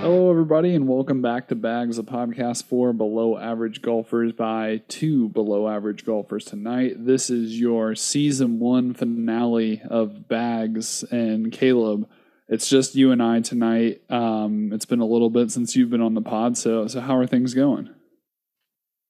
Hello, 0.00 0.30
everybody, 0.30 0.74
and 0.74 0.88
welcome 0.88 1.22
back 1.22 1.46
to 1.48 1.54
Bags, 1.54 1.98
a 1.98 2.02
podcast 2.02 2.64
for 2.64 2.92
below 2.92 3.38
average 3.38 3.82
golfers 3.82 4.32
by 4.32 4.82
two 4.88 5.28
below 5.28 5.68
average 5.68 6.04
golfers 6.04 6.44
tonight. 6.44 7.04
This 7.04 7.30
is 7.30 7.60
your 7.60 7.94
season 7.94 8.58
one 8.58 8.94
finale 8.94 9.80
of 9.88 10.26
Bags 10.26 11.04
and 11.04 11.52
Caleb. 11.52 12.08
It's 12.48 12.68
just 12.68 12.96
you 12.96 13.12
and 13.12 13.22
I 13.22 13.42
tonight. 13.42 14.02
Um, 14.10 14.72
it's 14.72 14.86
been 14.86 15.00
a 15.00 15.06
little 15.06 15.30
bit 15.30 15.52
since 15.52 15.76
you've 15.76 15.90
been 15.90 16.00
on 16.00 16.14
the 16.14 16.22
pod, 16.22 16.58
so 16.58 16.88
so 16.88 17.00
how 17.00 17.16
are 17.16 17.26
things 17.26 17.54
going? 17.54 17.90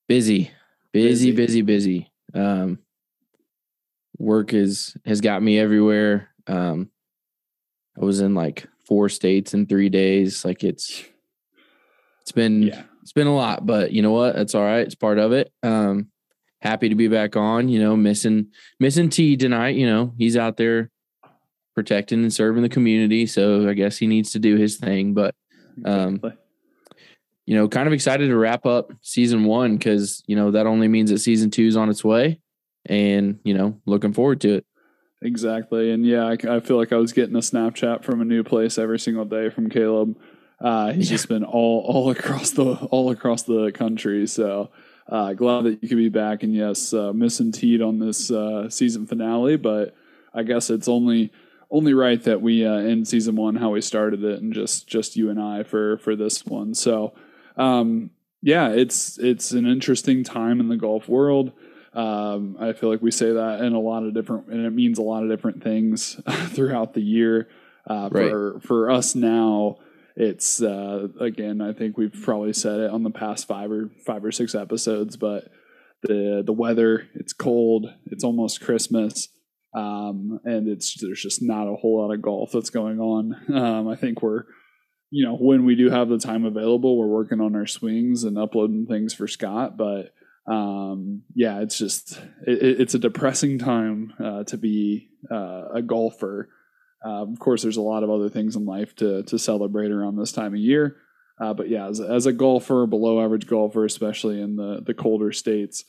Busy 0.09 0.51
busy 0.91 1.31
Busy. 1.31 1.31
busy 1.31 1.61
busy. 1.61 2.11
Um 2.33 2.79
work 4.17 4.53
is 4.53 4.97
has 5.05 5.21
got 5.21 5.41
me 5.41 5.57
everywhere. 5.59 6.29
Um 6.47 6.89
i 7.99 8.03
was 8.03 8.19
in 8.19 8.33
like 8.35 8.67
four 8.85 9.07
states 9.07 9.53
in 9.53 9.65
three 9.67 9.87
days. 9.89 10.43
Like 10.43 10.63
it's 10.63 11.05
it's 12.21 12.31
been 12.33 12.63
Yeah, 12.63 12.83
it's 13.03 13.13
been 13.13 13.27
a 13.27 13.35
lot 13.35 13.65
but 13.65 13.91
you 13.93 14.01
know 14.01 14.11
what? 14.11 14.35
That's 14.35 14.55
all 14.55 14.63
right. 14.63 14.85
It's 14.85 14.95
part 14.95 15.19
of 15.19 15.31
it. 15.31 15.53
Um 15.63 16.09
happy 16.61 16.89
to 16.89 16.95
be 16.95 17.07
back 17.07 17.37
on 17.37 17.69
you 17.69 17.79
know 17.79 17.95
missing 17.95 18.47
missing 18.81 19.09
t 19.09 19.37
tonight 19.37 19.75
you 19.75 19.85
know? 19.87 20.13
He's 20.17 20.35
out 20.35 20.57
there 20.57 20.89
protecting 21.75 22.21
and 22.23 22.33
serving 22.33 22.61
the 22.63 22.67
community 22.67 23.25
so 23.25 23.69
i 23.69 23.73
guess 23.73 23.97
he 23.97 24.05
needs 24.07 24.31
to 24.31 24.39
do 24.39 24.57
his 24.57 24.75
thing 24.75 25.13
but 25.13 25.33
Um, 25.85 26.15
exactly. 26.15 26.31
You 27.49 27.55
know, 27.55 27.67
kind 27.67 27.87
of 27.87 27.93
excited 27.93 28.27
to 28.27 28.37
wrap 28.37 28.67
up 28.67 28.93
season 29.01 29.43
one 29.43 29.75
because, 29.75 30.21
you 30.27 30.35
know, 30.35 30.51
that 30.51 30.67
only 30.67 30.87
means 30.87 31.09
that 31.09 31.17
season 31.17 31.49
two 31.49 31.65
is 31.65 31.75
on 31.75 31.89
its 31.89 32.03
way 32.03 32.39
and, 32.85 33.39
you 33.43 33.55
know, 33.55 33.81
looking 33.87 34.13
forward 34.13 34.39
to 34.41 34.57
it. 34.57 34.65
Exactly. 35.23 35.91
And 35.91 36.05
yeah, 36.05 36.25
I, 36.25 36.57
I 36.57 36.59
feel 36.59 36.77
like 36.77 36.93
I 36.93 36.97
was 36.97 37.11
getting 37.11 37.35
a 37.35 37.39
Snapchat 37.39 38.03
from 38.03 38.21
a 38.21 38.23
new 38.23 38.43
place 38.43 38.77
every 38.77 38.99
single 38.99 39.25
day 39.25 39.49
from 39.49 39.67
Caleb. 39.67 40.15
Uh, 40.61 40.93
he's 40.93 41.09
just 41.09 41.27
been 41.27 41.43
all 41.43 41.83
all 41.87 42.11
across 42.11 42.51
the 42.51 42.75
all 42.91 43.09
across 43.09 43.41
the 43.41 43.71
country. 43.71 44.27
So 44.27 44.69
uh, 45.07 45.33
glad 45.33 45.63
that 45.63 45.81
you 45.81 45.89
could 45.89 45.97
be 45.97 46.09
back. 46.09 46.43
And 46.43 46.53
yes, 46.53 46.93
uh, 46.93 47.13
missing 47.13 47.51
Teed 47.51 47.81
on 47.81 47.97
this 47.97 48.29
uh, 48.29 48.69
season 48.69 49.07
finale, 49.07 49.57
but 49.57 49.95
I 50.35 50.43
guess 50.43 50.69
it's 50.69 50.87
only 50.87 51.31
only 51.71 51.95
right 51.95 52.23
that 52.25 52.43
we 52.43 52.63
uh, 52.63 52.75
end 52.75 53.07
season 53.07 53.35
one 53.35 53.55
how 53.55 53.71
we 53.71 53.81
started 53.81 54.23
it, 54.23 54.39
and 54.39 54.53
just 54.53 54.87
just 54.87 55.15
you 55.15 55.31
and 55.31 55.41
I 55.41 55.63
for 55.63 55.97
for 55.97 56.15
this 56.15 56.45
one. 56.45 56.75
So 56.75 57.15
um, 57.59 58.11
yeah, 58.41 58.69
it's 58.69 59.17
it's 59.19 59.51
an 59.51 59.67
interesting 59.67 60.23
time 60.23 60.59
in 60.59 60.69
the 60.69 60.77
golf 60.77 61.07
world. 61.07 61.51
Um, 61.93 62.55
I 62.59 62.73
feel 62.73 62.89
like 62.89 63.01
we 63.01 63.11
say 63.11 63.33
that 63.33 63.61
in 63.61 63.73
a 63.73 63.79
lot 63.79 64.03
of 64.03 64.13
different, 64.13 64.47
and 64.47 64.65
it 64.65 64.71
means 64.71 64.97
a 64.97 65.03
lot 65.03 65.23
of 65.23 65.29
different 65.29 65.63
things 65.63 66.19
throughout 66.47 66.93
the 66.93 67.01
year. 67.01 67.49
Uh, 67.85 68.09
For 68.29 68.59
for 68.61 68.89
us 68.89 69.13
now, 69.15 69.77
it's 70.15 70.61
uh, 70.61 71.07
again, 71.19 71.61
I 71.61 71.73
think 71.73 71.97
we've 71.97 72.17
probably 72.23 72.53
said 72.53 72.79
it 72.79 72.91
on 72.91 73.03
the 73.03 73.09
past 73.09 73.47
five 73.47 73.71
or 73.71 73.89
five 74.05 74.23
or 74.23 74.31
six 74.31 74.55
episodes, 74.55 75.17
but 75.17 75.49
the 76.03 76.43
the 76.45 76.53
weather, 76.53 77.07
it's 77.15 77.33
cold, 77.33 77.87
it's 78.05 78.23
almost 78.23 78.61
Christmas, 78.61 79.27
um, 79.73 80.39
and 80.45 80.69
it's 80.69 81.01
there's 81.01 81.21
just 81.21 81.41
not 81.41 81.67
a 81.67 81.75
whole 81.75 82.01
lot 82.01 82.13
of 82.13 82.21
golf 82.21 82.51
that's 82.53 82.69
going 82.69 82.99
on. 82.99 83.35
Um, 83.53 83.87
I 83.87 83.95
think 83.95 84.21
we're 84.21 84.43
you 85.11 85.25
know, 85.25 85.35
when 85.35 85.65
we 85.65 85.75
do 85.75 85.89
have 85.89 86.09
the 86.09 86.19
time 86.19 86.45
available, 86.45 86.97
we're 86.97 87.07
working 87.07 87.41
on 87.41 87.55
our 87.55 87.65
swings 87.67 88.23
and 88.23 88.37
uploading 88.37 88.85
things 88.85 89.13
for 89.13 89.27
Scott. 89.27 89.77
But 89.77 90.13
um, 90.47 91.23
yeah, 91.35 91.61
it's 91.61 91.77
just 91.77 92.19
it, 92.45 92.61
it- 92.63 92.81
it's 92.81 92.93
a 92.95 92.99
depressing 92.99 93.59
time 93.59 94.13
uh, 94.23 94.43
to 94.45 94.57
be 94.57 95.09
uh, 95.31 95.69
a 95.75 95.81
golfer. 95.81 96.49
Uh, 97.05 97.23
of 97.23 97.39
course, 97.39 97.61
there's 97.61 97.77
a 97.77 97.81
lot 97.81 98.03
of 98.03 98.09
other 98.09 98.29
things 98.29 98.55
in 98.55 98.65
life 98.65 98.95
to 98.97 99.23
to 99.23 99.39
celebrate 99.39 99.91
around 99.91 100.15
this 100.17 100.31
time 100.31 100.53
of 100.53 100.59
year. 100.59 100.97
Uh, 101.41 101.53
but 101.53 101.69
yeah, 101.69 101.87
as, 101.87 102.01
as 102.01 102.25
a 102.25 102.33
golfer, 102.33 102.85
below 102.85 103.23
average 103.23 103.47
golfer, 103.47 103.85
especially 103.85 104.41
in 104.41 104.55
the 104.57 104.81
the 104.85 104.93
colder 104.93 105.31
states, 105.31 105.85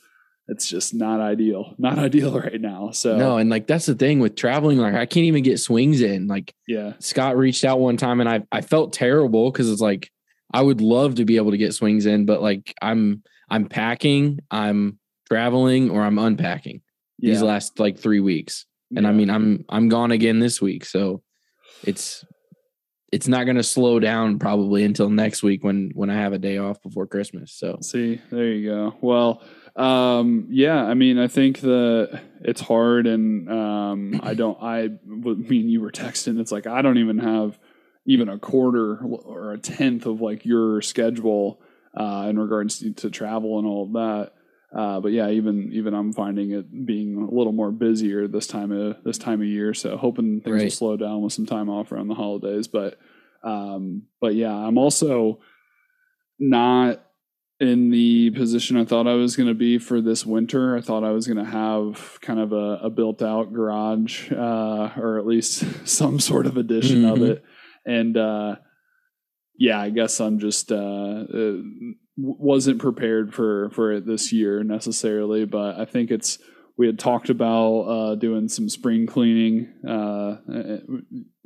it's 0.51 0.67
just 0.67 0.93
not 0.93 1.21
ideal. 1.21 1.73
Not 1.77 1.97
ideal 2.07 2.37
right 2.37 2.59
now. 2.59 2.91
So 2.91 3.17
No, 3.17 3.37
and 3.37 3.49
like 3.49 3.67
that's 3.67 3.85
the 3.85 3.95
thing 3.95 4.19
with 4.19 4.35
traveling, 4.35 4.77
like 4.77 4.93
I 4.93 5.05
can't 5.05 5.25
even 5.25 5.43
get 5.43 5.59
swings 5.59 6.01
in. 6.01 6.27
Like 6.27 6.53
yeah, 6.67 6.93
Scott 6.99 7.37
reached 7.37 7.63
out 7.63 7.79
one 7.79 7.97
time 7.97 8.19
and 8.19 8.29
I 8.29 8.43
I 8.51 8.59
felt 8.61 8.93
terrible 8.93 9.49
because 9.49 9.71
it's 9.71 9.81
like 9.81 10.11
I 10.53 10.61
would 10.61 10.81
love 10.81 11.15
to 11.15 11.25
be 11.25 11.37
able 11.37 11.51
to 11.51 11.57
get 11.57 11.73
swings 11.73 12.05
in, 12.05 12.25
but 12.25 12.41
like 12.41 12.75
I'm 12.81 13.23
I'm 13.49 13.67
packing, 13.67 14.39
I'm 14.51 14.99
traveling, 15.29 15.89
or 15.89 16.03
I'm 16.03 16.19
unpacking 16.19 16.81
these 17.17 17.41
yeah, 17.41 17.47
last 17.47 17.79
like 17.79 17.97
three 17.97 18.19
weeks. 18.19 18.65
And 18.95 19.07
I 19.07 19.13
mean 19.13 19.29
I'm 19.29 19.63
I'm 19.69 19.87
gone 19.87 20.11
again 20.11 20.39
this 20.39 20.61
week. 20.61 20.83
So 20.83 21.23
it's 21.85 22.25
it's 23.13 23.29
not 23.29 23.45
gonna 23.45 23.63
slow 23.63 24.01
down 24.01 24.37
probably 24.37 24.83
until 24.83 25.09
next 25.09 25.43
week 25.43 25.63
when 25.63 25.91
when 25.93 26.09
I 26.09 26.15
have 26.15 26.33
a 26.33 26.37
day 26.37 26.57
off 26.57 26.81
before 26.81 27.07
Christmas. 27.07 27.53
So 27.53 27.77
See, 27.81 28.19
there 28.29 28.47
you 28.47 28.69
go. 28.69 28.95
Well, 28.99 29.43
um, 29.75 30.47
yeah, 30.49 30.83
I 30.83 30.93
mean, 30.93 31.17
I 31.17 31.27
think 31.27 31.61
that 31.61 32.21
it's 32.41 32.61
hard, 32.61 33.07
and 33.07 33.49
um, 33.49 34.19
I 34.23 34.33
don't. 34.33 34.61
I 34.61 34.89
mean, 35.05 35.69
you 35.69 35.81
were 35.81 35.91
texting. 35.91 36.39
It's 36.39 36.51
like 36.51 36.67
I 36.67 36.81
don't 36.81 36.97
even 36.97 37.19
have 37.19 37.57
even 38.05 38.29
a 38.29 38.39
quarter 38.39 38.97
or 38.97 39.53
a 39.53 39.57
tenth 39.57 40.05
of 40.05 40.21
like 40.21 40.45
your 40.45 40.81
schedule 40.81 41.61
uh, 41.95 42.27
in 42.29 42.39
regards 42.39 42.79
to, 42.79 42.93
to 42.93 43.09
travel 43.09 43.59
and 43.59 43.67
all 43.67 43.83
of 43.83 43.93
that. 43.93 44.31
Uh, 44.75 44.99
but 45.01 45.11
yeah, 45.11 45.29
even 45.29 45.71
even 45.73 45.93
I'm 45.93 46.13
finding 46.13 46.51
it 46.51 46.85
being 46.85 47.17
a 47.17 47.35
little 47.35 47.53
more 47.53 47.71
busier 47.71 48.27
this 48.27 48.47
time 48.47 48.71
of 48.71 49.03
this 49.03 49.17
time 49.17 49.41
of 49.41 49.47
year. 49.47 49.73
So 49.73 49.97
hoping 49.97 50.41
things 50.41 50.63
will 50.63 50.69
slow 50.69 50.97
down 50.97 51.21
with 51.21 51.33
some 51.33 51.45
time 51.45 51.69
off 51.69 51.91
around 51.91 52.07
the 52.07 52.15
holidays. 52.15 52.67
But 52.67 52.97
um, 53.43 54.03
but 54.21 54.33
yeah, 54.33 54.53
I'm 54.53 54.77
also 54.77 55.39
not 56.39 57.03
in 57.61 57.91
the 57.91 58.31
position 58.31 58.75
I 58.75 58.85
thought 58.85 59.05
I 59.07 59.13
was 59.13 59.35
going 59.35 59.47
to 59.47 59.53
be 59.53 59.77
for 59.77 60.01
this 60.01 60.25
winter. 60.25 60.75
I 60.75 60.81
thought 60.81 61.03
I 61.03 61.11
was 61.11 61.27
going 61.27 61.37
to 61.45 61.51
have 61.51 62.19
kind 62.21 62.39
of 62.39 62.51
a, 62.53 62.79
a 62.83 62.89
built 62.89 63.21
out 63.21 63.53
garage, 63.53 64.31
uh, 64.31 64.89
or 64.97 65.19
at 65.19 65.27
least 65.27 65.63
some 65.87 66.19
sort 66.19 66.47
of 66.47 66.57
addition 66.57 67.05
of 67.05 67.19
Mhm. 67.19 67.29
it. 67.29 67.43
And, 67.85 68.17
uh, 68.17 68.55
yeah, 69.59 69.79
I 69.79 69.91
guess 69.91 70.19
I'm 70.19 70.39
just, 70.39 70.71
uh, 70.71 70.75
uh, 70.75 71.57
wasn't 72.17 72.79
prepared 72.79 73.31
for, 73.33 73.69
for 73.71 73.91
it 73.93 74.07
this 74.07 74.33
year 74.33 74.63
necessarily, 74.63 75.45
but 75.45 75.79
I 75.79 75.85
think 75.85 76.09
it's, 76.09 76.39
we 76.79 76.87
had 76.87 76.97
talked 76.97 77.29
about, 77.29 77.81
uh, 77.81 78.15
doing 78.15 78.47
some 78.49 78.69
spring 78.69 79.05
cleaning, 79.05 79.71
uh, 79.87 80.37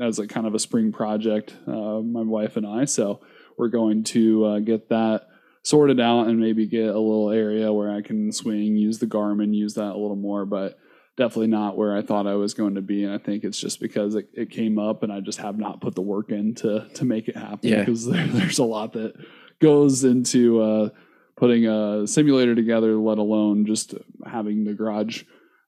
as 0.01 0.19
a 0.19 0.27
kind 0.27 0.47
of 0.47 0.55
a 0.55 0.59
spring 0.59 0.93
project, 0.93 1.57
uh, 1.67 1.99
my 1.99 2.21
wife 2.23 2.55
and 2.55 2.65
I. 2.65 2.85
So 2.85 3.19
we're 3.57 3.67
going 3.69 4.05
to, 4.05 4.45
uh, 4.45 4.59
get 4.59 4.87
that, 4.89 5.27
sorted 5.65 5.99
out 5.99 6.27
and 6.27 6.39
maybe 6.39 6.67
get 6.67 6.85
a 6.89 6.99
little 6.99 7.31
area 7.31 7.73
where 7.73 7.89
I 7.89 8.01
can 8.01 8.31
swing, 8.31 8.75
use 8.77 8.99
the 8.99 9.07
Garmin, 9.07 9.53
use 9.53 9.73
that 9.73 9.93
a 9.93 9.97
little 9.97 10.15
more, 10.15 10.45
but 10.45 10.77
definitely 11.17 11.47
not 11.47 11.75
where 11.75 11.97
I 11.97 12.03
thought 12.03 12.27
I 12.27 12.35
was 12.35 12.53
going 12.53 12.75
to 12.75 12.83
be. 12.83 13.03
And 13.03 13.11
I 13.11 13.17
think 13.17 13.43
it's 13.43 13.59
just 13.59 13.79
because 13.79 14.13
it, 14.13 14.29
it 14.33 14.51
came 14.51 14.77
up 14.77 15.01
and 15.01 15.11
I 15.11 15.21
just 15.21 15.39
have 15.39 15.57
not 15.57 15.81
put 15.81 15.95
the 15.95 16.01
work 16.03 16.29
in 16.29 16.53
to, 16.55 16.87
to 16.93 17.03
make 17.05 17.27
it 17.27 17.35
happen 17.35 17.67
Yeah. 17.67 17.79
because 17.79 18.05
there, 18.05 18.27
there's 18.31 18.59
a 18.59 18.63
lot 18.63 18.93
that 18.93 19.15
goes 19.59 20.03
into 20.03 20.61
uh, 20.61 20.89
putting 21.35 21.65
a 21.65 22.05
simulator 22.05 22.53
together, 22.53 22.95
let 22.95 23.17
alone 23.17 23.65
just 23.65 23.95
having 24.23 24.65
the 24.65 24.73
garage 24.73 25.23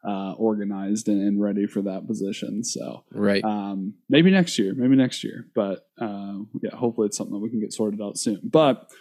uh, 0.07 0.33
organized 0.33 1.07
and, 1.07 1.27
and 1.27 1.41
ready 1.41 1.65
for 1.65 1.81
that 1.81 2.05
position. 2.05 2.63
So 2.63 3.03
right. 3.11 3.43
um, 3.43 3.95
maybe 4.09 4.29
next 4.29 4.59
year, 4.59 4.75
maybe 4.75 4.95
next 4.95 5.23
year. 5.23 5.47
But 5.55 5.87
uh, 5.99 6.35
yeah, 6.61 6.75
hopefully 6.75 7.07
it's 7.07 7.17
something 7.17 7.33
that 7.33 7.39
we 7.41 7.49
can 7.49 7.59
get 7.59 7.73
sorted 7.73 7.99
out 7.99 8.19
soon. 8.19 8.41
But 8.43 8.91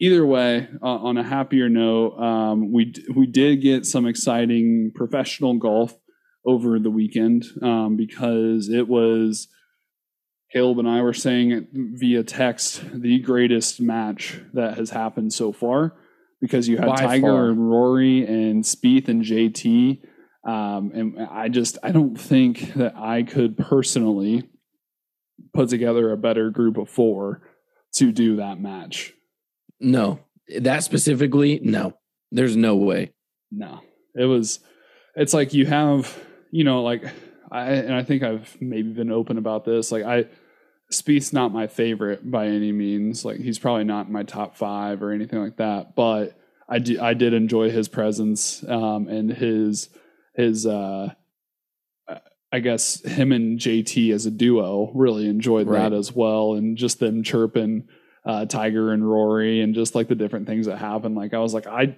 either 0.00 0.24
way, 0.26 0.68
uh, 0.82 0.86
on 0.86 1.16
a 1.16 1.22
happier 1.22 1.68
note, 1.68 2.18
um, 2.18 2.72
we 2.72 2.86
d- 2.86 3.04
we 3.14 3.26
did 3.26 3.62
get 3.62 3.86
some 3.86 4.06
exciting 4.06 4.92
professional 4.94 5.54
golf 5.54 5.94
over 6.46 6.78
the 6.78 6.90
weekend 6.90 7.44
um, 7.62 7.96
because 7.96 8.68
it 8.68 8.86
was 8.88 9.48
Caleb 10.52 10.78
and 10.78 10.88
I 10.88 11.00
were 11.02 11.14
saying 11.14 11.50
it 11.52 11.66
via 11.72 12.22
text 12.22 12.82
the 12.92 13.18
greatest 13.20 13.80
match 13.80 14.40
that 14.52 14.76
has 14.76 14.90
happened 14.90 15.32
so 15.32 15.52
far 15.52 15.94
because 16.40 16.68
you 16.68 16.76
had 16.76 16.86
By 16.86 16.96
Tiger 16.96 17.26
far. 17.26 17.48
and 17.48 17.70
Rory 17.70 18.26
and 18.26 18.62
Spieth 18.62 19.08
and 19.08 19.22
JT. 19.24 20.00
Um, 20.46 20.92
and 20.94 21.18
I 21.30 21.48
just 21.48 21.78
I 21.82 21.90
don't 21.90 22.16
think 22.20 22.74
that 22.74 22.94
I 22.96 23.22
could 23.22 23.56
personally 23.56 24.48
put 25.54 25.70
together 25.70 26.12
a 26.12 26.16
better 26.18 26.50
group 26.50 26.76
of 26.76 26.90
four 26.90 27.48
to 27.94 28.12
do 28.12 28.36
that 28.36 28.60
match. 28.60 29.14
No, 29.80 30.20
that 30.60 30.84
specifically, 30.84 31.60
no. 31.62 31.94
There's 32.30 32.56
no 32.56 32.74
way. 32.76 33.12
No, 33.50 33.80
it 34.14 34.24
was. 34.24 34.60
It's 35.14 35.32
like 35.34 35.54
you 35.54 35.66
have, 35.66 36.16
you 36.50 36.64
know, 36.64 36.82
like 36.82 37.04
I 37.50 37.72
and 37.72 37.94
I 37.94 38.02
think 38.02 38.22
I've 38.22 38.56
maybe 38.60 38.90
been 38.92 39.12
open 39.12 39.38
about 39.38 39.64
this. 39.64 39.92
Like 39.92 40.04
I, 40.04 40.24
Spieth's 40.92 41.32
not 41.32 41.52
my 41.52 41.66
favorite 41.68 42.28
by 42.28 42.46
any 42.46 42.72
means. 42.72 43.24
Like 43.24 43.38
he's 43.38 43.58
probably 43.58 43.84
not 43.84 44.10
my 44.10 44.22
top 44.24 44.56
five 44.56 45.02
or 45.02 45.12
anything 45.12 45.40
like 45.40 45.56
that. 45.58 45.94
But 45.94 46.36
I 46.68 46.78
did 46.80 46.98
I 46.98 47.14
did 47.14 47.32
enjoy 47.34 47.70
his 47.70 47.86
presence 47.88 48.64
um, 48.68 49.06
and 49.08 49.30
his 49.30 49.88
his 50.34 50.66
uh, 50.66 51.12
I 52.52 52.58
guess 52.60 53.00
him 53.04 53.30
and 53.32 53.58
JT 53.58 54.12
as 54.12 54.26
a 54.26 54.30
duo 54.30 54.90
really 54.94 55.28
enjoyed 55.28 55.66
Right. 55.68 55.82
that 55.90 55.92
as 55.92 56.12
well, 56.12 56.54
and 56.54 56.76
just 56.76 56.98
them 57.00 57.22
chirping 57.22 57.86
uh, 58.26 58.46
Tiger 58.46 58.92
and 58.92 59.08
Rory 59.08 59.60
and 59.60 59.74
just 59.74 59.94
like 59.94 60.08
the 60.08 60.14
different 60.14 60.46
things 60.46 60.66
that 60.66 60.78
happen. 60.78 61.14
Like 61.14 61.34
I 61.34 61.38
was 61.38 61.54
like 61.54 61.66
I. 61.66 61.96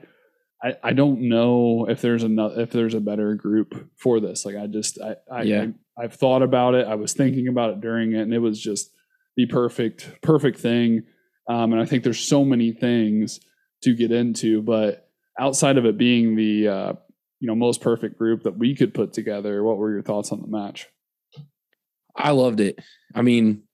I, 0.65 0.75
I 0.83 0.93
don't 0.95 1.29
know 1.29 1.87
if 1.87 2.01
there's 2.01 2.23
another 2.23 2.63
if 2.63 2.71
there's 2.71 2.95
a 2.95 3.01
better 3.01 3.35
group 3.35 3.91
for 3.95 4.21
this. 4.21 4.47
Like 4.47 4.57
I 4.57 4.67
just 4.67 4.99
I, 4.99 5.17
I, 5.31 5.43
Yeah. 5.43 5.67
I 5.99 6.05
I've 6.05 6.15
thought 6.15 6.41
about 6.41 6.75
it. 6.75 6.87
I 6.87 6.95
was 6.95 7.13
thinking 7.13 7.47
about 7.49 7.73
it 7.73 7.83
during 7.83 8.15
it, 8.15 8.23
and 8.23 8.33
it 8.33 8.39
was 8.39 8.59
just 8.59 8.91
the 9.37 9.45
perfect 9.45 10.11
perfect 10.23 10.59
thing. 10.59 11.03
Um, 11.47 11.75
and 11.75 11.81
I 11.81 11.85
think 11.85 12.05
there's 12.05 12.21
so 12.21 12.43
many 12.43 12.73
things 12.73 13.39
to 13.83 13.95
get 13.95 14.11
into, 14.11 14.63
but 14.63 15.11
outside 15.39 15.77
of 15.77 15.85
it 15.85 15.99
being 15.99 16.37
the 16.37 16.69
uh, 16.69 16.93
you 17.39 17.49
know 17.49 17.55
most 17.55 17.83
perfect 17.83 18.17
group 18.17 18.45
that 18.45 18.57
we 18.57 18.75
could 18.75 18.95
put 18.95 19.13
together, 19.13 19.63
what 19.63 19.77
were 19.77 19.93
your 19.93 20.03
thoughts 20.03 20.33
on 20.33 20.41
the 20.41 20.49
match? 20.49 20.87
I 22.17 22.31
loved 22.31 22.61
it. 22.61 22.79
I 23.15 23.21
mean, 23.21 23.65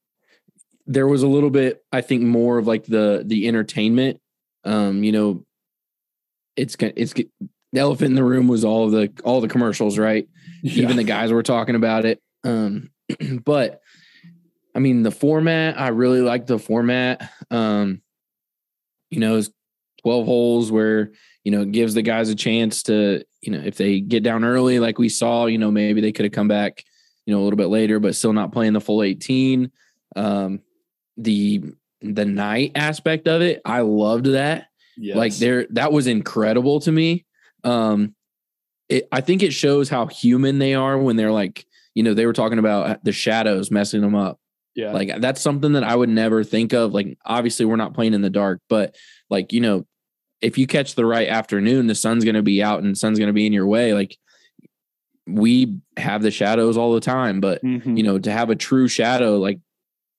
there 0.86 1.06
was 1.06 1.22
a 1.22 1.28
little 1.28 1.50
bit, 1.50 1.84
I 1.92 2.00
think, 2.00 2.22
more 2.22 2.58
of 2.58 2.66
like 2.66 2.84
the 2.84 3.22
the 3.24 3.48
entertainment. 3.48 4.20
Um, 4.64 5.04
you 5.04 5.12
know, 5.12 5.44
it's 6.56 6.76
it's 6.80 7.14
the 7.14 7.28
elephant 7.80 8.10
in 8.10 8.14
the 8.14 8.24
room 8.24 8.48
was 8.48 8.64
all 8.64 8.90
the 8.90 9.12
all 9.24 9.40
the 9.40 9.48
commercials, 9.48 9.98
right? 9.98 10.28
Even 10.62 10.96
the 10.96 11.04
guys 11.04 11.32
were 11.32 11.42
talking 11.42 11.74
about 11.74 12.04
it. 12.04 12.20
Um, 12.44 12.90
but 13.44 13.80
I 14.74 14.78
mean, 14.78 15.02
the 15.02 15.10
format, 15.10 15.78
I 15.78 15.88
really 15.88 16.20
like 16.20 16.46
the 16.46 16.58
format. 16.58 17.30
Um, 17.50 18.02
you 19.10 19.20
know, 19.20 19.36
it's 19.36 19.50
12 20.02 20.24
holes 20.24 20.72
where, 20.72 21.12
you 21.44 21.52
know, 21.52 21.62
it 21.62 21.72
gives 21.72 21.94
the 21.94 22.02
guys 22.02 22.30
a 22.30 22.34
chance 22.34 22.82
to, 22.84 23.24
you 23.42 23.52
know, 23.52 23.60
if 23.64 23.76
they 23.76 24.00
get 24.00 24.22
down 24.22 24.44
early, 24.44 24.78
like 24.78 24.98
we 24.98 25.08
saw, 25.08 25.46
you 25.46 25.58
know, 25.58 25.70
maybe 25.70 26.00
they 26.00 26.12
could 26.12 26.24
have 26.24 26.32
come 26.32 26.48
back, 26.48 26.82
you 27.26 27.34
know, 27.34 27.40
a 27.40 27.44
little 27.44 27.56
bit 27.56 27.68
later, 27.68 28.00
but 28.00 28.14
still 28.14 28.32
not 28.32 28.52
playing 28.52 28.72
the 28.72 28.80
full 28.80 29.02
18. 29.02 29.70
Um, 30.16 30.60
the 31.16 31.62
the 32.00 32.24
night 32.24 32.72
aspect 32.74 33.28
of 33.28 33.42
it, 33.42 33.60
I 33.64 33.80
loved 33.82 34.26
that. 34.26 34.66
Yes. 34.96 35.16
Like 35.16 35.34
there, 35.36 35.66
that 35.70 35.92
was 35.92 36.06
incredible 36.06 36.80
to 36.80 36.90
me. 36.92 37.24
Um, 37.64 38.14
it, 38.88 39.06
I 39.12 39.20
think 39.20 39.42
it 39.42 39.52
shows 39.52 39.88
how 39.88 40.06
human 40.06 40.58
they 40.58 40.74
are 40.74 40.98
when 40.98 41.16
they're 41.16 41.30
like, 41.32 41.64
you 41.94 42.02
know, 42.02 42.12
they 42.14 42.26
were 42.26 42.32
talking 42.32 42.58
about 42.58 43.04
the 43.04 43.12
shadows 43.12 43.70
messing 43.70 44.00
them 44.00 44.14
up. 44.16 44.38
yeah, 44.74 44.92
Like 44.92 45.20
that's 45.20 45.40
something 45.40 45.72
that 45.74 45.84
I 45.84 45.94
would 45.94 46.08
never 46.08 46.42
think 46.42 46.72
of. 46.72 46.92
Like 46.92 47.16
obviously 47.24 47.64
we're 47.66 47.76
not 47.76 47.94
playing 47.94 48.14
in 48.14 48.22
the 48.22 48.30
dark, 48.30 48.60
but 48.68 48.96
like, 49.30 49.52
you 49.52 49.60
know, 49.60 49.86
if 50.40 50.58
you 50.58 50.66
catch 50.66 50.94
the 50.96 51.06
right 51.06 51.28
afternoon, 51.28 51.86
the 51.86 51.94
sun's 51.94 52.24
going 52.24 52.34
to 52.34 52.42
be 52.42 52.62
out 52.62 52.82
and 52.82 52.90
the 52.92 52.98
sun's 52.98 53.18
going 53.18 53.28
to 53.28 53.32
be 53.32 53.46
in 53.46 53.52
your 53.52 53.66
way. 53.66 53.94
Like 53.94 54.16
we 55.26 55.78
have 55.96 56.22
the 56.22 56.30
shadows 56.32 56.76
all 56.76 56.92
the 56.94 57.00
time, 57.00 57.40
but 57.40 57.62
Mhm. 57.62 57.96
you 57.96 58.02
know, 58.02 58.18
to 58.18 58.30
have 58.32 58.50
a 58.50 58.56
true 58.56 58.88
shadow, 58.88 59.38
like 59.38 59.60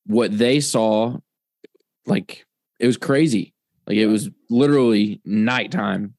what 0.06 0.38
they 0.38 0.60
saw, 0.60 1.18
like 2.06 2.46
it 2.80 2.88
was 2.88 2.98
crazy. 2.98 3.54
Like 3.88 3.98
it 3.98 4.08
was 4.08 4.30
literally 4.50 5.22
nighttime 5.26 6.16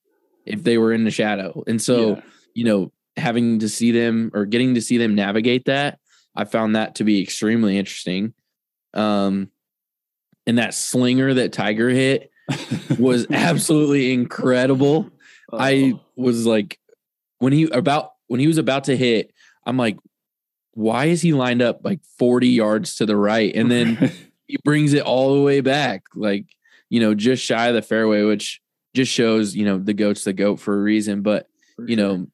if 0.46 0.62
they 0.62 0.78
were 0.78 0.92
in 0.92 1.04
the 1.04 1.10
shadow. 1.10 1.62
And 1.66 1.80
so, 1.80 2.16
Yeah. 2.16 2.20
you 2.54 2.64
know, 2.64 2.92
having 3.16 3.58
to 3.60 3.68
see 3.68 3.90
them 3.92 4.30
or 4.34 4.44
getting 4.46 4.74
to 4.74 4.80
see 4.82 4.98
them 4.98 5.14
navigate 5.14 5.64
that, 5.66 5.98
I 6.34 6.44
found 6.44 6.76
that 6.76 6.96
to 6.96 7.04
be 7.04 7.22
extremely 7.22 7.78
interesting. 7.78 8.34
Um, 8.92 9.50
and 10.46 10.58
that 10.58 10.74
slinger 10.74 11.34
that 11.34 11.52
Tiger 11.52 11.88
hit 11.88 12.30
was 12.98 13.26
absolutely 13.30 14.12
incredible. 14.12 15.10
I 15.52 15.94
Oh. 15.94 16.00
was 16.16 16.44
like, 16.46 16.78
when 17.38 17.52
he 17.52 17.64
about 17.64 18.12
when 18.26 18.40
he 18.40 18.46
was 18.46 18.58
about 18.58 18.84
to 18.84 18.96
hit, 18.96 19.32
I'm 19.66 19.76
like, 19.76 19.96
why 20.74 21.06
is 21.06 21.22
he 21.22 21.32
lined 21.32 21.62
up 21.62 21.80
like 21.84 22.00
40 22.18 22.48
yards 22.48 22.96
to 22.96 23.06
the 23.06 23.16
right? 23.16 23.54
And 23.54 23.70
then 23.70 23.96
he 24.46 24.56
brings 24.64 24.92
it 24.92 25.02
all 25.02 25.34
the 25.34 25.42
way 25.42 25.60
back, 25.60 26.04
like, 26.14 26.46
you 26.90 27.00
know, 27.00 27.14
just 27.14 27.42
shy 27.44 27.68
of 27.68 27.74
the 27.74 27.82
fairway, 27.82 28.22
which 28.22 28.60
just 28.94 29.10
shows, 29.12 29.54
you 29.56 29.64
know, 29.64 29.78
the 29.78 29.94
goat's 29.94 30.24
the 30.24 30.32
goat 30.32 30.56
for 30.60 30.74
a 30.78 30.82
reason. 30.82 31.22
But, 31.22 31.48
For 31.76 31.88
you 31.88 31.96
sure. 31.96 32.06
know, 32.18 32.26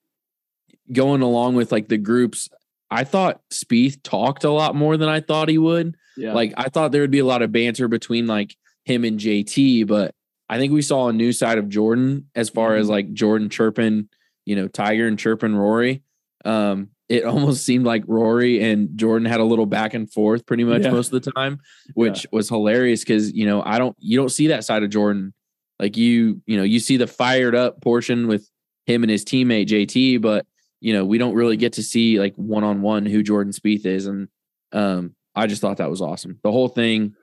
going 0.92 1.22
along 1.22 1.54
with 1.54 1.72
like 1.72 1.88
the 1.88 1.98
groups, 1.98 2.48
I 2.90 3.04
thought 3.04 3.40
Spieth 3.52 4.02
talked 4.02 4.44
a 4.44 4.50
lot 4.50 4.75
more 4.75 4.96
than 4.96 5.08
I 5.08 5.20
thought 5.20 5.48
he 5.48 5.58
would. 5.58 5.96
yeah, 6.16 6.32
Like 6.34 6.52
I 6.56 6.69
thought 6.69 6.93
there 6.93 7.02
would 7.02 7.10
be 7.10 7.20
a 7.20 7.25
lot 7.26 7.43
of 7.43 7.52
banter 7.52 7.88
between 7.88 8.26
like 8.26 8.56
him 8.84 9.04
and 9.04 9.19
JT, 9.20 9.86
but 9.86 10.14
I 10.48 10.58
think 10.58 10.72
we 10.72 10.82
saw 10.82 11.08
a 11.08 11.12
new 11.12 11.32
side 11.32 11.58
of 11.58 11.69
Jordan 11.69 12.28
as 12.34 12.50
far 12.50 12.75
as 12.75 12.86
Mhm. 12.88 12.90
like 12.90 13.12
Jordan 13.12 13.48
chirping, 13.50 14.08
you 14.44 14.56
know, 14.56 14.66
Tiger 14.66 15.06
and 15.06 15.19
chirping 15.19 15.54
Rory. 15.54 16.02
Um, 16.44 16.88
it 17.10 17.24
almost 17.24 17.64
seemed 17.66 17.84
like 17.84 18.04
Rory 18.06 18.62
and 18.62 18.96
Jordan 18.96 19.26
had 19.26 19.40
a 19.40 19.44
little 19.44 19.66
back 19.66 19.92
and 19.94 20.10
forth 20.10 20.46
pretty 20.46 20.64
much 20.64 20.82
Yeah. 20.84 20.92
most 20.92 21.12
of 21.12 21.22
the 21.22 21.30
time, 21.32 21.58
which 21.94 22.26
was 22.32 22.48
hilarious 22.48 23.00
because 23.00 23.32
you 23.32 23.44
know 23.44 23.62
I 23.62 23.78
don't 23.78 23.96
you 23.98 24.16
don't 24.18 24.30
see 24.30 24.46
that 24.46 24.64
side 24.64 24.82
of 24.82 24.90
Jordan. 24.90 25.34
Like 25.78 25.96
you, 25.96 26.40
you 26.46 26.56
know, 26.56 26.62
you 26.62 26.78
see 26.78 26.96
the 26.98 27.06
fired 27.06 27.54
up 27.54 27.80
portion 27.82 28.28
with 28.28 28.48
him 28.86 29.02
and 29.02 29.10
his 29.10 29.24
teammate 29.24 29.66
JT, 29.66 30.20
but 30.20 30.46
you 30.80 30.92
know, 30.92 31.04
we 31.04 31.18
don't 31.18 31.34
really 31.34 31.56
get 31.56 31.74
to 31.74 31.82
see 31.82 32.18
like 32.20 32.34
one 32.36 32.64
on 32.64 32.80
one 32.82 33.04
who 33.06 33.22
Jordan 33.22 33.52
Spieth 33.52 33.84
is. 33.86 34.06
And 34.06 34.28
um, 34.72 35.14
I 35.34 35.46
just 35.46 35.60
thought 35.60 35.78
that 35.78 35.90
was 35.90 36.00
awesome. 36.02 36.38
The 36.42 36.52
whole 36.52 36.68
thing 36.68 37.14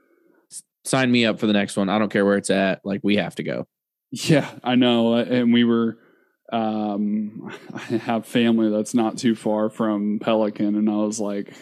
sign 0.86 1.12
me 1.12 1.26
up 1.26 1.40
for 1.40 1.48
the 1.48 1.54
next 1.54 1.78
one. 1.78 1.90
I 1.90 2.00
don't 2.00 2.12
care 2.12 2.26
where 2.26 2.38
it's 2.38 2.50
at. 2.50 2.82
Like 2.86 3.02
we 3.04 3.18
have 3.18 3.36
to 3.36 3.44
go. 3.44 3.68
Yeah, 4.12 4.50
I 4.64 4.76
know. 4.76 5.16
uh, 5.16 5.24
And 5.26 5.52
we 5.54 5.64
were, 5.64 5.98
um, 6.52 7.52
I 7.74 7.80
have 7.98 8.26
family 8.26 8.70
that's 8.70 8.94
not 8.94 9.18
too 9.18 9.36
far 9.36 9.70
from 9.70 10.20
Pelican, 10.20 10.76
and 10.76 10.90
I 10.90 10.96
was 10.96 11.20
like, 11.20 11.54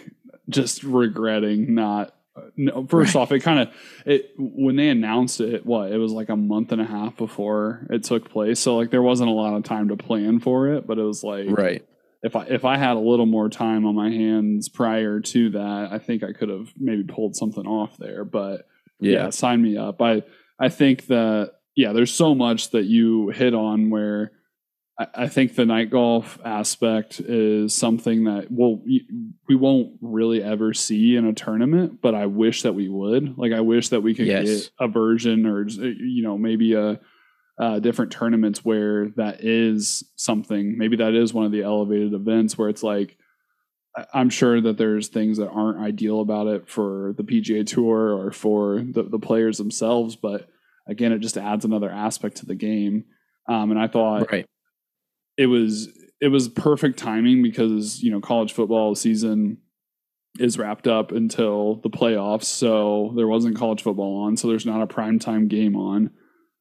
just 0.50 0.84
regretting 0.84 1.74
not. 1.76 2.12
No, 2.58 2.86
first 2.86 3.16
Right. 3.16 3.22
off, 3.22 3.32
it 3.32 3.40
kind 3.40 3.60
of 3.62 3.70
it 4.06 4.32
when 4.38 4.76
they 4.76 4.90
announced 4.90 5.40
it. 5.40 5.66
What 5.66 5.92
it 5.94 5.98
was 5.98 6.12
like 6.12 6.28
a 6.28 6.36
month 6.36 6.74
and 6.74 6.82
a 6.82 6.86
half 6.86 7.16
before 7.16 7.88
it 7.90 8.04
took 8.04 8.30
place, 8.30 8.60
so 8.60 8.76
like 8.76 8.92
there 8.92 9.02
wasn't 9.02 9.30
a 9.30 9.34
lot 9.34 9.56
of 9.56 9.64
time 9.64 9.88
to 9.88 9.96
plan 9.96 10.42
for 10.42 10.68
it. 10.74 10.86
But 10.86 10.98
it 11.00 11.04
was 11.04 11.24
like, 11.24 11.48
Right. 11.50 11.86
if 12.24 12.36
I 12.36 12.44
if 12.48 12.66
I 12.66 12.76
had 12.76 12.98
a 12.98 13.00
little 13.00 13.26
more 13.26 13.48
time 13.48 13.86
on 13.86 13.96
my 13.96 14.10
hands 14.10 14.68
prior 14.68 15.22
to 15.22 15.50
that, 15.52 15.90
I 15.94 15.98
think 15.98 16.24
I 16.24 16.34
could 16.34 16.50
have 16.50 16.74
maybe 16.78 17.04
pulled 17.04 17.38
something 17.38 17.66
off 17.66 17.96
there. 17.98 18.26
But 18.26 18.68
yeah. 19.00 19.12
Yeah. 19.24 19.30
sign 19.30 19.62
me 19.62 19.78
up. 19.78 20.02
I 20.02 20.24
I 20.60 20.68
think 20.68 21.08
that 21.08 21.54
yeah, 21.74 21.94
there's 21.94 22.14
so 22.14 22.36
much 22.36 22.72
that 22.72 22.84
you 22.84 23.30
hit 23.30 23.54
on 23.54 23.90
where 23.90 24.34
I, 25.00 25.08
I 25.16 25.28
think 25.28 25.56
the 25.56 25.66
night 25.66 25.90
golf 25.90 26.40
aspect 26.46 27.20
is 27.20 27.76
something 27.76 28.26
that 28.26 28.48
we'll 28.50 28.82
we 29.48 29.56
won't 29.56 29.98
really 30.02 30.42
ever 30.44 30.74
see 30.74 31.16
in 31.16 31.26
a 31.26 31.34
tournament, 31.34 32.00
but 32.02 32.16
I 32.16 32.26
wish 32.28 32.62
that 32.64 32.74
we 32.76 32.88
would. 32.90 33.38
Like 33.38 33.52
I 33.54 33.62
wish 33.62 33.90
that 33.90 34.02
we 34.02 34.14
could 34.14 34.28
Yes. 34.28 34.46
get 34.46 34.70
a 34.80 34.88
version 34.88 35.46
or 35.46 35.68
you 35.68 36.24
know 36.24 36.38
maybe 36.38 36.74
a 36.74 37.00
uh, 37.58 37.80
different 37.80 38.12
tournaments 38.12 38.66
where 38.66 39.10
that 39.16 39.44
is 39.44 40.04
something. 40.18 40.78
Maybe 40.78 40.98
that 40.98 41.14
is 41.14 41.34
one 41.34 41.46
of 41.46 41.54
the 41.54 41.64
elevated 41.64 42.14
events 42.14 42.58
where 42.58 42.68
it's 42.70 42.84
like 42.84 43.18
I'm 44.14 44.30
sure 44.30 44.60
that 44.60 44.78
there's 44.78 45.08
things 45.08 45.38
that 45.38 45.48
aren't 45.50 45.80
ideal 45.80 46.20
about 46.20 46.48
it 46.48 46.68
for 46.68 47.14
the 47.16 47.24
PGA 47.24 47.66
Tour 47.66 48.14
or 48.14 48.32
for 48.32 48.82
the, 48.82 49.04
the 49.04 49.20
players 49.20 49.58
themselves, 49.58 50.18
but 50.18 50.50
again, 50.86 51.14
it 51.14 51.20
just 51.20 51.38
adds 51.38 51.64
another 51.64 51.90
aspect 51.90 52.38
to 52.38 52.46
the 52.46 52.56
game. 52.56 53.06
Um, 53.48 53.72
and 53.72 53.80
I 53.80 53.88
thought 53.88 54.30
Right. 54.30 54.46
It 55.38 55.48
was 55.48 55.90
it 56.22 56.30
was 56.30 56.48
perfect 56.48 56.98
timing 56.98 57.44
because 57.44 58.02
you 58.02 58.12
know 58.12 58.22
college 58.22 58.54
football 58.54 58.96
season 58.96 59.58
is 60.40 60.58
wrapped 60.58 60.88
up 60.88 61.12
until 61.12 61.76
the 61.84 61.90
playoffs, 61.90 62.44
so 62.44 63.14
there 63.16 63.28
wasn't 63.28 63.56
college 63.58 63.82
football 63.82 64.24
on, 64.24 64.36
so 64.36 64.48
there's 64.48 64.66
not 64.66 64.82
a 64.82 64.88
prime 64.88 65.18
time 65.20 65.48
game 65.48 65.76
on. 65.76 66.12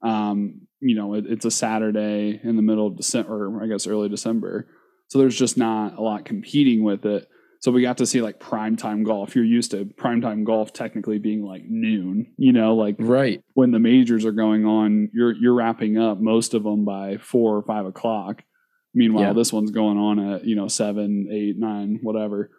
Um, 0.03 0.61
you 0.81 0.95
know, 0.95 1.15
it, 1.15 1.25
it's 1.27 1.45
a 1.45 1.51
Saturday 1.51 2.41
in 2.45 2.57
the 2.57 2.63
middle 2.63 2.87
of 2.87 2.97
December, 2.97 3.47
or 3.47 3.63
I 3.63 3.67
guess 3.67 3.87
early 3.87 4.09
December, 4.09 4.69
so 5.09 5.19
there's 5.19 5.37
just 5.39 5.57
not 5.57 5.97
a 5.99 6.03
lot 6.03 6.25
competing 6.25 6.85
with 6.85 7.05
it. 7.05 7.27
So 7.61 7.73
we 7.73 7.81
got 7.81 7.97
to 7.97 8.07
see 8.07 8.21
like 8.21 8.39
prime 8.39 8.77
time 8.77 9.05
golf. 9.05 9.35
You're 9.35 9.45
used 9.47 9.71
to 9.71 9.87
prime 9.97 10.21
time 10.21 10.45
golf 10.45 10.73
technically 10.75 11.19
being 11.19 11.43
like 11.43 11.63
noon, 11.67 12.35
you 12.37 12.53
know, 12.53 12.75
like 12.77 12.97
Right. 12.99 13.41
when 13.55 13.71
the 13.71 13.79
majors 13.79 14.27
are 14.27 14.33
going 14.33 14.67
on, 14.67 15.09
you're 15.15 15.33
you're 15.33 15.55
wrapping 15.55 15.97
up 15.97 16.21
most 16.21 16.53
of 16.53 16.63
them 16.63 16.85
by 16.85 17.17
four 17.17 17.57
or 17.57 17.63
five 17.63 17.87
o'clock. 17.87 18.43
Meanwhile, 18.95 19.25
Yeah. 19.25 19.33
this 19.33 19.53
one's 19.53 19.71
going 19.71 19.99
on 19.99 20.19
at 20.19 20.45
you 20.45 20.55
know 20.57 20.69
seven, 20.69 21.29
eight, 21.31 21.59
nine, 21.59 21.99
whatever. 22.03 22.51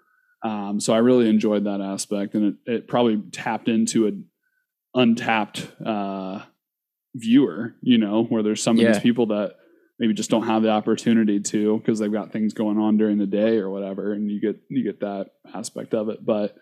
Um, 0.43 0.79
so 0.79 0.93
I 0.93 0.97
really 0.99 1.29
enjoyed 1.29 1.63
that 1.63 1.81
aspect, 1.81 2.35
and 2.35 2.45
it, 2.65 2.71
it 2.71 2.87
probably 2.87 3.21
tapped 3.31 3.67
into 3.67 4.05
an 4.07 4.25
untapped 4.93 5.67
uh, 5.83 6.41
viewer. 7.15 7.75
You 7.81 7.97
know, 7.97 8.23
where 8.23 8.43
there's 8.43 8.61
some 8.61 8.77
of 8.77 8.85
these 8.93 9.01
people 9.01 9.27
that 9.27 9.55
maybe 9.97 10.13
just 10.13 10.29
don't 10.29 10.45
have 10.45 10.61
the 10.61 10.69
opportunity 10.69 11.39
to 11.39 11.77
because 11.77 11.99
they've 11.99 12.11
got 12.11 12.31
things 12.33 12.53
going 12.53 12.77
on 12.77 12.97
during 12.97 13.17
the 13.17 13.25
day 13.25 13.57
or 13.57 13.69
whatever, 13.69 14.13
and 14.13 14.29
you 14.29 14.39
get 14.41 14.59
you 14.69 14.83
get 14.83 14.99
that 14.99 15.31
aspect 15.53 15.93
of 15.93 16.09
it. 16.09 16.23
But 16.23 16.55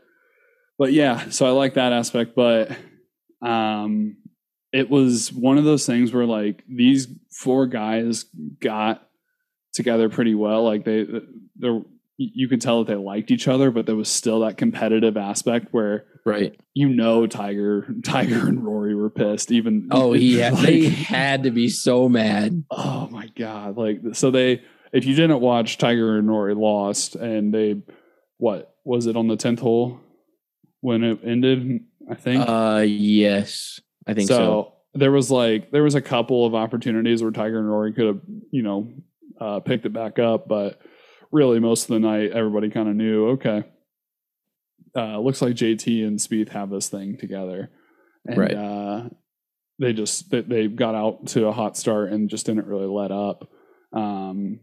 but 0.77 0.93
yeah, 0.93 1.29
so 1.29 1.45
I 1.45 1.49
like 1.51 1.73
that 1.73 1.93
aspect, 1.93 2.35
but 2.35 2.71
um 3.41 4.17
it 4.71 4.89
was 4.89 5.31
one 5.31 5.57
of 5.59 5.65
those 5.65 5.85
things 5.85 6.11
where 6.13 6.25
like 6.25 6.63
these 6.67 7.07
four 7.31 7.67
guys 7.67 8.25
got 8.59 9.07
together 9.73 10.09
pretty 10.09 10.35
well. 10.35 10.63
Like 10.63 10.85
they, 10.85 11.05
they 11.57 11.81
you 12.17 12.47
could 12.47 12.61
tell 12.61 12.83
that 12.83 12.91
they 12.91 12.97
liked 12.97 13.31
each 13.31 13.47
other, 13.47 13.71
but 13.71 13.85
there 13.85 13.95
was 13.95 14.09
still 14.09 14.41
that 14.41 14.57
competitive 14.57 15.17
aspect 15.17 15.67
where 15.71 16.05
Right. 16.25 16.57
you 16.73 16.87
know 16.87 17.27
Tiger, 17.27 17.85
Tiger 18.05 18.47
and 18.47 18.63
Rory 18.63 18.95
were 18.95 19.09
pissed. 19.09 19.51
Even 19.51 19.89
Oh, 19.91 20.13
he 20.23 20.37
had, 20.37 20.53
like- 20.53 20.65
they 20.67 20.85
had 20.87 21.43
to 21.43 21.51
be 21.51 21.67
so 21.69 22.07
mad. 22.07 22.63
Oh 22.71 23.07
my 23.11 23.27
god! 23.35 23.75
Like 23.77 23.99
so 24.13 24.31
they 24.31 24.61
if 24.93 25.05
you 25.05 25.15
didn't 25.15 25.41
watch 25.41 25.77
Tiger 25.79 26.17
and 26.17 26.29
Rory 26.29 26.53
lost 26.55 27.15
and 27.15 27.53
they 27.53 27.81
what 28.37 28.75
was 28.85 29.05
it 29.07 29.17
on 29.17 29.27
the 29.27 29.35
tenth 29.35 29.59
hole 29.59 29.99
when 30.81 31.03
it 31.03 31.19
ended? 31.25 31.81
I 32.09 32.15
think 32.15 32.43
Uh, 32.47 32.83
yes, 32.87 33.79
I 34.07 34.13
think 34.13 34.27
so. 34.29 34.73
there 34.93 35.11
was 35.11 35.31
like 35.31 35.71
there 35.71 35.83
was 35.83 35.95
a 35.95 36.01
couple 36.01 36.45
of 36.45 36.53
opportunities 36.55 37.21
where 37.21 37.31
Tiger 37.31 37.57
and 37.59 37.67
Rory 37.69 37.91
could 37.93 38.05
have 38.05 38.21
you 38.51 38.61
know 38.61 38.93
uh, 39.39 39.59
picked 39.59 39.85
it 39.85 39.93
back 39.93 40.19
up, 40.19 40.47
but 40.47 40.79
really 41.31 41.59
most 41.59 41.83
of 41.83 41.87
the 41.89 41.99
night 41.99 42.31
everybody 42.31 42.69
kind 42.69 42.89
of 42.89 42.95
knew 42.95 43.29
okay. 43.29 43.63
Uh, 44.95 45.17
looks 45.19 45.41
like 45.41 45.55
JT 45.55 46.05
and 46.05 46.19
Spieth 46.19 46.49
have 46.49 46.69
this 46.69 46.87
thing 46.87 47.17
together, 47.17 47.71
and 48.27 48.37
Right. 48.37 48.53
uh, 48.53 49.09
they 49.79 49.91
just 49.93 50.29
they, 50.29 50.41
they 50.41 50.67
got 50.67 50.93
out 50.93 51.27
to 51.29 51.47
a 51.47 51.51
hot 51.51 51.75
start 51.77 52.11
and 52.11 52.29
just 52.29 52.45
didn't 52.45 52.67
really 52.67 52.85
let 52.85 53.11
up. 53.11 53.49
Um, 53.91 54.59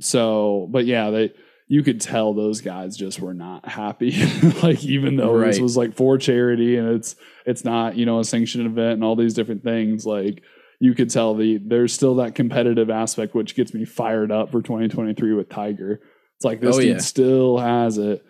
so, 0.00 0.68
but 0.70 0.86
yeah, 0.86 1.10
they 1.10 1.32
you 1.66 1.82
could 1.82 2.00
tell 2.00 2.32
those 2.34 2.60
guys 2.60 2.96
just 2.96 3.18
were 3.18 3.34
not 3.34 3.68
happy. 3.68 4.12
like 4.62 4.84
even 4.84 5.16
though 5.16 5.32
this 5.40 5.58
was 5.58 5.76
like 5.76 5.96
for 5.96 6.16
charity 6.16 6.76
and 6.76 6.88
it's 6.88 7.16
it's 7.44 7.64
not 7.64 7.96
you 7.96 8.06
know 8.06 8.20
a 8.20 8.24
sanctioned 8.24 8.66
event 8.66 8.94
and 8.94 9.04
all 9.04 9.16
these 9.16 9.34
different 9.34 9.64
things 9.64 10.06
like 10.06 10.42
you 10.82 10.94
could 10.94 11.10
tell 11.10 11.34
the 11.36 11.58
there's 11.58 11.92
still 11.92 12.16
that 12.16 12.34
competitive 12.34 12.90
aspect 12.90 13.34
which 13.36 13.54
gets 13.54 13.72
me 13.72 13.84
fired 13.84 14.32
up 14.32 14.50
for 14.50 14.60
2023 14.60 15.32
with 15.32 15.48
tiger 15.48 16.00
it's 16.36 16.44
like 16.44 16.60
this 16.60 16.74
Oh, 16.76 16.80
dude 16.80 16.88
yeah. 16.88 16.98
still 16.98 17.58
has 17.58 17.98
it 17.98 18.24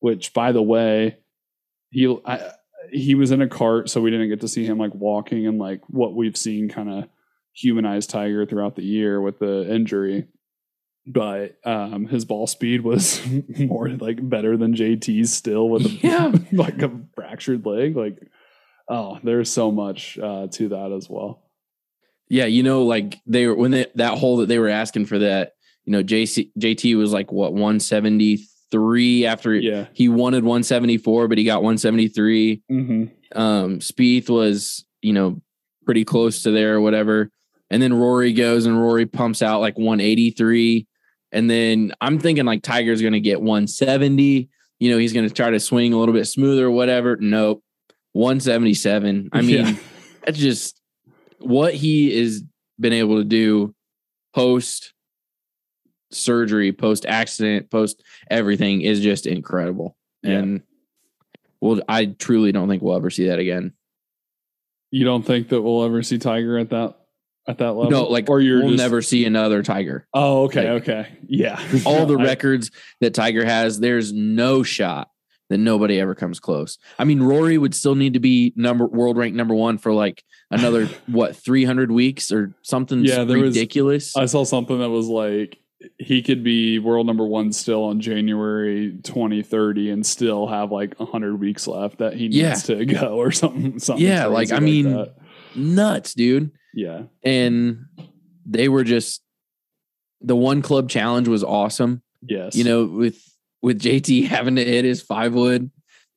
which 0.00 0.34
by 0.34 0.52
the 0.52 0.60
way 0.62 1.16
he 1.90 2.14
I, 2.26 2.50
he 2.92 3.14
was 3.14 3.30
in 3.30 3.40
a 3.40 3.48
cart 3.48 3.88
so 3.88 4.02
we 4.02 4.10
didn't 4.10 4.28
get 4.28 4.42
to 4.42 4.48
see 4.48 4.66
him 4.66 4.76
like 4.76 4.94
walking 4.94 5.46
and 5.46 5.58
like 5.58 5.80
what 5.88 6.14
we've 6.14 6.36
seen 6.36 6.68
kind 6.68 6.90
of 6.90 7.04
humanize 7.54 8.06
tiger 8.06 8.44
throughout 8.44 8.76
the 8.76 8.84
year 8.84 9.18
with 9.20 9.38
the 9.38 9.66
injury 9.74 10.26
but 11.06 11.56
um 11.64 12.06
his 12.06 12.26
ball 12.26 12.46
speed 12.46 12.82
was 12.82 13.22
more 13.58 13.88
like 13.88 14.18
better 14.28 14.56
than 14.58 14.74
JT's 14.74 15.32
still 15.32 15.70
with 15.70 15.86
a, 15.86 15.88
Yeah. 16.02 16.32
like 16.52 16.82
a 16.82 16.90
fractured 17.14 17.64
leg 17.64 17.96
like 17.96 18.18
oh 18.90 19.18
there's 19.22 19.50
so 19.50 19.70
much 19.70 20.18
uh 20.18 20.48
to 20.48 20.68
that 20.68 20.92
as 20.92 21.08
well 21.08 21.40
Yeah, 22.28 22.46
you 22.46 22.62
know, 22.62 22.84
like 22.84 23.20
they 23.26 23.46
were 23.46 23.54
when 23.54 23.70
they, 23.70 23.86
that 23.96 24.18
hole 24.18 24.38
that 24.38 24.46
they 24.46 24.58
were 24.58 24.68
asking 24.68 25.06
for 25.06 25.18
that, 25.18 25.52
you 25.84 25.92
know, 25.92 26.02
JC 26.02 26.50
JT 26.58 26.96
was 26.96 27.12
like 27.12 27.30
what 27.30 27.52
173 27.52 29.26
after 29.26 29.54
yeah 29.54 29.86
he 29.92 30.08
wanted 30.08 30.44
174, 30.44 31.28
but 31.28 31.38
he 31.38 31.44
got 31.44 31.62
173. 31.62 32.62
mm-hmm. 32.70 33.38
Um, 33.38 33.80
Spieth 33.80 34.28
was, 34.30 34.84
you 35.02 35.12
know, 35.12 35.42
pretty 35.84 36.04
close 36.04 36.42
to 36.42 36.50
there 36.50 36.76
or 36.76 36.80
whatever. 36.80 37.30
And 37.70 37.82
then 37.82 37.92
Rory 37.92 38.32
goes 38.32 38.66
and 38.66 38.80
Rory 38.80 39.06
pumps 39.06 39.42
out 39.42 39.60
like 39.60 39.76
183. 39.76 40.86
And 41.32 41.50
then 41.50 41.92
I'm 42.00 42.20
thinking 42.20 42.44
like 42.44 42.62
Tiger's 42.62 43.00
to 43.14 43.20
get 43.20 43.40
170. 43.40 44.48
You 44.78 44.90
know, 44.90 44.98
he's 44.98 45.12
to 45.28 45.34
try 45.34 45.50
to 45.50 45.58
swing 45.58 45.92
a 45.92 45.98
little 45.98 46.14
bit 46.14 46.26
smoother, 46.26 46.70
whatever. 46.70 47.16
Nope. 47.16 47.64
177. 48.12 49.30
I 49.32 49.40
mean, 49.42 49.48
Yeah. 49.66 49.74
that's 50.24 50.38
just 50.38 50.80
what 51.44 51.74
he 51.74 52.12
is 52.12 52.42
been 52.78 52.92
able 52.92 53.18
to 53.18 53.24
do 53.24 53.74
post 54.34 54.92
surgery, 56.10 56.72
post 56.72 57.06
accident, 57.06 57.70
post 57.70 58.02
everything 58.30 58.82
is 58.82 59.00
just 59.00 59.26
incredible. 59.26 59.96
Yeah. 60.22 60.38
And 60.38 60.62
well, 61.60 61.80
I 61.88 62.06
truly 62.06 62.52
don't 62.52 62.68
think 62.68 62.82
we'll 62.82 62.96
ever 62.96 63.10
see 63.10 63.28
that 63.28 63.38
again. 63.38 63.72
you 64.90 65.04
don't 65.04 65.24
think 65.24 65.48
that 65.48 65.62
we'll 65.62 65.84
ever 65.84 66.02
see 66.02 66.18
tiger 66.18 66.58
at 66.58 66.70
that 66.70 66.94
at 67.48 67.58
that 67.58 67.72
level 67.72 67.90
No, 67.90 68.04
like 68.04 68.30
or 68.30 68.40
you're 68.40 68.60
we'll 68.60 68.70
just, 68.70 68.82
never 68.82 69.02
see 69.02 69.24
another 69.26 69.62
Tiger. 69.62 70.06
oh 70.14 70.44
okay 70.44 70.70
like, 70.72 70.82
okay 70.82 71.18
yeah 71.26 71.60
All 71.86 72.06
the 72.06 72.16
I- 72.18 72.24
records 72.24 72.70
that 73.00 73.14
Tiger 73.14 73.44
has, 73.44 73.80
there's 73.80 74.12
no 74.12 74.62
shot 74.62 75.08
that 75.50 75.58
nobody 75.58 76.00
ever 76.00 76.14
comes 76.14 76.40
close. 76.40 76.78
I 76.98 77.04
mean, 77.04 77.22
Rory 77.22 77.58
would 77.58 77.74
still 77.74 77.94
need 77.94 78.14
to 78.14 78.20
be 78.20 78.54
number 78.56 78.86
world 78.86 79.18
ranked 79.18 79.36
number 79.36 79.54
one 79.54 79.76
for 79.76 79.92
like 79.92 80.24
another 80.54 80.86
what 81.06 81.36
300 81.36 81.90
weeks 81.90 82.30
or 82.32 82.54
something 82.62 83.04
Yeah, 83.04 83.24
there 83.24 83.38
was- 83.38 83.54
ridiculous. 83.56 84.16
I 84.16 84.26
saw 84.26 84.44
something 84.44 84.78
that 84.78 84.90
was 84.90 85.06
like 85.08 85.58
he 85.98 86.22
could 86.22 86.42
be 86.42 86.78
world 86.78 87.06
number 87.06 87.26
one 87.26 87.52
still 87.52 87.84
on 87.84 88.00
January 88.00 88.96
2030 89.02 89.90
and 89.90 90.06
still 90.06 90.46
have 90.46 90.72
like 90.72 90.98
100 90.98 91.38
weeks 91.38 91.66
left 91.66 91.98
that 91.98 92.14
he 92.14 92.28
needs 92.28 92.36
Yeah. 92.36 92.54
to 92.54 92.84
go 92.86 93.16
or 93.18 93.30
something. 93.30 93.78
something 93.78 94.04
Yeah, 94.04 94.26
like, 94.26 94.50
I 94.52 94.60
mean- 94.60 94.90
that. 94.90 95.14
Nuts, 95.56 96.14
dude. 96.14 96.50
yeah, 96.74 97.02
And 97.22 97.84
they 98.46 98.68
were 98.68 98.82
just 98.82 99.22
the 100.20 100.34
one 100.34 100.62
club 100.62 100.88
challenge 100.88 101.28
was 101.28 101.44
awesome. 101.44 102.02
yes, 102.26 102.56
you 102.56 102.64
know, 102.64 102.86
with 102.86 103.18
with 103.62 103.78
JT 103.80 104.24
having 104.26 104.56
to 104.56 104.64
hit 104.64 104.84
his 104.84 105.00
five 105.02 105.34
wood, 105.34 105.70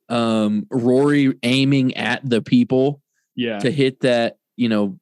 um, 0.09 0.65
Rory 0.71 1.35
aiming 1.43 1.95
at 1.97 2.27
the 2.27 2.41
people 2.41 3.01
yeah, 3.37 3.59
to 3.59 3.71
hit 3.71 4.01
that, 4.01 4.37
you 4.57 4.67
know, 4.67 4.99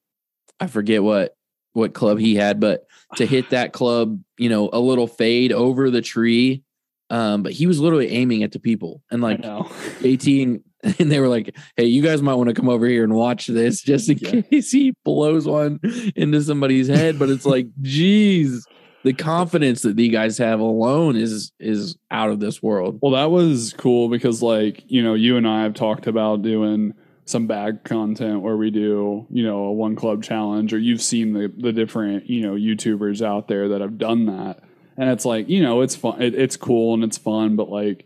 I 0.60 0.68
forget 0.68 1.02
what 1.02 1.36
what 1.74 1.94
club 1.96 2.20
he 2.20 2.36
had, 2.36 2.60
but 2.60 2.86
to 3.16 3.26
hit 3.28 3.50
that 3.50 3.74
club, 3.74 4.22
you 4.38 4.50
know, 4.50 4.70
a 4.72 4.80
little 4.80 5.08
fade 5.08 5.52
over 5.52 5.90
the 5.90 6.02
tree. 6.04 6.62
Um, 7.10 7.44
but 7.44 7.52
he 7.52 7.68
was 7.68 7.80
literally 7.80 8.10
aiming 8.10 8.44
at 8.44 8.52
the 8.52 8.60
people 8.60 9.02
and 9.12 9.22
like 9.22 9.40
18 10.04 10.64
and 10.84 11.12
they 11.12 11.20
were 11.20 11.28
like, 11.28 11.56
Hey, 11.78 11.86
you 11.86 12.02
guys 12.02 12.22
might 12.22 12.34
want 12.36 12.50
to 12.50 12.56
come 12.56 12.70
over 12.70 12.88
here 12.88 13.04
and 13.04 13.14
watch 13.14 13.48
this 13.48 13.82
just 13.84 14.10
in 14.10 14.18
Yeah. 14.20 14.42
case 14.42 14.72
he 14.72 14.94
blows 15.04 15.46
one 15.48 15.80
into 16.16 16.42
somebody's 16.42 16.88
head. 16.88 17.20
But 17.20 17.30
it's 17.30 17.46
like, 17.46 17.68
geez, 17.82 18.68
the 19.04 19.14
confidence 19.14 19.84
that 19.84 19.96
these 19.96 20.12
guys 20.12 20.38
have 20.40 20.60
alone 20.60 21.16
is 21.16 21.52
is 21.60 21.96
out 22.10 22.32
of 22.32 22.40
this 22.40 22.62
world. 22.64 22.98
Well, 23.02 23.12
that 23.12 23.30
was 23.30 23.74
cool 23.78 24.10
because, 24.10 24.42
like, 24.42 24.84
you 24.88 25.04
know, 25.04 25.14
you 25.14 25.38
and 25.38 25.48
I 25.48 25.62
have 25.64 25.76
talked 25.76 26.08
about 26.08 26.42
doing 26.42 26.94
some 27.26 27.48
bag 27.48 27.84
content 27.84 28.42
where 28.42 28.56
we 28.56 28.70
do, 28.72 29.26
you 29.32 29.44
know, 29.44 29.66
a 29.66 29.74
one 29.74 29.96
club 29.96 30.24
challenge, 30.24 30.74
or 30.74 30.78
you've 30.78 31.02
seen 31.02 31.34
the 31.34 31.52
the 31.58 31.74
different, 31.74 32.30
you 32.30 32.42
know, 32.42 32.54
YouTubers 32.54 33.26
out 33.26 33.48
there 33.48 33.70
that 33.70 33.82
have 33.82 33.98
done 33.98 34.26
that, 34.28 34.62
and 34.98 35.10
it's 35.10 35.26
like, 35.26 35.50
you 35.50 35.62
know, 35.62 35.82
it's 35.82 35.96
fun, 35.96 36.22
it, 36.22 36.36
it's 36.36 36.56
cool 36.58 36.94
and 36.94 37.04
it's 37.04 37.18
fun, 37.18 37.56
but 37.56 37.70
like, 37.70 38.06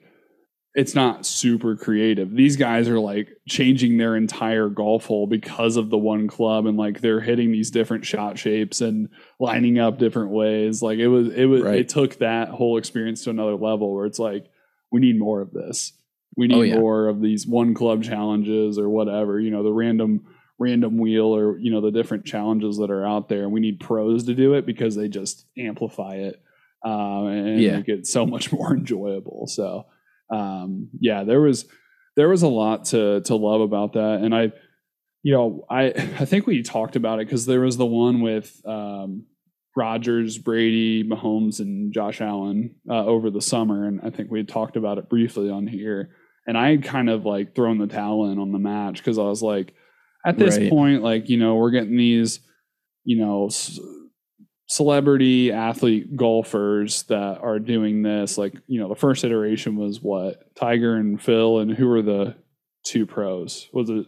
it's 0.75 0.95
not 0.95 1.25
super 1.25 1.75
creative. 1.75 2.31
These 2.31 2.55
guys 2.55 2.87
are 2.87 2.99
like 2.99 3.29
changing 3.47 3.97
their 3.97 4.15
entire 4.15 4.69
golf 4.69 5.05
hole 5.07 5.27
because 5.27 5.75
of 5.77 5.89
the 5.89 5.97
one 5.97 6.27
club, 6.27 6.65
and 6.65 6.77
like 6.77 7.01
they're 7.01 7.19
hitting 7.19 7.51
these 7.51 7.71
different 7.71 8.05
shot 8.05 8.37
shapes 8.37 8.79
and 8.79 9.09
lining 9.39 9.79
up 9.79 9.97
different 9.97 10.29
ways. 10.31 10.81
Like 10.81 10.99
it 10.99 11.07
was, 11.07 11.27
it 11.33 11.45
was, 11.45 11.63
Right. 11.63 11.79
it 11.79 11.89
took 11.89 12.19
that 12.19 12.49
whole 12.49 12.77
experience 12.77 13.23
to 13.25 13.31
another 13.31 13.55
level 13.55 13.93
where 13.93 14.05
it's 14.05 14.19
like, 14.19 14.45
we 14.91 15.01
need 15.01 15.19
more 15.19 15.41
of 15.41 15.51
this. 15.51 15.91
We 16.37 16.47
need 16.47 16.55
Oh, 16.55 16.61
yeah. 16.61 16.75
more 16.79 17.07
of 17.07 17.21
these 17.21 17.45
one 17.47 17.73
club 17.73 18.03
challenges 18.03 18.77
or 18.79 18.89
whatever, 18.89 19.39
you 19.39 19.51
know, 19.51 19.63
the 19.63 19.73
random 19.73 20.25
random 20.61 20.97
wheel 20.97 21.33
or 21.33 21.57
you 21.57 21.71
know 21.71 21.79
the 21.79 21.89
different 21.91 22.25
challenges 22.25 22.77
that 22.77 22.91
are 22.91 23.05
out 23.07 23.29
there. 23.29 23.47
We 23.47 23.61
need 23.61 23.79
pros 23.79 24.25
to 24.25 24.35
do 24.35 24.55
it 24.55 24.65
because 24.65 24.93
they 24.95 25.07
just 25.07 25.45
amplify 25.57 26.15
it 26.15 26.41
um, 26.83 27.27
and 27.27 27.61
Yeah. 27.61 27.77
make 27.77 27.87
it 27.87 28.05
so 28.07 28.25
much 28.25 28.51
more 28.53 28.73
enjoyable. 28.75 29.47
So 29.47 29.85
um, 30.29 30.89
yeah, 30.99 31.23
there 31.23 31.41
was 31.41 31.65
there 32.15 32.27
was 32.29 32.43
a 32.43 32.47
lot 32.47 32.85
to 32.85 33.21
to 33.21 33.35
love 33.35 33.61
about 33.61 33.93
that, 33.93 34.19
and 34.21 34.35
I, 34.35 34.51
you 35.23 35.33
know, 35.33 35.65
I 35.69 35.85
I 36.19 36.25
think 36.25 36.45
we 36.45 36.61
talked 36.61 36.95
about 36.97 37.19
it 37.19 37.27
because 37.27 37.45
there 37.45 37.61
was 37.61 37.77
the 37.77 37.85
one 37.85 38.19
with 38.21 38.61
um, 38.65 39.25
Rodgers, 39.77 40.37
Brady, 40.37 41.03
Mahomes, 41.05 41.59
and 41.61 41.93
Josh 41.93 42.19
Allen 42.21 42.75
uh, 42.89 43.05
over 43.05 43.29
the 43.31 43.41
summer, 43.41 43.85
and 43.87 44.01
I 44.03 44.09
think 44.09 44.29
we 44.29 44.39
had 44.39 44.49
talked 44.49 44.75
about 44.75 44.97
it 44.97 45.09
briefly 45.09 45.49
on 45.49 45.67
here. 45.67 46.09
And 46.47 46.57
I 46.57 46.71
had 46.71 46.83
kind 46.83 47.09
of 47.09 47.25
like 47.25 47.55
thrown 47.55 47.77
the 47.77 47.87
towel 47.87 48.31
in 48.31 48.39
on 48.39 48.51
the 48.51 48.59
match 48.59 48.97
because 48.97 49.17
I 49.19 49.23
was 49.23 49.41
like, 49.43 49.73
at 50.25 50.37
this 50.37 50.57
Right. 50.57 50.69
point, 50.69 51.03
like 51.03 51.29
you 51.29 51.37
know, 51.37 51.55
we're 51.55 51.71
getting 51.71 51.95
these, 51.97 52.39
you 53.03 53.17
know, 53.17 53.47
s- 53.47 53.79
celebrity 54.67 55.51
athlete 55.51 56.15
golfers 56.15 57.03
that 57.03 57.39
are 57.39 57.59
doing 57.59 58.01
this. 58.03 58.37
Like 58.37 58.55
you 58.67 58.79
know, 58.79 58.89
the 58.89 58.95
first 58.95 59.23
iteration 59.23 59.75
was 59.75 60.01
what 60.01 60.55
Tiger 60.55 60.95
and 60.95 61.21
Phil, 61.21 61.59
and 61.59 61.71
who 61.71 61.87
were 61.87 62.01
the 62.01 62.35
two 62.85 63.05
pros? 63.05 63.67
Was 63.73 63.89
it? 63.89 64.05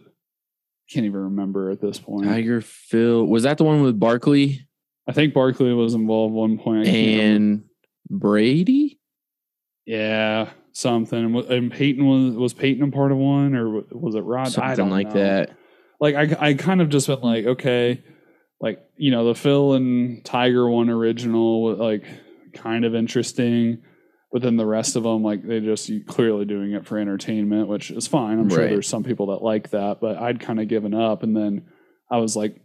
Can't 0.90 1.06
even 1.06 1.20
remember 1.20 1.70
at 1.70 1.80
this 1.80 1.98
point. 1.98 2.26
Tiger 2.26 2.60
Phil 2.60 3.24
was 3.26 3.44
that 3.44 3.56
the 3.58 3.64
one 3.64 3.82
with 3.82 3.98
Barkley 3.98 4.68
I 5.08 5.12
think 5.12 5.34
Barkley 5.34 5.72
was 5.72 5.94
involved 5.94 6.32
one 6.34 6.58
point. 6.58 6.86
I 6.86 6.90
can't 6.90 7.06
remember. 7.18 7.34
and 7.36 7.64
Brady? 8.20 9.00
Yeah, 9.86 10.50
something. 10.72 11.36
And 11.48 11.72
Peyton 11.72 12.06
was 12.06 12.34
was 12.34 12.54
Peyton 12.54 12.82
a 12.88 12.90
part 12.90 13.12
of 13.12 13.18
one, 13.18 13.54
or 13.54 13.82
was 13.92 14.14
it 14.14 14.20
Rod? 14.20 14.46
I 14.46 14.50
Something 14.50 14.76
don't 14.76 14.90
like 14.90 15.08
know. 15.08 15.14
that. 15.14 15.56
like 16.00 16.14
I 16.14 16.48
I 16.50 16.54
kind 16.54 16.80
of 16.80 16.88
just 16.88 17.08
went 17.08 17.24
like, 17.24 17.44
okay, 17.44 18.02
like 18.60 18.80
you 18.96 19.10
know 19.10 19.24
the 19.26 19.34
Phil 19.34 19.74
and 19.74 20.24
Tiger 20.24 20.68
one 20.68 20.88
original, 20.90 21.62
was 21.62 21.78
like 21.78 22.04
kind 22.54 22.84
of 22.84 22.94
interesting. 22.94 23.82
But 24.30 24.40
then 24.40 24.56
the 24.56 24.64
rest 24.64 24.96
of 24.96 25.02
them, 25.02 25.22
like 25.22 25.46
they 25.46 25.60
just 25.60 25.90
clearly 26.06 26.46
doing 26.46 26.72
it 26.72 26.86
for 26.86 26.96
entertainment, 26.96 27.68
which 27.68 27.90
is 27.90 28.06
fine. 28.06 28.38
I'm 28.38 28.48
sure 28.48 28.60
Right. 28.60 28.70
there's 28.70 28.86
some 28.88 29.04
people 29.04 29.26
that 29.26 29.42
like 29.44 29.70
that, 29.70 30.00
but 30.00 30.16
I'd 30.16 30.40
kind 30.40 30.58
of 30.58 30.68
given 30.68 30.94
up. 30.94 31.22
And 31.22 31.36
then 31.36 31.66
I 32.10 32.16
was 32.16 32.34
like, 32.34 32.56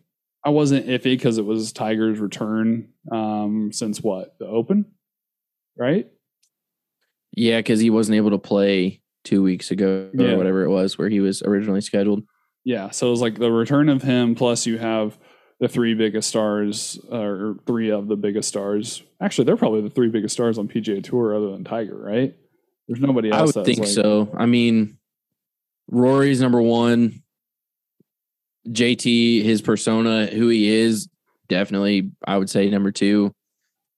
I 0.45 0.49
wasn't 0.51 0.87
iffy 0.87 1.03
because 1.03 1.37
it 1.39 1.45
was 1.45 1.73
Tiger's 1.73 2.19
return 2.19 2.93
um, 3.11 3.71
since 3.73 3.99
what 4.01 4.37
the 4.39 4.45
Open, 4.45 4.85
right? 5.77 6.07
Yeah, 7.37 7.57
because 7.59 7.79
he 7.79 7.91
wasn't 7.91 8.15
able 8.15 8.31
to 8.31 8.39
play 8.39 8.99
two 9.23 9.43
weeks 9.43 9.69
ago 9.71 10.09
or 10.17 10.25
Yeah. 10.25 10.35
whatever 10.35 10.63
it 10.63 10.69
was 10.69 10.97
where 10.97 11.07
he 11.07 11.19
was 11.19 11.43
originally 11.43 11.81
scheduled. 11.81 12.23
Yeah, 12.65 12.89
so 12.89 13.07
it 13.07 13.11
was 13.11 13.21
like 13.21 13.37
the 13.37 13.51
return 13.51 13.89
of 13.89 14.01
him, 14.01 14.33
plus 14.35 14.65
you 14.65 14.77
have 14.79 15.17
the 15.59 15.67
three 15.67 15.93
biggest 15.93 16.27
stars, 16.29 16.99
or 17.11 17.57
three 17.67 17.91
of 17.91 18.07
the 18.07 18.15
biggest 18.15 18.49
stars. 18.49 19.03
Actually, 19.21 19.45
they're 19.45 19.55
probably 19.55 19.81
the 19.81 19.89
three 19.89 20.09
biggest 20.09 20.33
stars 20.33 20.57
on 20.57 20.67
PGA 20.67 21.01
Tour, 21.01 21.35
other 21.35 21.51
than 21.51 21.63
Tiger, 21.63 21.95
right? 21.97 22.35
There's 22.87 22.99
nobody 23.01 23.31
I 23.31 23.43
would 23.43 23.53
think 23.53 23.79
like- 23.79 23.87
so. 23.87 24.29
I 24.35 24.45
mean, 24.47 24.97
Rory's 25.89 26.41
number 26.41 26.61
one. 26.61 27.21
JT, 28.69 29.43
his 29.43 29.61
persona, 29.61 30.25
who 30.27 30.49
he 30.49 30.67
is, 30.69 31.07
definitely, 31.47 32.11
I 32.25 32.37
would 32.37 32.49
say 32.49 32.69
number 32.69 32.91
two. 32.91 33.31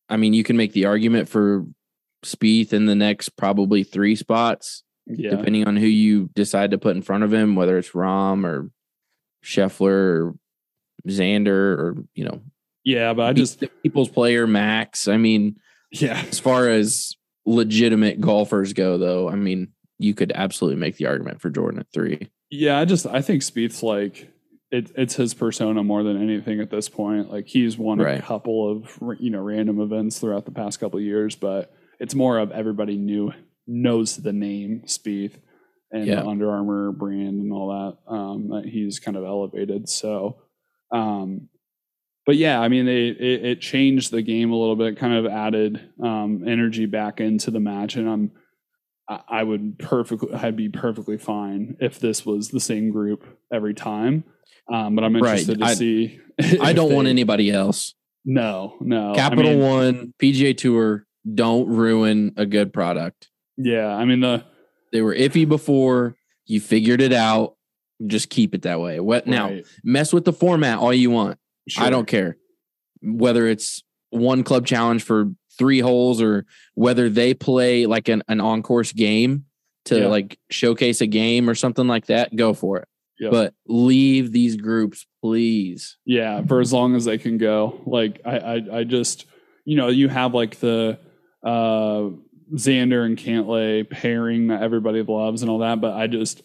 I 0.09 0.17
mean, 0.17 0.33
you 0.33 0.43
can 0.43 0.57
make 0.57 0.73
the 0.73 0.85
argument 0.85 1.27
for 1.29 1.65
Spieth 2.23 2.73
in 2.73 2.85
the 2.85 2.95
next 2.95 3.29
probably 3.37 3.83
three 3.83 4.15
spots, 4.15 4.83
Yeah, 5.07 5.31
depending 5.31 5.67
on 5.67 5.77
who 5.77 5.87
you 5.87 6.29
decide 6.35 6.71
to 6.71 6.77
put 6.77 6.95
in 6.95 7.01
front 7.01 7.23
of 7.23 7.33
him, 7.33 7.55
whether 7.55 7.77
it's 7.77 7.91
Rahm 7.91 8.45
or 8.45 8.69
Scheffler 9.43 9.89
or 9.91 10.35
Xander 11.07 11.47
or 11.47 11.95
you 12.13 12.25
know, 12.25 12.41
yeah, 12.83 13.13
but 13.13 13.23
I 13.27 13.33
just 13.33 13.63
people's 13.83 14.09
player 14.09 14.47
Max. 14.47 15.07
I 15.07 15.17
mean, 15.17 15.57
yeah, 15.91 16.23
as 16.29 16.39
far 16.39 16.67
as 16.67 17.15
legitimate 17.45 18.19
golfers 18.21 18.73
go, 18.73 18.97
though, 18.97 19.29
I 19.29 19.35
mean, 19.35 19.69
you 19.97 20.13
could 20.13 20.31
absolutely 20.33 20.79
make 20.79 20.97
the 20.97 21.05
argument 21.07 21.41
for 21.41 21.49
Jordan 21.49 21.79
at 21.79 21.87
three. 21.93 22.29
yeah. 22.49 22.77
I 22.79 22.85
just 22.85 23.05
I 23.05 23.21
think 23.21 23.43
Spieth's 23.43 23.81
like 23.83 24.29
it, 24.71 24.91
it's 24.95 25.15
his 25.15 25.33
persona 25.33 25.83
more 25.83 26.03
than 26.03 26.21
anything 26.21 26.59
at 26.59 26.69
this 26.69 26.89
point. 26.89 27.31
Like 27.31 27.47
he's 27.47 27.77
won 27.77 27.99
Right. 27.99 28.19
a 28.19 28.21
couple 28.21 28.69
of 28.69 28.99
you 29.19 29.29
know 29.29 29.41
random 29.41 29.79
events 29.79 30.19
throughout 30.19 30.45
the 30.45 30.51
past 30.51 30.79
couple 30.79 30.99
of 30.99 31.05
years, 31.05 31.35
but 31.35 31.73
it's 31.99 32.15
more 32.15 32.39
of 32.39 32.51
everybody 32.51 32.97
knew 32.97 33.31
knows 33.67 34.17
the 34.17 34.33
name 34.33 34.83
Spieth 34.85 35.33
and 35.91 36.05
Yeah. 36.07 36.15
the 36.21 36.27
Under 36.27 36.49
Armour 36.51 36.91
brand 36.91 37.41
and 37.41 37.51
all 37.53 37.69
that 37.69 38.11
um, 38.13 38.49
that 38.49 38.65
he's 38.65 38.99
kind 38.99 39.17
of 39.17 39.23
elevated. 39.23 39.87
So, 39.89 40.37
um, 40.91 41.49
but 42.25 42.35
yeah, 42.35 42.59
I 42.59 42.67
mean, 42.67 42.85
they, 42.85 43.07
it, 43.07 43.45
it 43.45 43.61
changed 43.61 44.11
the 44.11 44.21
game 44.21 44.51
a 44.51 44.55
little 44.55 44.75
bit, 44.75 44.97
kind 44.97 45.13
of 45.13 45.25
added 45.31 45.81
um, 46.03 46.43
energy 46.47 46.85
back 46.85 47.19
into 47.19 47.49
the 47.51 47.59
match, 47.59 47.95
and 47.95 48.07
I'm 48.09 48.31
I 49.09 49.19
I 49.27 49.43
would 49.43 49.79
perfectly 49.79 50.33
I'd 50.33 50.55
be 50.55 50.69
perfectly 50.69 51.17
fine 51.17 51.75
if 51.79 51.99
this 51.99 52.25
was 52.25 52.49
the 52.49 52.59
same 52.59 52.91
group 52.91 53.25
every 53.51 53.73
time. 53.73 54.23
Um, 54.71 54.93
but 54.95 55.03
I'm 55.03 55.15
Right. 55.15 55.39
interested 55.39 55.59
to 55.59 55.65
I- 55.65 55.73
see. 55.73 56.19
I 56.61 56.73
don't 56.73 56.93
want 56.93 57.07
anybody 57.07 57.49
else. 57.51 57.95
No, 58.25 58.75
no. 58.81 59.13
I 59.13 59.15
Capital 59.15 59.51
mean, 59.51 59.59
One, 59.59 60.13
PGA 60.21 60.55
Tour, 60.55 61.05
don't 61.35 61.67
ruin 61.67 62.33
a 62.37 62.45
good 62.45 62.71
product. 62.73 63.29
Yeah, 63.57 63.87
I 63.87 64.05
mean 64.05 64.19
the 64.21 64.43
They 64.91 65.01
were 65.01 65.15
iffy 65.15 65.47
before. 65.47 66.15
You 66.45 66.59
figured 66.59 67.01
it 67.01 67.13
out. 67.13 67.55
Just 68.07 68.29
keep 68.29 68.55
it 68.55 68.61
that 68.63 68.79
way. 68.79 68.99
What 68.99 69.27
now? 69.27 69.49
right, 69.49 69.65
Mess 69.83 70.13
with 70.13 70.25
the 70.25 70.33
format 70.33 70.79
all 70.79 70.93
you 70.93 71.11
want. 71.11 71.37
I 71.77 71.89
don't 71.89 72.07
care 72.07 72.37
whether 73.01 73.47
it's 73.47 73.83
one 74.09 74.43
club 74.43 74.65
challenge 74.65 75.03
for 75.03 75.31
three 75.57 75.79
holes 75.79 76.21
or 76.21 76.45
whether 76.73 77.09
they 77.09 77.33
play 77.33 77.85
like 77.85 78.07
an, 78.09 78.23
an 78.27 78.39
on 78.41 78.63
course 78.63 78.91
game 78.91 79.45
to 79.85 79.99
Yeah. 79.99 80.07
like 80.07 80.39
showcase 80.49 81.01
a 81.01 81.07
game 81.07 81.49
or 81.49 81.55
something 81.55 81.87
like 81.87 82.07
that. 82.07 82.35
Go 82.35 82.53
for 82.53 82.77
it. 82.79 82.87
Yep. 83.19 83.31
But 83.31 83.53
leave 83.67 84.31
these 84.31 84.55
groups, 84.55 85.05
please. 85.21 85.97
Yeah, 86.05 86.41
for 86.45 86.61
as 86.61 86.71
long 86.73 86.95
as 86.95 87.03
they 87.05 87.17
can 87.17 87.37
go. 87.37 87.81
Like 87.85 88.21
I, 88.25 88.37
I, 88.37 88.61
I 88.79 88.83
just, 88.85 89.25
you 89.65 89.75
know, 89.75 89.89
you 89.89 90.07
have 90.07 90.33
like 90.33 90.59
the 90.59 90.97
uh 91.43 92.09
Xander 92.53 93.05
and 93.05 93.17
Cantlay 93.17 93.87
pairing 93.87 94.47
that 94.47 94.63
everybody 94.63 95.03
loves 95.03 95.41
and 95.41 95.51
all 95.51 95.59
that, 95.59 95.79
but 95.81 95.93
I 95.93 96.07
just 96.07 96.41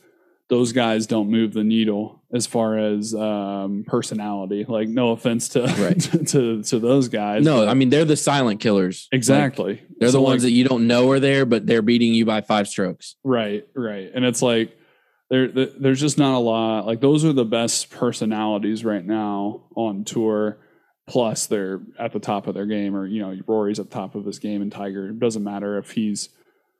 those 0.48 0.72
guys 0.72 1.06
don't 1.06 1.30
move 1.30 1.54
the 1.54 1.64
needle 1.64 2.22
as 2.32 2.46
far 2.46 2.78
as 2.78 3.14
um 3.14 3.84
personality. 3.86 4.66
Like 4.68 4.88
no 4.88 5.10
offense 5.12 5.48
to 5.50 5.62
Right. 5.62 5.98
to 6.28 6.62
to 6.62 6.78
those 6.78 7.08
guys. 7.08 7.42
No, 7.44 7.60
but- 7.60 7.68
I 7.68 7.74
mean 7.74 7.88
they're 7.88 8.04
the 8.04 8.16
silent 8.16 8.60
killers. 8.60 9.08
Like, 9.10 9.16
exactly. 9.18 9.82
they're 9.98 10.10
the 10.10 10.20
ones 10.20 10.42
like, 10.42 10.50
that 10.50 10.56
you 10.56 10.64
don't 10.64 10.86
know 10.86 11.10
are 11.10 11.20
there, 11.20 11.46
but 11.46 11.66
they're 11.66 11.82
beating 11.82 12.12
you 12.12 12.26
by 12.26 12.42
five 12.42 12.68
strokes. 12.68 13.16
Right, 13.24 13.66
right. 13.74 14.10
And 14.14 14.24
it's 14.24 14.42
like 14.42 14.76
there 15.30 15.48
there's 15.48 16.00
just 16.00 16.18
not 16.18 16.36
a 16.36 16.38
lot 16.38 16.86
like 16.86 17.00
those 17.00 17.24
are 17.24 17.32
the 17.32 17.46
best 17.46 17.90
personalities 17.90 18.84
right 18.84 19.04
now 19.04 19.62
on 19.74 20.04
tour. 20.04 20.58
Plus 21.06 21.46
they're 21.46 21.82
at 21.98 22.12
the 22.12 22.18
top 22.18 22.46
of 22.46 22.54
their 22.54 22.66
game 22.66 22.96
or 22.96 23.06
you 23.06 23.20
know, 23.20 23.36
Rory's 23.46 23.78
at 23.78 23.90
the 23.90 23.94
top 23.94 24.14
of 24.14 24.24
his 24.24 24.38
game 24.38 24.62
and 24.62 24.72
Tiger. 24.72 25.08
It 25.08 25.18
doesn't 25.20 25.44
matter 25.44 25.76
if 25.78 25.90
he's 25.90 26.30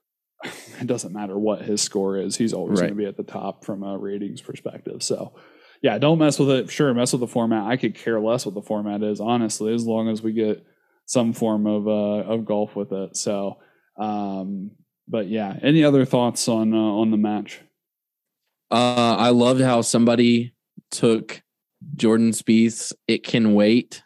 it 0.43 0.87
doesn't 0.87 1.13
matter 1.13 1.37
what 1.37 1.61
his 1.61 1.81
score 1.81 2.17
is. 2.17 2.35
He's 2.35 2.53
always 2.53 2.79
Right. 2.79 2.87
going 2.87 2.97
to 2.97 3.03
be 3.03 3.07
at 3.07 3.17
the 3.17 3.23
top 3.23 3.63
from 3.63 3.83
a 3.83 3.97
ratings 3.97 4.41
perspective. 4.41 5.03
So 5.03 5.33
yeah, 5.81 5.97
don't 5.99 6.17
mess 6.17 6.39
with 6.39 6.49
it. 6.49 6.71
Sure, 6.71 6.91
mess 6.93 7.11
with 7.13 7.19
the 7.19 7.27
format. 7.27 7.67
I 7.67 7.77
could 7.77 7.93
care 7.95 8.19
less 8.19 8.45
what 8.45 8.55
the 8.55 8.61
format 8.61 9.03
is, 9.03 9.19
honestly, 9.19 9.73
as 9.73 9.85
long 9.85 10.09
as 10.09 10.21
we 10.23 10.33
get 10.33 10.65
some 11.05 11.31
form 11.33 11.67
of 11.67 11.87
uh, 11.87 12.27
of 12.27 12.45
golf 12.45 12.75
with 12.75 12.91
it. 12.91 13.15
So, 13.15 13.57
um, 13.99 14.71
but 15.07 15.27
yeah, 15.27 15.55
any 15.61 15.83
other 15.83 16.03
thoughts 16.05 16.47
on 16.47 16.73
uh, 16.73 16.77
on 16.77 17.11
the 17.11 17.17
match? 17.17 17.61
Uh, 18.71 19.15
I 19.19 19.29
loved 19.29 19.61
how 19.61 19.81
somebody 19.81 20.55
took 20.89 21.43
Jordan 21.95 22.31
Spieth's 22.31 22.91
"It 23.07 23.23
Can 23.23 23.53
Wait" 23.53 24.01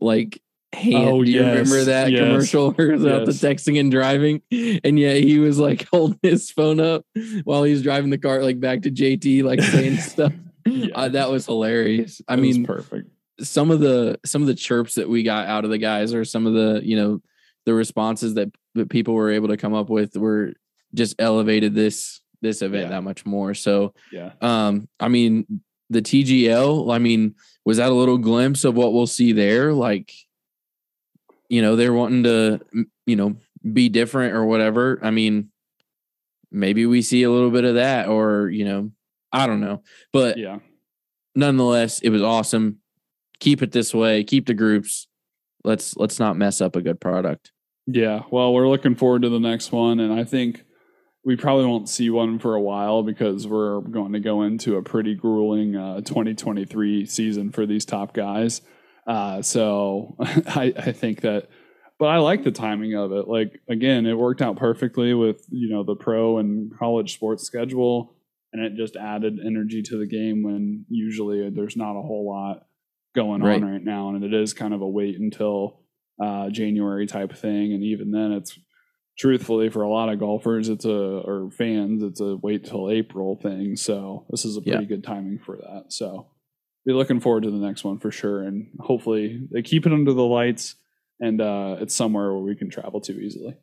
like 0.00 0.40
hand. 0.72 1.08
Oh, 1.08 1.24
Do 1.24 1.30
you 1.30 1.40
yes, 1.40 1.48
remember 1.70 1.84
that 1.84 2.10
yes, 2.10 2.20
commercial 2.20 2.70
where 2.72 2.90
it 2.90 2.94
was 2.94 3.04
about 3.04 3.26
the 3.26 3.32
texting 3.32 3.78
and 3.80 3.90
driving, 3.90 4.42
and 4.50 4.98
yet 4.98 5.16
he 5.22 5.38
was 5.38 5.58
like 5.58 5.86
holding 5.92 6.18
his 6.22 6.50
phone 6.50 6.80
up 6.80 7.04
while 7.44 7.62
he 7.64 7.72
was 7.72 7.82
driving 7.82 8.10
the 8.10 8.18
car, 8.18 8.42
like 8.42 8.60
back 8.60 8.82
to 8.82 8.90
JT, 8.90 9.42
like 9.44 9.60
saying 9.62 9.96
stuff. 9.98 10.32
Yeah. 10.66 10.88
Uh, 10.94 11.08
that 11.10 11.30
was 11.30 11.46
hilarious. 11.46 12.20
I 12.28 12.34
It 12.34 12.40
mean, 12.40 12.64
perfect. 12.66 13.08
some 13.40 13.70
of 13.70 13.80
the 13.80 14.18
some 14.24 14.42
of 14.42 14.48
the 14.48 14.54
chirps 14.54 14.94
that 14.96 15.08
we 15.08 15.22
got 15.22 15.46
out 15.46 15.64
of 15.64 15.70
the 15.70 15.78
guys, 15.78 16.12
or 16.12 16.24
some 16.24 16.46
of 16.46 16.54
the 16.54 16.80
you 16.84 16.96
know 16.96 17.22
the 17.64 17.74
responses 17.74 18.34
that 18.34 18.50
that 18.74 18.90
people 18.90 19.14
were 19.14 19.30
able 19.30 19.48
to 19.48 19.56
come 19.56 19.74
up 19.74 19.88
with, 19.88 20.16
were 20.16 20.52
just 20.94 21.14
elevated 21.20 21.74
this 21.74 22.20
this 22.42 22.60
event 22.62 22.84
Yeah. 22.84 22.90
that 22.90 23.02
much 23.02 23.24
more. 23.24 23.54
So 23.54 23.94
Yeah, 24.12 24.32
um, 24.42 24.88
I 25.00 25.08
mean, 25.08 25.62
the 25.90 26.02
TGL, 26.02 26.92
I 26.92 26.98
mean, 26.98 27.34
was 27.64 27.76
that 27.76 27.90
a 27.90 27.94
little 27.94 28.18
glimpse 28.18 28.64
of 28.64 28.74
what 28.74 28.92
we'll 28.92 29.06
see 29.06 29.32
there? 29.32 29.72
Like, 29.72 30.12
you 31.48 31.62
know, 31.62 31.76
they're 31.76 31.92
wanting 31.92 32.24
to, 32.24 32.60
you 33.06 33.16
know, 33.16 33.36
be 33.72 33.88
different 33.88 34.34
or 34.34 34.44
whatever. 34.44 34.98
I 35.02 35.10
mean, 35.10 35.50
maybe 36.50 36.86
we 36.86 37.02
see 37.02 37.22
a 37.22 37.30
little 37.30 37.50
bit 37.50 37.64
of 37.64 37.76
that, 37.76 38.08
or, 38.08 38.48
you 38.48 38.64
know, 38.64 38.90
I 39.32 39.46
don't 39.46 39.60
know. 39.60 39.82
But 40.12 40.38
yeah, 40.38 40.58
nonetheless, 41.34 42.00
it 42.00 42.10
was 42.10 42.22
awesome. 42.22 42.78
Keep 43.38 43.62
it 43.62 43.72
this 43.72 43.94
way, 43.94 44.24
keep 44.24 44.46
the 44.46 44.54
groups. 44.54 45.08
Let's 45.62 45.96
let's 45.96 46.18
not 46.18 46.36
mess 46.36 46.60
up 46.60 46.76
a 46.76 46.82
good 46.82 47.00
product. 47.00 47.52
yeah. 47.86 48.22
Well, 48.30 48.52
we're 48.54 48.68
looking 48.68 48.94
forward 48.94 49.22
to 49.22 49.28
the 49.28 49.40
next 49.40 49.72
one, 49.72 50.00
and 50.00 50.12
I 50.12 50.24
think 50.24 50.64
we 51.26 51.34
probably 51.34 51.66
won't 51.66 51.88
see 51.88 52.08
one 52.08 52.38
for 52.38 52.54
a 52.54 52.60
while 52.60 53.02
because 53.02 53.48
we're 53.48 53.80
going 53.80 54.12
to 54.12 54.20
go 54.20 54.42
into 54.42 54.76
a 54.76 54.82
pretty 54.82 55.12
grueling 55.16 55.74
uh, 55.74 56.00
2023 56.02 57.04
season 57.04 57.50
for 57.50 57.66
these 57.66 57.84
top 57.84 58.14
guys. 58.14 58.62
Uh, 59.08 59.42
so 59.42 60.14
I, 60.20 60.72
I 60.76 60.92
think 60.92 61.22
that, 61.22 61.48
but 61.98 62.06
I 62.06 62.18
like 62.18 62.44
the 62.44 62.52
timing 62.52 62.94
of 62.94 63.10
it. 63.10 63.26
Like 63.26 63.60
again, 63.68 64.06
it 64.06 64.14
worked 64.16 64.40
out 64.40 64.56
perfectly 64.56 65.14
with 65.14 65.44
you 65.50 65.68
know 65.68 65.82
the 65.82 65.96
pro 65.96 66.38
and 66.38 66.70
college 66.78 67.12
sports 67.14 67.42
schedule, 67.44 68.14
and 68.52 68.64
it 68.64 68.76
just 68.76 68.94
added 68.94 69.38
energy 69.44 69.82
to 69.82 69.98
the 69.98 70.06
game 70.06 70.44
when 70.44 70.84
usually 70.88 71.50
there's 71.50 71.76
not 71.76 71.98
a 71.98 72.02
whole 72.02 72.24
lot 72.28 72.66
going 73.16 73.42
Right. 73.42 73.60
on 73.60 73.68
right 73.68 73.82
now, 73.84 74.10
and 74.10 74.22
it 74.22 74.32
is 74.32 74.54
kind 74.54 74.74
of 74.74 74.80
a 74.80 74.88
wait 74.88 75.18
until 75.18 75.80
uh, 76.22 76.50
January 76.50 77.06
type 77.06 77.34
thing, 77.36 77.72
and 77.72 77.82
even 77.82 78.12
then, 78.12 78.30
it's 78.32 78.56
truthfully 79.18 79.68
for 79.70 79.82
a 79.82 79.88
lot 79.90 80.08
of 80.10 80.18
golfers, 80.18 80.68
it's 80.68 80.84
a 80.84 80.90
or 81.24 81.50
fans, 81.50 82.02
it's 82.02 82.20
a 82.20 82.36
wait 82.36 82.64
till 82.64 82.90
April 82.90 83.36
thing. 83.36 83.76
So 83.76 84.26
this 84.30 84.44
is 84.44 84.56
a 84.56 84.60
pretty 84.62 84.82
Yeah. 84.84 84.88
good 84.88 85.04
timing 85.04 85.38
for 85.38 85.56
that. 85.56 85.86
So 85.88 86.26
be 86.84 86.92
looking 86.92 87.20
forward 87.20 87.42
to 87.44 87.50
the 87.50 87.56
next 87.58 87.82
one 87.84 87.98
for 87.98 88.10
sure, 88.10 88.42
and 88.42 88.68
hopefully 88.78 89.46
they 89.50 89.62
keep 89.62 89.86
it 89.86 89.92
under 89.92 90.12
the 90.12 90.24
lights, 90.24 90.76
and 91.20 91.40
uh, 91.40 91.76
it's 91.80 91.94
somewhere 91.94 92.32
where 92.32 92.42
we 92.42 92.54
can 92.54 92.70
travel 92.70 93.00
to 93.02 93.18
easily. 93.20 93.56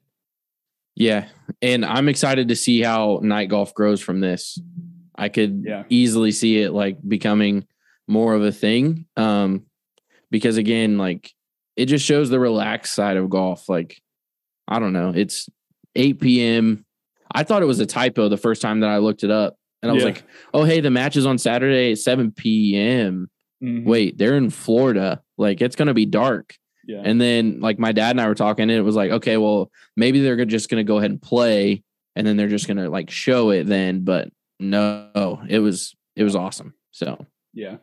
Yeah. 0.96 1.28
And 1.62 1.86
I'm 1.86 2.10
excited 2.10 2.50
to 2.50 2.56
see 2.56 2.82
how 2.82 3.20
night 3.24 3.50
golf 3.50 3.74
grows 3.74 4.02
from 4.02 4.20
this. 4.20 4.60
I 5.16 5.30
could 5.30 5.64
Yeah. 5.68 5.84
easily 5.90 6.32
see 6.32 6.60
it 6.60 6.72
like 6.72 6.98
becoming 7.08 7.66
more 8.08 8.34
of 8.36 8.44
a 8.44 8.52
thing. 8.52 9.06
Um, 9.16 9.66
because 10.30 10.58
again, 10.58 10.98
like 10.98 11.32
it 11.76 11.86
just 11.86 12.06
shows 12.06 12.30
the 12.30 12.40
relaxed 12.40 12.94
side 12.94 13.18
of 13.18 13.30
golf. 13.30 13.70
Like, 13.70 14.02
I 14.68 14.80
don't 14.80 14.94
know, 14.94 15.12
it's 15.16 15.50
8 15.96 16.20
p.m. 16.20 16.86
I 17.34 17.44
thought 17.44 17.62
it 17.62 17.66
was 17.68 17.80
a 17.80 17.86
typo 17.86 18.30
the 18.30 18.38
first 18.38 18.62
time 18.62 18.80
that 18.82 18.90
I 18.90 18.98
looked 18.98 19.24
it 19.24 19.32
up. 19.32 19.58
And 19.82 19.92
I 19.92 19.94
was 19.94 20.04
Yeah. 20.04 20.10
like, 20.12 20.24
oh, 20.54 20.64
hey, 20.64 20.80
the 20.80 20.90
match 20.92 21.18
is 21.18 21.26
on 21.26 21.38
Saturday 21.38 21.92
at 21.92 21.98
7 21.98 22.32
p.m. 22.32 23.30
Mhm. 23.62 23.84
Wait, 23.86 24.18
they're 24.18 24.38
in 24.38 24.50
Florida. 24.50 25.22
Like, 25.38 25.62
it's 25.62 25.76
going 25.76 25.88
to 25.90 25.94
be 25.94 26.06
dark. 26.06 26.56
yeah, 26.88 27.02
And 27.04 27.20
then, 27.20 27.60
like, 27.60 27.80
my 27.80 27.92
dad 27.92 28.12
and 28.12 28.22
I 28.22 28.28
were 28.28 28.36
talking, 28.36 28.64
and 28.64 28.72
it 28.72 28.82
was 28.82 28.96
like, 28.96 29.12
okay, 29.12 29.38
well, 29.38 29.72
maybe 29.98 30.20
they're 30.22 30.44
just 30.46 30.70
going 30.70 30.84
to 30.86 30.88
go 30.88 30.98
ahead 30.98 31.12
and 31.12 31.22
play, 31.22 31.82
and 32.16 32.26
then 32.28 32.38
they're 32.38 32.48
just 32.50 32.68
going 32.68 32.78
to 32.78 32.90
like 32.90 33.10
show 33.10 33.50
it 33.52 33.66
then. 33.68 34.04
But 34.04 34.30
no, 34.60 35.42
it 35.50 35.60
was, 35.60 35.96
it 36.16 36.24
was 36.24 36.36
awesome. 36.36 36.74
So, 36.92 37.26
yeah, 37.54 37.78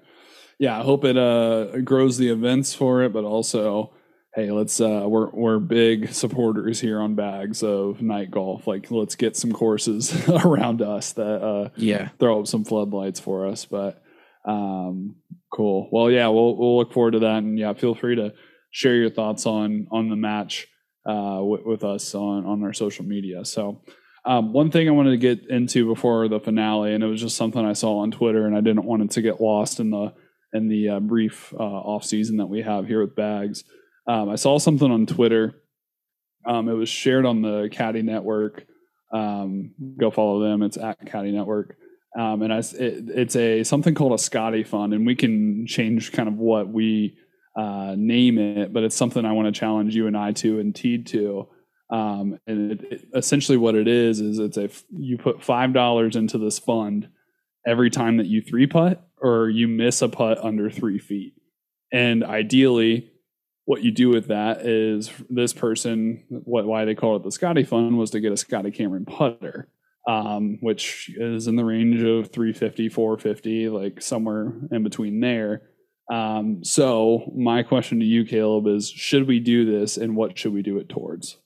yeah. 0.59 0.79
I 0.79 0.83
hope 0.83 1.05
it 1.05 1.17
uh 1.17 1.81
grows 1.81 2.17
the 2.19 2.29
events 2.31 2.75
for 2.75 3.03
it, 3.03 3.13
but 3.13 3.25
also, 3.25 3.93
hey, 4.35 4.51
let's 4.51 4.81
uh 4.81 5.05
we're 5.07 5.31
we're 5.31 5.59
big 5.59 6.13
supporters 6.13 6.81
here 6.81 7.01
on 7.01 7.15
Bags 7.15 7.63
of 7.63 8.01
night 8.01 8.31
golf. 8.31 8.67
Like, 8.67 8.91
let's 8.91 9.17
get 9.17 9.37
some 9.37 9.53
courses 9.53 10.29
around 10.45 10.83
us 10.83 11.13
that 11.15 11.43
uh 11.43 11.71
yeah. 11.77 12.09
throw 12.19 12.41
up 12.41 12.47
some 12.47 12.65
floodlights 12.65 13.21
for 13.21 13.47
us. 13.47 13.65
But 13.65 14.03
um, 14.45 15.17
cool. 15.53 15.89
Well, 15.93 16.11
yeah, 16.11 16.29
we'll 16.29 16.57
we'll 16.57 16.79
look 16.79 16.93
forward 16.93 17.13
to 17.13 17.19
that, 17.21 17.39
and 17.39 17.59
yeah, 17.59 17.73
feel 17.75 17.95
free 17.95 18.17
to 18.17 18.33
share 18.71 18.95
your 18.95 19.11
thoughts 19.11 19.47
on 19.47 19.87
on 19.91 20.09
the 20.09 20.17
match 20.17 20.67
uh, 21.07 21.41
with, 21.43 21.63
with 21.65 21.85
us 21.85 22.15
on 22.15 22.47
on 22.47 22.63
our 22.63 22.73
social 22.73 23.05
media. 23.05 23.45
So. 23.45 23.83
Um, 24.23 24.53
one 24.53 24.71
thing 24.71 24.87
I 24.87 24.91
wanted 24.91 25.13
to 25.13 25.17
get 25.17 25.49
into 25.49 25.87
before 25.87 26.29
the 26.29 26.39
finale, 26.39 26.93
and 26.93 27.03
it 27.03 27.07
was 27.07 27.23
just 27.23 27.39
something 27.39 27.65
I 27.65 27.73
saw 27.73 28.01
on 28.01 28.11
Twitter, 28.11 28.47
and 28.47 28.55
I 28.55 28.61
didn't 28.61 28.85
want 28.85 29.03
it 29.03 29.11
to 29.13 29.23
get 29.23 29.41
lost 29.41 29.81
in 29.81 29.89
the 29.89 30.13
in 30.53 30.69
the 30.69 30.91
uh, 30.91 31.01
brief 31.01 31.55
uh, 31.59 31.63
off 31.63 32.05
season 32.05 32.37
that 32.37 32.45
we 32.45 32.61
have 32.61 32.87
here 32.87 33.01
with 33.01 33.17
Bags. 33.17 33.65
Um, 34.09 34.29
I 34.29 34.37
saw 34.37 34.59
something 34.59 34.91
on 34.91 35.07
Twitter. 35.07 35.55
Um, 36.47 36.69
it 36.69 36.75
was 36.75 36.89
shared 36.89 37.27
on 37.27 37.43
the 37.43 37.69
Caddie 37.71 38.03
Network. 38.03 38.67
Um, 39.13 39.75
go 39.99 40.11
follow 40.11 40.41
them. 40.41 40.63
It's 40.63 40.77
at 40.77 41.07
Caddie 41.07 41.33
Network. 41.33 41.77
Um, 42.19 42.43
and 42.43 42.53
I, 42.53 42.59
it, 42.59 43.05
it's 43.09 43.37
a 43.37 43.63
something 43.63 43.95
called 43.95 44.13
a 44.13 44.19
Scotty 44.19 44.65
Fund, 44.65 44.95
and 44.95 45.07
we 45.07 45.15
can 45.15 45.67
change 45.67 46.13
kind 46.13 46.29
of 46.29 46.37
what 46.37 46.69
we 46.69 47.17
uh, 47.57 47.95
name 47.97 48.39
it, 48.39 48.73
but 48.73 48.83
it's 48.83 48.97
something 48.97 49.25
I 49.25 49.33
want 49.33 49.53
to 49.53 49.59
challenge 49.59 49.95
you 49.95 50.07
and 50.07 50.17
I 50.17 50.33
to 50.33 50.59
and 50.59 50.75
Teed 50.75 51.07
to. 51.09 51.49
Um, 51.91 52.39
and 52.47 52.73
it, 52.73 52.81
it, 52.91 53.09
essentially, 53.15 53.59
what 53.59 53.75
it 53.75 53.89
is 53.89 54.21
is 54.21 54.39
it's 54.39 54.57
a 54.57 54.71
you 54.97 55.19
put 55.19 55.43
five 55.43 55.73
dollars 55.73 56.17
into 56.17 56.39
this 56.39 56.59
fund 56.59 57.09
every 57.67 57.91
time 57.91 58.17
that 58.17 58.27
you 58.27 58.43
three 58.43 58.67
putt 58.67 59.07
or 59.21 59.49
you 59.49 59.69
miss 59.69 60.01
a 60.03 60.09
putt 60.09 60.39
under 60.43 60.71
three 60.71 60.99
feet, 60.99 61.35
and 61.93 62.25
ideally, 62.25 63.11
what 63.65 63.83
you 63.83 63.91
do 63.91 64.09
with 64.09 64.29
that 64.29 64.67
is 64.67 65.13
this 65.29 65.53
person 65.53 66.25
what 66.29 66.67
why 66.67 66.85
they 66.85 66.95
call 66.95 67.17
it 67.17 67.23
the 67.23 67.33
Scotty 67.33 67.65
Fund 67.65 67.99
was 67.99 68.11
to 68.11 68.21
get 68.21 68.33
a 68.33 68.37
Scotty 68.37 68.71
Cameron 68.71 69.05
putter 69.05 69.69
um, 70.09 70.59
which 70.61 71.11
is 71.17 71.47
in 71.47 71.57
the 71.57 71.65
range 71.65 72.03
of 72.03 72.33
350 72.33 72.89
450 72.89 73.69
like 73.69 74.03
somewhere 74.03 74.53
in 74.73 74.83
between 74.83 75.21
there 75.21 75.63
um, 76.11 76.65
so 76.65 77.33
my 77.37 77.63
question 77.63 78.01
to 78.01 78.07
you 78.07 78.25
caleb 78.25 78.67
is 78.67 78.91
should 78.91 79.29
we 79.29 79.39
do 79.41 79.65
this 79.65 79.97
and 79.97 80.17
what 80.17 80.39
should 80.39 80.53
we 80.53 80.63
do 80.63 80.79
it 80.79 80.89
towards 80.89 81.39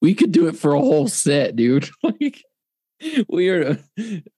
we 0.00 0.14
could 0.14 0.32
do 0.32 0.46
it 0.48 0.56
for 0.56 0.74
a 0.74 0.80
whole 0.80 1.08
set, 1.08 1.56
dude. 1.56 1.88
like 2.02 2.42
we 3.28 3.48
are 3.48 3.78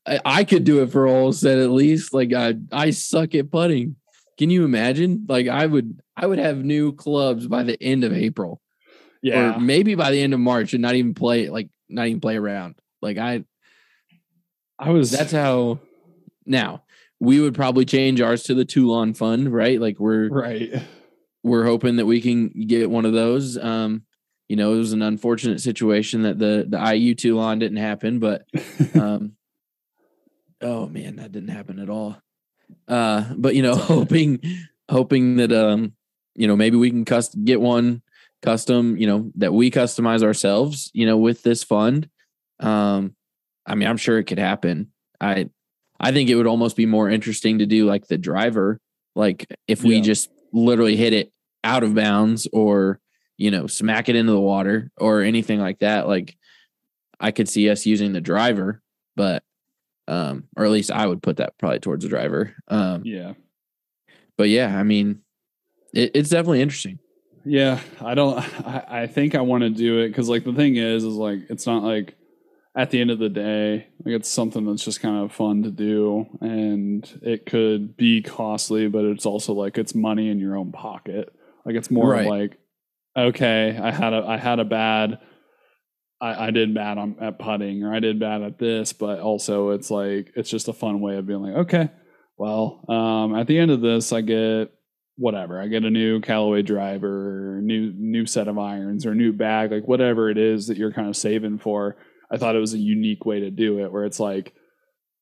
I, 0.06 0.44
could 0.44 0.64
do 0.64 0.82
it 0.82 0.90
for 0.90 1.06
a 1.06 1.10
whole 1.10 1.32
set 1.32 1.58
at 1.58 1.70
least. 1.70 2.14
Like 2.14 2.32
I 2.32 2.54
I 2.72 2.90
suck 2.90 3.34
at 3.34 3.50
putting. 3.50 3.96
Can 4.38 4.50
you 4.50 4.64
imagine? 4.64 5.26
Like 5.28 5.48
I 5.48 5.66
would 5.66 6.00
I 6.16 6.26
would 6.26 6.38
have 6.38 6.64
new 6.64 6.92
clubs 6.92 7.46
by 7.46 7.64
the 7.64 7.80
end 7.82 8.04
of 8.04 8.12
April. 8.12 8.60
yeah 9.22 9.56
Or 9.56 9.60
maybe 9.60 9.94
by 9.94 10.10
the 10.12 10.22
end 10.22 10.32
of 10.32 10.40
March 10.40 10.72
and 10.72 10.82
not 10.82 10.94
even 10.94 11.14
play 11.14 11.48
like 11.48 11.68
not 11.88 12.06
even 12.06 12.20
play 12.20 12.36
around. 12.36 12.76
Like 13.02 13.18
I 13.18 13.44
i 14.80 14.90
was 14.90 15.10
that's 15.10 15.32
how 15.32 15.80
now 16.46 16.84
we 17.18 17.40
would 17.40 17.54
probably 17.54 17.84
change 17.84 18.20
ours 18.20 18.44
to 18.44 18.54
the 18.54 18.64
Toulon 18.64 19.12
fund, 19.12 19.52
right? 19.52 19.80
Like 19.80 19.98
we're 19.98 20.28
right 20.28 20.82
we're 21.42 21.64
hoping 21.64 21.96
that 21.96 22.06
we 22.06 22.20
can 22.20 22.48
get 22.66 22.90
one 22.90 23.04
of 23.04 23.12
those. 23.12 23.58
Um, 23.58 24.02
you 24.48 24.56
know, 24.56 24.72
it 24.74 24.78
was 24.78 24.92
an 24.92 25.02
unfortunate 25.02 25.60
situation 25.60 26.22
that 26.22 26.38
the 26.38 26.64
the 26.68 26.94
IU 26.94 27.14
Toulon 27.14 27.58
didn't 27.58 27.78
happen, 27.78 28.18
but 28.18 28.46
um, 28.94 29.32
oh 30.60 30.86
man, 30.88 31.16
that 31.16 31.32
didn't 31.32 31.50
happen 31.50 31.80
at 31.80 31.90
all. 31.90 32.16
Uh, 32.86 33.32
but 33.36 33.54
you 33.54 33.62
know, 33.62 33.74
hoping 33.76 34.40
hoping 34.90 35.36
that 35.36 35.52
um, 35.52 35.92
you 36.34 36.46
know, 36.46 36.56
maybe 36.56 36.76
we 36.76 36.90
can 36.90 37.04
cust- 37.04 37.42
get 37.44 37.60
one 37.60 38.02
custom, 38.42 38.96
you 38.96 39.06
know, 39.06 39.30
that 39.36 39.52
we 39.52 39.70
customize 39.70 40.22
ourselves, 40.22 40.90
you 40.94 41.06
know, 41.06 41.16
with 41.16 41.42
this 41.42 41.64
fund. 41.64 42.08
Um, 42.60 43.14
I 43.66 43.74
mean, 43.74 43.88
I'm 43.88 43.96
sure 43.96 44.18
it 44.18 44.24
could 44.24 44.38
happen. 44.38 44.92
I 45.20 45.50
I 46.00 46.12
think 46.12 46.30
it 46.30 46.36
would 46.36 46.46
almost 46.46 46.76
be 46.76 46.86
more 46.86 47.10
interesting 47.10 47.58
to 47.58 47.66
do 47.66 47.84
like 47.84 48.06
the 48.06 48.18
driver, 48.18 48.80
like 49.16 49.46
if 49.66 49.82
we 49.82 49.96
Yeah. 49.96 50.02
just 50.02 50.30
literally 50.52 50.96
hit 50.96 51.12
it 51.12 51.32
out 51.64 51.82
of 51.82 51.94
bounds 51.94 52.46
or 52.52 53.00
you 53.36 53.50
know 53.50 53.66
smack 53.66 54.08
it 54.08 54.16
into 54.16 54.32
the 54.32 54.40
water 54.40 54.90
or 54.96 55.22
anything 55.22 55.60
like 55.60 55.80
that 55.80 56.08
like 56.08 56.36
i 57.20 57.30
could 57.30 57.48
see 57.48 57.68
us 57.68 57.84
using 57.84 58.12
the 58.12 58.20
driver 58.20 58.80
but 59.16 59.42
um 60.08 60.44
or 60.56 60.64
at 60.64 60.70
least 60.70 60.90
i 60.90 61.06
would 61.06 61.22
put 61.22 61.36
that 61.36 61.56
probably 61.58 61.78
towards 61.78 62.02
the 62.02 62.08
driver 62.08 62.54
um 62.68 63.02
yeah 63.04 63.34
but 64.36 64.48
yeah 64.48 64.76
i 64.78 64.82
mean 64.82 65.20
it, 65.92 66.10
it's 66.14 66.30
definitely 66.30 66.60
interesting 66.62 66.98
Yeah, 67.44 67.80
I 68.00 68.14
don't. 68.14 68.36
I, 68.66 69.02
I 69.02 69.06
think 69.06 69.34
I 69.34 69.40
want 69.40 69.62
to 69.62 69.70
do 69.70 70.00
it 70.00 70.08
because, 70.08 70.28
like, 70.28 70.44
the 70.44 70.52
thing 70.52 70.76
is, 70.76 71.04
is 71.04 71.14
like 71.14 71.40
it's 71.48 71.66
not 71.66 71.82
like 71.82 72.14
at 72.74 72.90
the 72.90 73.00
end 73.00 73.10
of 73.10 73.18
the 73.18 73.30
day, 73.30 73.86
like 74.04 74.14
it's 74.16 74.28
something 74.28 74.66
that's 74.66 74.84
just 74.84 75.00
kind 75.00 75.16
of 75.24 75.32
fun 75.32 75.62
to 75.62 75.70
do, 75.70 76.26
and 76.42 77.08
it 77.22 77.46
could 77.46 77.96
be 77.96 78.20
costly, 78.22 78.88
but 78.88 79.04
it's 79.04 79.24
also 79.24 79.54
like 79.54 79.78
it's 79.78 79.94
money 79.94 80.28
in 80.28 80.38
your 80.40 80.56
own 80.56 80.72
pocket. 80.72 81.32
Like 81.64 81.74
it's 81.76 81.90
more 81.90 82.10
Right. 82.10 82.26
like, 82.26 82.58
okay, 83.16 83.78
I 83.80 83.90
had 83.92 84.12
a 84.12 84.24
I 84.26 84.36
had 84.36 84.58
a 84.58 84.64
bad. 84.64 85.18
I, 86.20 86.46
I 86.48 86.50
did 86.50 86.74
bad 86.74 86.98
on 86.98 87.16
at 87.20 87.38
putting, 87.38 87.84
or 87.84 87.94
I 87.94 88.00
did 88.00 88.18
bad 88.18 88.42
at 88.42 88.58
this, 88.58 88.92
but 88.92 89.20
also 89.20 89.70
it's 89.70 89.90
like 89.90 90.32
it's 90.36 90.50
just 90.50 90.68
a 90.68 90.72
fun 90.72 91.00
way 91.00 91.16
of 91.16 91.26
being 91.26 91.42
like, 91.42 91.54
okay, 91.66 91.90
well, 92.36 92.84
um, 92.88 93.34
at 93.36 93.46
the 93.46 93.58
end 93.58 93.70
of 93.70 93.80
this, 93.80 94.12
I 94.12 94.20
get 94.22 94.72
whatever. 95.16 95.60
I 95.60 95.66
get 95.68 95.84
a 95.84 95.90
new 95.90 96.20
Callaway 96.20 96.62
driver, 96.62 97.60
new 97.62 97.92
new 97.96 98.26
set 98.26 98.48
of 98.48 98.58
irons, 98.58 99.06
or 99.06 99.14
new 99.14 99.32
bag, 99.32 99.70
like 99.72 99.86
whatever 99.86 100.28
it 100.30 100.38
is 100.38 100.66
that 100.68 100.76
you're 100.76 100.92
kind 100.92 101.08
of 101.08 101.16
saving 101.16 101.58
for. 101.58 101.96
I 102.30 102.36
thought 102.36 102.56
it 102.56 102.60
was 102.60 102.74
a 102.74 102.78
unique 102.78 103.24
way 103.24 103.40
to 103.40 103.50
do 103.50 103.80
it, 103.84 103.90
where 103.92 104.04
it's 104.04 104.20
like 104.20 104.54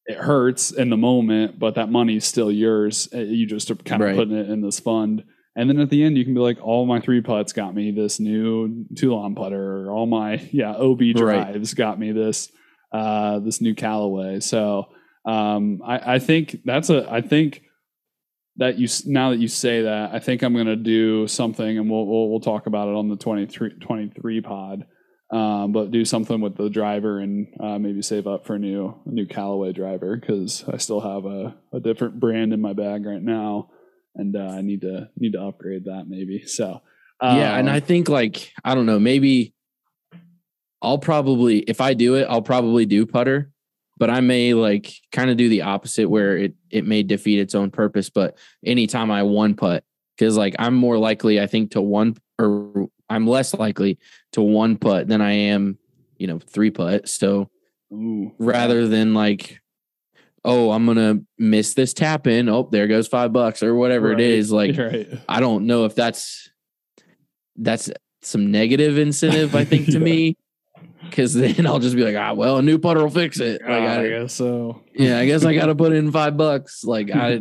it 0.06 0.16
hurts 0.18 0.70
in 0.70 0.88
the 0.90 0.96
moment, 0.96 1.58
but 1.58 1.74
that 1.74 1.90
money's 1.90 2.24
still 2.24 2.50
yours. 2.50 3.08
Uh, 3.14 3.18
You 3.18 3.44
just 3.46 3.70
are 3.70 3.74
kind 3.76 4.02
of 4.02 4.08
Right. 4.08 4.16
putting 4.16 4.36
it 4.36 4.48
in 4.48 4.60
this 4.60 4.78
fund. 4.80 5.24
And 5.56 5.70
then 5.70 5.80
at 5.80 5.88
the 5.88 6.04
end, 6.04 6.18
you 6.18 6.24
can 6.24 6.34
be 6.34 6.40
like, 6.40 6.58
all 6.62 6.84
my 6.84 7.00
three 7.00 7.22
putts 7.22 7.52
got 7.54 7.74
me 7.74 7.90
this 7.90 8.20
new 8.20 8.84
Toulon 8.94 9.34
putter, 9.34 9.86
or 9.86 9.90
all 9.90 10.06
my 10.06 10.34
yeah 10.52 10.72
OB 10.74 11.00
Right. 11.00 11.16
drives 11.16 11.74
got 11.74 11.98
me 11.98 12.12
this 12.12 12.50
uh, 12.92 13.38
this 13.40 13.60
new 13.60 13.74
Callaway. 13.74 14.40
So 14.40 14.86
um, 15.24 15.80
I, 15.84 16.14
I 16.14 16.18
think 16.18 16.58
that's 16.64 16.90
a 16.90 17.10
I 17.10 17.22
think 17.22 17.62
that 18.56 18.78
you 18.78 18.88
now 19.06 19.30
that 19.30 19.38
you 19.38 19.48
say 19.48 19.82
that, 19.82 20.14
I 20.14 20.18
think 20.18 20.42
I'm 20.42 20.52
going 20.54 20.66
to 20.66 20.76
do 20.76 21.26
something, 21.26 21.78
and 21.78 21.90
we'll, 21.90 22.06
we'll 22.06 22.28
we'll 22.30 22.40
talk 22.40 22.66
about 22.66 22.88
it 22.88 22.94
on 22.94 23.08
the 23.08 23.16
23, 23.16 23.78
23 23.80 24.40
pod. 24.42 24.86
Um, 25.28 25.72
but 25.72 25.90
do 25.90 26.04
something 26.04 26.40
with 26.40 26.56
the 26.56 26.70
driver 26.70 27.18
and 27.18 27.48
uh, 27.58 27.80
maybe 27.80 28.00
save 28.00 28.28
up 28.28 28.46
for 28.46 28.54
a 28.54 28.58
new 28.60 28.94
a 29.06 29.10
new 29.10 29.26
Callaway 29.26 29.72
driver 29.72 30.16
because 30.16 30.64
I 30.72 30.76
still 30.76 31.00
have 31.00 31.24
a, 31.26 31.56
a 31.72 31.80
different 31.80 32.20
brand 32.20 32.52
in 32.52 32.60
my 32.60 32.74
bag 32.74 33.04
right 33.04 33.20
now, 33.20 33.70
and 34.16 34.36
uh, 34.36 34.48
I 34.50 34.62
need 34.62 34.80
to 34.80 35.08
need 35.16 35.32
to 35.32 35.42
upgrade 35.42 35.84
that 35.84 36.08
maybe. 36.08 36.44
So 36.46 36.82
yeah 37.22 37.58
and 37.58 37.68
um, 37.68 37.74
i 37.74 37.80
think 37.80 38.08
like 38.08 38.52
i 38.64 38.74
don't 38.74 38.86
know 38.86 38.98
maybe 38.98 39.54
i'll 40.82 40.98
probably 40.98 41.60
if 41.60 41.80
i 41.80 41.94
do 41.94 42.14
it 42.14 42.26
i'll 42.28 42.42
probably 42.42 42.84
do 42.84 43.06
putter 43.06 43.50
but 43.96 44.10
i 44.10 44.20
may 44.20 44.54
like 44.54 44.92
kind 45.12 45.30
of 45.30 45.36
do 45.36 45.48
the 45.48 45.62
opposite 45.62 46.08
where 46.08 46.36
it 46.36 46.54
it 46.70 46.86
may 46.86 47.02
defeat 47.02 47.38
its 47.38 47.54
own 47.54 47.70
purpose 47.70 48.10
but 48.10 48.36
anytime 48.64 49.10
i 49.10 49.22
one 49.22 49.54
putt 49.54 49.82
because 50.16 50.36
like 50.36 50.54
i'm 50.58 50.74
more 50.74 50.98
likely 50.98 51.40
i 51.40 51.46
think 51.46 51.70
to 51.70 51.80
one 51.80 52.14
or 52.38 52.88
i'm 53.08 53.26
less 53.26 53.54
likely 53.54 53.98
to 54.32 54.42
one 54.42 54.76
putt 54.76 55.08
than 55.08 55.22
i 55.22 55.32
am 55.32 55.78
you 56.18 56.26
know 56.26 56.38
three 56.38 56.70
putt 56.70 57.08
so 57.08 57.48
ooh, 57.92 58.32
rather 58.38 58.86
than 58.86 59.14
like 59.14 59.60
oh 60.46 60.70
i'm 60.70 60.86
gonna 60.86 61.18
miss 61.38 61.74
this 61.74 61.92
tap 61.92 62.26
in 62.26 62.48
oh 62.48 62.68
there 62.72 62.86
goes 62.86 63.06
five 63.08 63.32
bucks 63.32 63.62
or 63.62 63.74
whatever 63.74 64.08
Right. 64.10 64.20
it 64.20 64.30
is 64.30 64.50
like 64.50 64.76
right. 64.78 65.08
I 65.28 65.40
don't 65.40 65.66
know 65.66 65.84
if 65.84 65.94
that's 65.94 66.48
that's 67.56 67.90
some 68.22 68.50
negative 68.50 68.98
incentive. 68.98 69.54
I 69.54 69.64
think 69.64 69.86
to 69.86 69.92
Yeah. 69.92 69.98
me, 69.98 70.36
because 71.08 71.32
then 71.34 71.66
I'll 71.66 71.78
just 71.78 71.94
be 71.96 72.02
like, 72.04 72.16
ah, 72.16 72.32
well, 72.34 72.58
a 72.58 72.62
new 72.62 72.78
putter 72.78 73.00
will 73.02 73.10
fix 73.10 73.38
it. 73.40 73.62
Like, 73.62 73.70
I, 73.70 74.04
I, 74.04 74.08
guess 74.08 74.34
so. 74.34 74.82
yeah, 74.94 75.18
I 75.18 75.26
guess 75.26 75.44
I 75.44 75.54
got 75.54 75.66
to 75.66 75.74
put 75.84 75.92
in 75.92 76.10
five 76.10 76.36
bucks. 76.36 76.82
Like, 76.84 77.10
I, 77.14 77.40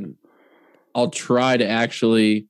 I'll 0.94 1.10
try 1.10 1.58
to 1.58 1.68
actually, 1.68 2.48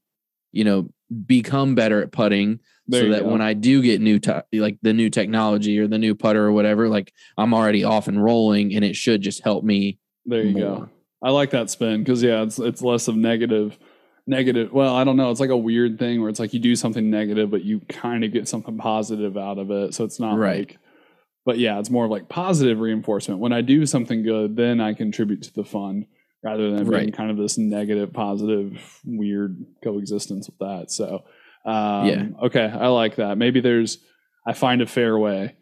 you 0.51 0.63
know, 0.65 0.89
become 1.25 1.75
better 1.75 2.01
at 2.03 2.11
putting 2.11 2.59
There 2.87 3.03
so 3.03 3.09
that 3.11 3.23
go. 3.23 3.29
when 3.29 3.41
I 3.41 3.53
do 3.53 3.81
get 3.81 4.01
new, 4.01 4.19
te- 4.19 4.41
like 4.53 4.77
the 4.81 4.93
new 4.93 5.09
technology 5.09 5.79
or 5.79 5.87
the 5.87 5.97
new 5.97 6.13
putter 6.13 6.43
or 6.45 6.51
whatever, 6.51 6.89
like 6.89 7.13
I'm 7.37 7.53
already 7.53 7.83
off 7.83 8.07
and 8.09 8.21
rolling, 8.21 8.75
and 8.75 8.83
it 8.83 8.95
should 8.95 9.21
just 9.21 9.43
help 9.43 9.63
me. 9.63 9.97
There 10.25 10.43
you 10.43 10.51
more. 10.57 10.61
go. 10.79 10.89
I 11.23 11.31
like 11.31 11.51
that 11.51 11.69
spin 11.69 12.03
because 12.03 12.21
yeah, 12.23 12.43
it's 12.43 12.59
it's 12.59 12.81
less 12.81 13.07
of 13.07 13.15
negative, 13.15 13.77
negative. 14.27 14.71
Well, 14.71 14.95
I 14.95 15.03
don't 15.03 15.17
know. 15.17 15.31
It's 15.31 15.39
like 15.39 15.49
a 15.49 15.57
weird 15.57 15.97
thing 15.99 16.21
where 16.21 16.29
it's 16.29 16.39
like 16.39 16.53
you 16.53 16.59
do 16.59 16.75
something 16.75 17.09
negative, 17.09 17.49
but 17.49 17.63
you 17.63 17.79
kind 17.89 18.23
of 18.23 18.31
get 18.31 18.47
something 18.47 18.77
positive 18.77 19.37
out 19.37 19.57
of 19.57 19.71
it. 19.71 19.93
So 19.93 20.03
it's 20.03 20.19
not 20.19 20.37
Right. 20.37 20.59
like. 20.69 20.77
But 21.45 21.59
yeah, 21.59 21.77
it's 21.79 21.91
more 21.91 22.05
of 22.05 22.11
like 22.11 22.27
positive 22.27 22.79
reinforcement. 22.79 23.39
When 23.39 23.53
I 23.53 23.61
do 23.61 23.85
something 23.85 24.23
good, 24.23 24.55
then 24.55 24.81
I 24.81 24.93
contribute 24.93 25.43
to 25.43 25.53
the 25.53 25.63
fund 25.63 26.07
rather 26.43 26.71
than 26.71 26.89
being 26.89 27.11
kind 27.11 27.29
of 27.31 27.37
this 27.37 27.57
negative, 27.57 28.13
positive, 28.13 28.99
weird 29.05 29.63
coexistence 29.83 30.47
with 30.47 30.57
that. 30.59 30.91
So, 30.91 31.23
um, 31.65 32.07
Yeah. 32.07 32.25
okay, 32.43 32.65
I 32.65 32.87
like 32.87 33.15
that. 33.17 33.37
Maybe 33.37 33.59
there's, 33.61 33.99
I 34.47 34.53
find 34.53 34.81
a 34.81 34.85
fairway 34.87 35.55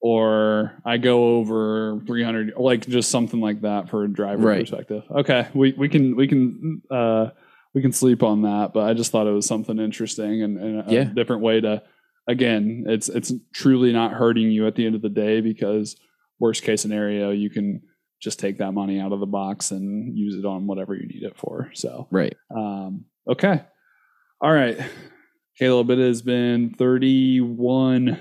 or 0.00 0.80
I 0.84 0.96
go 0.98 1.36
over 1.36 2.00
300, 2.06 2.54
like 2.56 2.86
just 2.86 3.10
something 3.10 3.40
like 3.40 3.62
that 3.62 3.88
for 3.90 4.04
a 4.04 4.08
driver 4.08 4.42
Right. 4.42 4.60
perspective. 4.60 5.02
Okay, 5.10 5.48
we 5.54 5.72
we 5.72 5.88
can 5.88 6.14
we 6.16 6.28
can 6.28 6.82
uh, 6.90 7.30
we 7.74 7.82
can 7.82 7.92
sleep 7.92 8.22
on 8.22 8.42
that, 8.42 8.72
but 8.72 8.88
I 8.88 8.94
just 8.94 9.10
thought 9.12 9.26
it 9.26 9.32
was 9.32 9.46
something 9.46 9.78
interesting 9.78 10.42
and, 10.42 10.58
and 10.58 10.88
a 10.88 10.92
Yeah. 10.92 11.04
different 11.04 11.42
way 11.42 11.60
to. 11.60 11.82
Again, 12.28 12.84
it's 12.86 13.08
it's 13.08 13.32
truly 13.54 13.90
not 13.92 14.12
hurting 14.12 14.50
you 14.50 14.66
at 14.66 14.74
the 14.74 14.84
end 14.84 14.94
of 14.94 15.00
the 15.02 15.08
day 15.08 15.40
because 15.40 15.96
worst 16.38 16.62
case 16.62 16.82
scenario, 16.82 17.30
you 17.30 17.48
can 17.48 17.80
just 18.20 18.38
take 18.38 18.58
that 18.58 18.72
money 18.72 19.00
out 19.00 19.12
of 19.12 19.20
the 19.20 19.26
box 19.26 19.70
and 19.70 20.14
use 20.16 20.34
it 20.34 20.44
on 20.44 20.66
whatever 20.66 20.94
you 20.94 21.06
need 21.06 21.22
it 21.22 21.38
for. 21.38 21.70
So 21.72 22.06
Right. 22.10 22.36
um, 22.54 23.06
okay. 23.26 23.62
All 24.42 24.52
right. 24.52 24.78
Caleb, 25.58 25.88
it 25.90 25.98
has 25.98 26.20
been 26.20 26.74
31, 26.74 28.18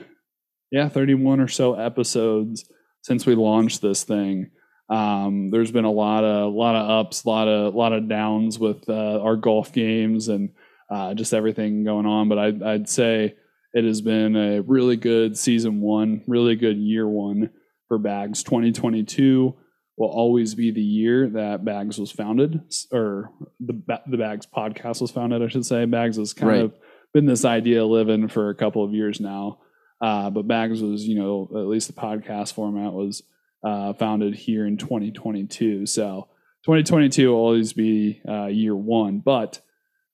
yeah, 0.72 0.90
31 0.90 1.40
or 1.40 1.48
so 1.48 1.76
episodes 1.76 2.66
since 3.02 3.26
we 3.26 3.36
launched 3.36 3.82
this 3.82 4.04
thing. 4.04 4.52
Um, 4.90 5.50
there's 5.50 5.72
been 5.72 5.86
a 5.86 5.92
lot 5.92 6.24
of, 6.24 6.54
lot 6.54 6.76
of 6.76 6.90
ups, 6.90 7.24
a 7.24 7.30
lot 7.30 7.48
of, 7.48 7.76
lot 7.76 7.94
of 7.94 8.08
downs 8.08 8.58
with 8.58 8.88
uh, 8.90 9.20
our 9.22 9.36
golf 9.36 9.72
games 9.74 10.28
and 10.30 10.50
uh, 10.90 11.14
just 11.14 11.34
everything 11.34 11.84
going 11.84 12.06
on. 12.06 12.30
But 12.30 12.38
I'd, 12.40 12.64
I'd 12.64 12.90
say 12.90 13.36
it 13.74 13.84
has 13.84 14.02
been 14.02 14.36
a 14.36 14.62
really 14.62 14.96
good 14.96 15.38
season 15.38 15.82
one, 15.82 16.24
really 16.28 16.56
good 16.56 16.78
year 16.78 17.08
one 17.08 17.50
for 17.90 17.98
Bags. 17.98 18.44
2022 18.44 19.56
will 19.98 20.08
always 20.10 20.56
be 20.56 20.72
the 20.72 20.82
year 20.82 21.28
that 21.30 21.66
Bags 21.66 21.98
was 21.98 22.12
founded, 22.12 22.62
or 22.92 23.32
the 23.60 23.74
the 24.08 24.18
Bags 24.18 24.46
podcast 24.46 25.02
was 25.02 25.12
founded, 25.12 25.42
I 25.42 25.48
should 25.48 25.66
say. 25.66 25.86
Bags 25.86 26.18
has 26.18 26.34
kind 26.34 26.50
Right. 26.52 26.62
of 26.62 26.74
been 27.14 27.26
this 27.26 27.44
idea 27.46 27.84
living 27.86 28.28
for 28.28 28.50
a 28.50 28.56
couple 28.56 28.84
of 28.84 28.94
years 28.94 29.20
now, 29.20 29.60
uh, 30.02 30.30
but 30.30 30.48
Bags 30.48 30.82
was, 30.82 31.08
you 31.08 31.16
know, 31.16 31.50
at 31.52 31.68
least 31.68 31.88
the 31.88 31.94
podcast 31.94 32.54
format 32.54 32.94
was 32.94 33.24
uh, 33.64 33.94
founded 33.94 34.36
here 34.36 34.66
in 34.66 34.78
2022. 34.78 35.86
So 35.86 36.28
2022 36.64 37.30
will 37.30 37.38
always 37.38 37.74
be 37.74 38.22
uh, 38.28 38.46
year 38.46 38.76
one, 38.76 39.20
but 39.20 39.60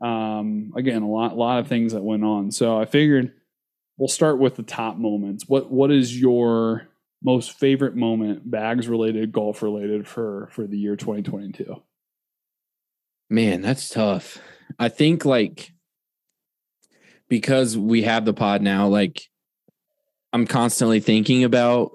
um, 0.02 0.74
again, 0.76 1.02
a 1.02 1.10
lot, 1.10 1.38
lot 1.38 1.60
of 1.60 1.68
things 1.68 1.94
that 1.94 2.04
went 2.04 2.24
on. 2.24 2.52
So 2.52 2.80
I 2.80 2.86
figured 2.86 3.34
we'll 3.98 4.08
start 4.08 4.40
with 4.40 4.56
the 4.56 4.64
top 4.64 4.98
moments. 4.98 5.48
What 5.48 5.72
what 5.72 5.92
is 5.92 6.20
your 6.20 6.88
most 7.24 7.54
favorite 7.54 7.96
moment, 7.96 8.50
bags 8.50 8.88
related, 8.88 9.32
golf 9.32 9.62
related 9.62 10.08
for 10.08 10.50
for 10.52 10.68
the 10.68 10.78
year 10.78 10.96
2022? 10.96 11.82
Man, 13.30 13.62
that's 13.62 13.90
tough. 13.90 14.40
I 14.78 14.90
think 14.90 15.26
like 15.26 15.72
because 17.30 17.78
we 17.78 18.04
have 18.04 18.26
the 18.26 18.34
pod 18.34 18.62
now, 18.62 18.88
like 18.88 19.30
I'm 20.34 20.48
constantly 20.48 21.00
thinking 21.00 21.44
about 21.44 21.92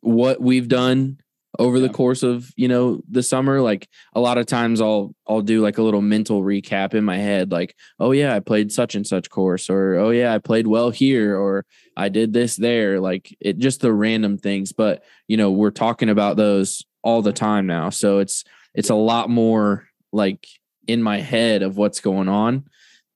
what 0.00 0.40
we've 0.40 0.68
done 0.68 1.18
over 1.58 1.78
the 1.78 1.88
course 1.88 2.22
of, 2.22 2.50
you 2.56 2.66
know, 2.66 3.00
the 3.08 3.22
summer. 3.22 3.60
Like 3.60 3.88
a 4.14 4.20
lot 4.20 4.38
of 4.38 4.46
times 4.46 4.80
I'll 4.80 5.14
I'll 5.28 5.42
do 5.42 5.62
like 5.62 5.78
a 5.78 5.82
little 5.82 6.00
mental 6.00 6.42
recap 6.42 6.94
in 6.94 7.04
my 7.04 7.18
head, 7.18 7.52
like, 7.52 7.76
oh 8.00 8.12
yeah, 8.12 8.34
I 8.34 8.40
played 8.40 8.72
such 8.72 8.94
and 8.94 9.06
such 9.06 9.30
course, 9.30 9.70
or 9.70 9.94
oh 9.96 10.10
yeah, 10.10 10.34
I 10.34 10.38
played 10.38 10.66
well 10.66 10.90
here, 10.90 11.38
or 11.38 11.64
I 11.96 12.08
did 12.08 12.32
this 12.32 12.56
there. 12.56 13.00
Like 13.00 13.36
it 13.40 13.58
just 13.58 13.82
the 13.82 13.92
random 13.92 14.38
things. 14.38 14.72
But 14.72 15.04
you 15.28 15.36
know, 15.36 15.52
we're 15.52 15.70
talking 15.70 16.08
about 16.08 16.36
those 16.36 16.84
all 17.02 17.22
the 17.22 17.32
time 17.32 17.66
now. 17.66 17.90
So 17.90 18.18
it's 18.18 18.44
it's 18.74 18.90
a 18.90 18.94
lot 18.94 19.30
more 19.30 19.86
like 20.12 20.46
in 20.86 21.02
my 21.02 21.20
head 21.20 21.62
of 21.62 21.76
what's 21.76 22.00
going 22.00 22.28
on. 22.28 22.64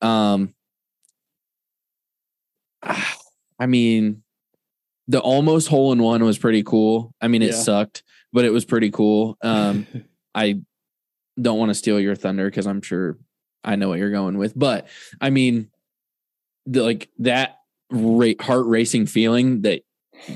Um 0.01 0.53
I 3.61 3.65
mean, 3.65 4.23
the 5.09 5.19
almost 5.19 5.67
hole 5.67 5.91
in 5.91 6.01
one 6.01 6.23
was 6.23 6.37
pretty 6.37 6.63
cool. 6.63 7.13
I 7.19 7.27
mean, 7.27 7.41
it 7.41 7.47
Yeah. 7.51 7.55
sucked, 7.57 8.03
but 8.31 8.45
it 8.45 8.51
was 8.51 8.63
pretty 8.63 8.91
cool. 8.91 9.37
Um 9.41 9.85
I 10.35 10.61
don't 11.41 11.57
want 11.59 11.69
to 11.71 11.75
steal 11.75 11.99
your 11.99 12.15
thunder 12.15 12.45
because 12.45 12.67
I'm 12.67 12.81
sure 12.81 13.17
I 13.63 13.75
know 13.75 13.89
what 13.89 13.99
you're 13.99 14.11
going 14.11 14.37
with, 14.37 14.57
but 14.57 14.87
I 15.19 15.29
mean, 15.31 15.69
the, 16.65 16.83
like 16.83 17.09
that 17.19 17.57
rate 17.91 18.39
heart 18.41 18.67
racing 18.67 19.07
feeling 19.07 19.61
that 19.63 19.81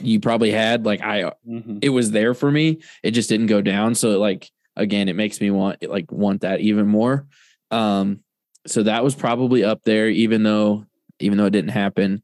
you 0.02 0.20
probably 0.20 0.50
had, 0.52 0.86
like 0.86 1.02
I 1.02 1.32
Mhm. 1.48 1.80
it 1.84 1.90
was 1.90 2.12
there 2.12 2.34
for 2.34 2.50
me. 2.52 2.80
It 3.04 3.12
just 3.12 3.30
didn't 3.30 3.48
go 3.48 3.62
down. 3.62 3.96
So 3.96 4.20
like 4.20 4.50
again, 4.76 5.08
it 5.08 5.16
makes 5.16 5.40
me 5.40 5.52
want 5.52 5.84
like 5.88 6.12
want 6.12 6.42
that 6.42 6.62
even 6.62 6.88
more. 6.88 7.28
Um, 7.70 8.22
so 8.66 8.82
that 8.84 9.04
was 9.04 9.14
probably 9.14 9.64
up 9.64 9.84
there, 9.84 10.10
even 10.10 10.42
though 10.44 10.86
even 11.20 11.38
though 11.38 11.46
it 11.46 11.52
didn't 11.54 11.72
happen. 11.72 12.24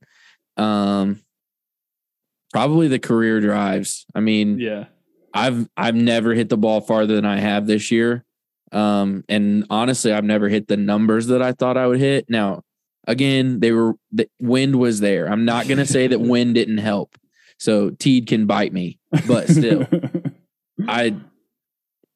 Um, 0.57 1.21
probably 2.51 2.87
the 2.87 2.99
career 2.99 3.39
drives. 3.41 4.05
I 4.15 4.19
mean, 4.19 4.59
Yeah. 4.59 4.85
I've 5.33 5.69
I've 5.77 5.95
never 5.95 6.33
hit 6.33 6.49
the 6.49 6.57
ball 6.57 6.81
farther 6.81 7.15
than 7.15 7.25
I 7.25 7.39
have 7.39 7.67
this 7.67 7.91
year. 7.91 8.25
Um, 8.71 9.23
and 9.29 9.65
honestly, 9.69 10.11
I've 10.11 10.23
never 10.23 10.49
hit 10.49 10.67
the 10.67 10.77
numbers 10.77 11.27
that 11.27 11.41
I 11.41 11.51
thought 11.53 11.77
I 11.77 11.85
would 11.87 11.99
hit. 11.99 12.29
Now, 12.29 12.63
again, 13.07 13.59
they 13.59 13.71
were 13.71 13.93
the 14.11 14.27
wind 14.39 14.77
was 14.77 14.99
there. 14.99 15.27
I'm 15.29 15.45
not 15.45 15.67
gonna 15.67 15.85
say 15.85 16.07
that 16.07 16.19
wind 16.35 16.55
didn't 16.55 16.79
help. 16.79 17.15
So 17.59 17.91
Teed 17.91 18.25
can 18.27 18.47
bite 18.47 18.73
me, 18.73 18.99
but 19.27 19.49
still, 19.49 19.85
I 20.87 21.15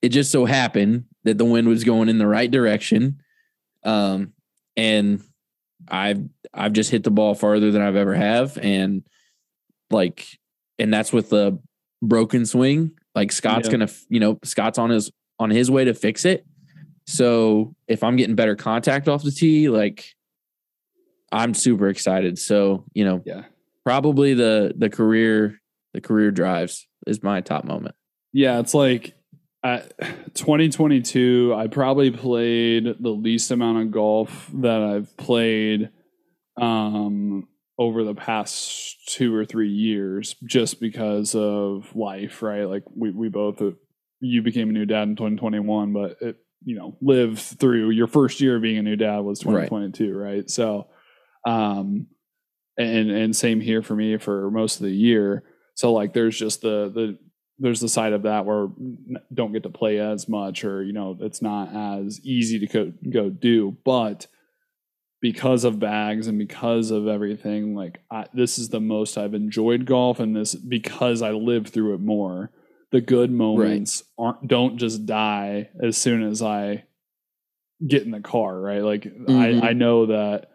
it 0.02 0.10
just 0.10 0.32
so 0.32 0.46
happened 0.46 1.06
that 1.24 1.38
the 1.38 1.46
wind 1.46 1.68
was 1.68 1.84
going 1.84 2.10
in 2.10 2.18
the 2.18 2.28
right 2.28 2.50
direction. 2.50 3.20
Um, 3.84 4.34
and 4.76 5.22
I've 5.88 6.22
I've 6.54 6.74
just 6.74 6.90
hit 6.90 7.04
the 7.04 7.12
ball 7.12 7.36
farther 7.36 7.70
than 7.72 7.82
I've 7.84 7.96
ever 7.96 8.16
have, 8.16 8.58
and 8.58 9.04
like, 9.94 10.26
and 10.80 10.94
that's 10.94 11.14
with 11.14 11.30
the 11.30 11.60
broken 12.02 12.46
swing. 12.46 12.92
Like 13.16 13.32
Scott's 13.32 13.68
Yeah. 13.68 13.74
gonna, 13.74 13.90
you 14.10 14.20
know, 14.20 14.40
Scott's 14.44 14.78
on 14.78 14.90
his 14.90 15.12
on 15.40 15.50
his 15.50 15.70
way 15.72 15.86
to 15.86 15.94
fix 15.94 16.26
it. 16.26 16.46
So 17.06 17.76
if 17.88 18.04
I'm 18.04 18.16
getting 18.16 18.36
better 18.36 18.56
contact 18.56 19.08
off 19.08 19.24
the 19.24 19.32
tee, 19.32 19.70
like 19.70 20.06
I'm 21.32 21.54
super 21.54 21.88
excited. 21.88 22.38
So 22.40 22.86
you 22.94 23.06
know, 23.06 23.22
yeah. 23.26 23.44
probably 23.86 24.34
the 24.34 24.74
the 24.76 24.90
career 24.90 25.60
the 25.94 26.02
career 26.02 26.32
drives 26.32 26.88
is 27.08 27.22
my 27.22 27.42
top 27.42 27.66
moment. 27.66 27.96
Yeah, 28.32 28.60
it's 28.60 28.74
like 28.74 29.14
uh, 29.64 29.82
2022. 30.34 31.54
I 31.56 31.68
probably 31.68 32.12
played 32.12 32.96
the 33.00 33.10
least 33.12 33.52
amount 33.52 33.78
of 33.80 33.92
golf 33.92 34.50
that 34.56 34.82
I've 34.82 35.16
played 35.18 35.90
um, 36.60 37.48
over 37.78 38.04
the 38.04 38.14
past 38.14 38.98
two 39.08 39.34
or 39.34 39.46
three 39.46 39.70
years, 39.70 40.36
just 40.46 40.80
because 40.80 41.36
of 41.36 41.96
life, 41.96 42.42
right? 42.42 42.66
Like 42.66 42.84
we 42.96 43.12
we 43.12 43.30
both 43.30 43.62
uh, 43.62 43.72
you 44.20 44.42
became 44.42 44.70
a 44.70 44.74
new 44.74 44.86
dad 44.86 45.04
in 45.04 45.16
2021, 45.16 45.94
but 45.94 46.18
it 46.22 46.38
you 46.64 46.76
know 46.76 46.98
lived 47.02 47.40
through 47.40 47.90
your 47.90 48.08
first 48.08 48.42
year 48.42 48.58
of 48.58 48.62
being 48.62 48.78
a 48.78 48.84
new 48.84 48.96
dad 48.96 49.20
was 49.20 49.46
Right. 49.46 49.66
2022, 49.68 50.16
right? 50.16 50.50
So, 50.50 50.88
um, 51.48 52.08
and 52.78 53.12
and 53.12 53.36
same 53.36 53.60
here 53.60 53.82
for 53.82 53.96
me 53.96 54.18
for 54.18 54.50
most 54.52 54.78
of 54.78 54.84
the 54.84 54.92
year. 54.92 55.44
So 55.76 55.94
like 55.94 56.14
there's 56.14 56.38
just 56.38 56.62
the 56.62 56.92
the 56.94 57.18
there's 57.60 57.80
the 57.80 57.90
side 57.90 58.14
of 58.14 58.24
that 58.24 58.46
where 58.46 58.68
don't 59.34 59.54
get 59.54 59.64
to 59.64 59.70
play 59.70 60.00
as 60.00 60.28
much 60.28 60.64
or 60.64 60.84
you 60.84 60.94
know 60.94 61.18
it's 61.22 61.42
not 61.42 61.74
as 62.02 62.20
easy 62.24 62.60
to 62.60 62.68
go, 62.68 62.92
go 63.12 63.30
do 63.30 63.78
but 63.86 64.28
because 65.24 65.64
of 65.64 65.80
bags 65.80 66.28
and 66.28 66.38
because 66.38 66.92
of 66.92 67.08
everything 67.08 67.74
like 67.74 68.02
I, 68.12 68.26
this 68.34 68.60
is 68.60 68.70
the 68.70 68.80
most 68.82 69.18
i've 69.18 69.34
enjoyed 69.34 69.86
golf 69.86 70.20
and 70.20 70.36
this 70.36 70.54
because 70.54 71.22
i 71.24 71.32
lived 71.32 71.70
through 71.70 71.96
it 71.96 72.02
more 72.02 72.52
the 72.92 73.02
good 73.02 73.32
moments 73.32 74.04
aren't 74.20 74.48
don't 74.48 74.78
just 74.78 75.06
die 75.08 75.70
as 75.82 75.98
soon 75.98 76.22
as 76.22 76.42
i 76.44 76.84
get 77.88 78.04
in 78.04 78.12
the 78.12 78.20
car 78.20 78.60
right 78.60 78.84
like 78.84 79.04
Mhm. 79.04 79.64
I, 79.64 79.70
I 79.70 79.74
know 79.74 80.06
that 80.08 80.50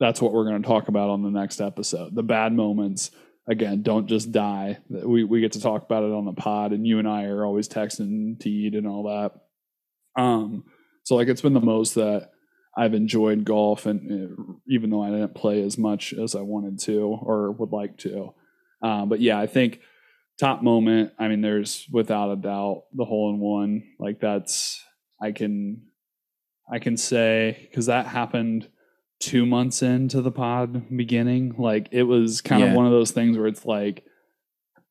that's 0.00 0.20
what 0.20 0.32
we're 0.32 0.44
going 0.44 0.60
to 0.60 0.68
talk 0.68 0.88
about 0.88 1.10
on 1.10 1.22
the 1.22 1.30
next 1.30 1.60
episode 1.60 2.14
the 2.14 2.22
bad 2.22 2.52
moments 2.52 3.10
again, 3.48 3.82
don't 3.82 4.06
just 4.06 4.30
die. 4.30 4.78
We 4.88 5.24
we 5.24 5.40
get 5.40 5.52
to 5.52 5.60
talk 5.60 5.82
about 5.84 6.04
it 6.04 6.12
on 6.12 6.24
the 6.24 6.32
pod, 6.32 6.72
and 6.72 6.86
you 6.86 7.00
and 7.00 7.08
I 7.08 7.24
are 7.24 7.44
always 7.44 7.68
texting 7.68 8.38
Teed 8.38 8.76
and 8.76 8.86
all 8.86 9.04
that. 9.04 9.32
Um, 10.22 10.64
so 11.04 11.16
like 11.16 11.26
it's 11.26 11.40
been 11.40 11.54
the 11.54 11.60
most 11.60 11.94
that 11.96 12.30
I've 12.80 12.94
enjoyed 12.94 13.44
golf, 13.44 13.84
and 13.86 14.00
uh, 14.10 14.52
even 14.68 14.90
though 14.90 15.02
I 15.02 15.10
didn't 15.10 15.34
play 15.34 15.62
as 15.62 15.76
much 15.76 16.12
as 16.14 16.34
I 16.34 16.40
wanted 16.40 16.78
to 16.86 17.00
or 17.02 17.50
would 17.52 17.72
like 17.72 17.98
to, 17.98 18.32
um, 18.82 19.08
but 19.10 19.20
yeah, 19.20 19.38
I 19.38 19.46
think 19.46 19.80
top 20.38 20.62
moment. 20.62 21.12
I 21.18 21.28
mean, 21.28 21.42
there's 21.42 21.86
without 21.92 22.32
a 22.32 22.36
doubt 22.36 22.84
the 22.94 23.04
hole 23.04 23.30
in 23.34 23.38
one. 23.38 23.82
Like 23.98 24.20
that's 24.20 24.82
I 25.20 25.32
can 25.32 25.82
I 26.72 26.78
can 26.78 26.96
say 26.96 27.68
because 27.70 27.86
that 27.86 28.06
happened 28.06 28.68
two 29.20 29.44
months 29.44 29.82
into 29.82 30.22
the 30.22 30.30
pod 30.32 30.96
beginning. 30.96 31.56
Like 31.58 31.88
it 31.90 32.04
was 32.04 32.40
kind 32.40 32.62
Yeah. 32.62 32.70
of 32.70 32.74
one 32.76 32.86
of 32.86 32.92
those 32.92 33.10
things 33.10 33.36
where 33.36 33.46
it's 33.48 33.66
like, 33.66 34.04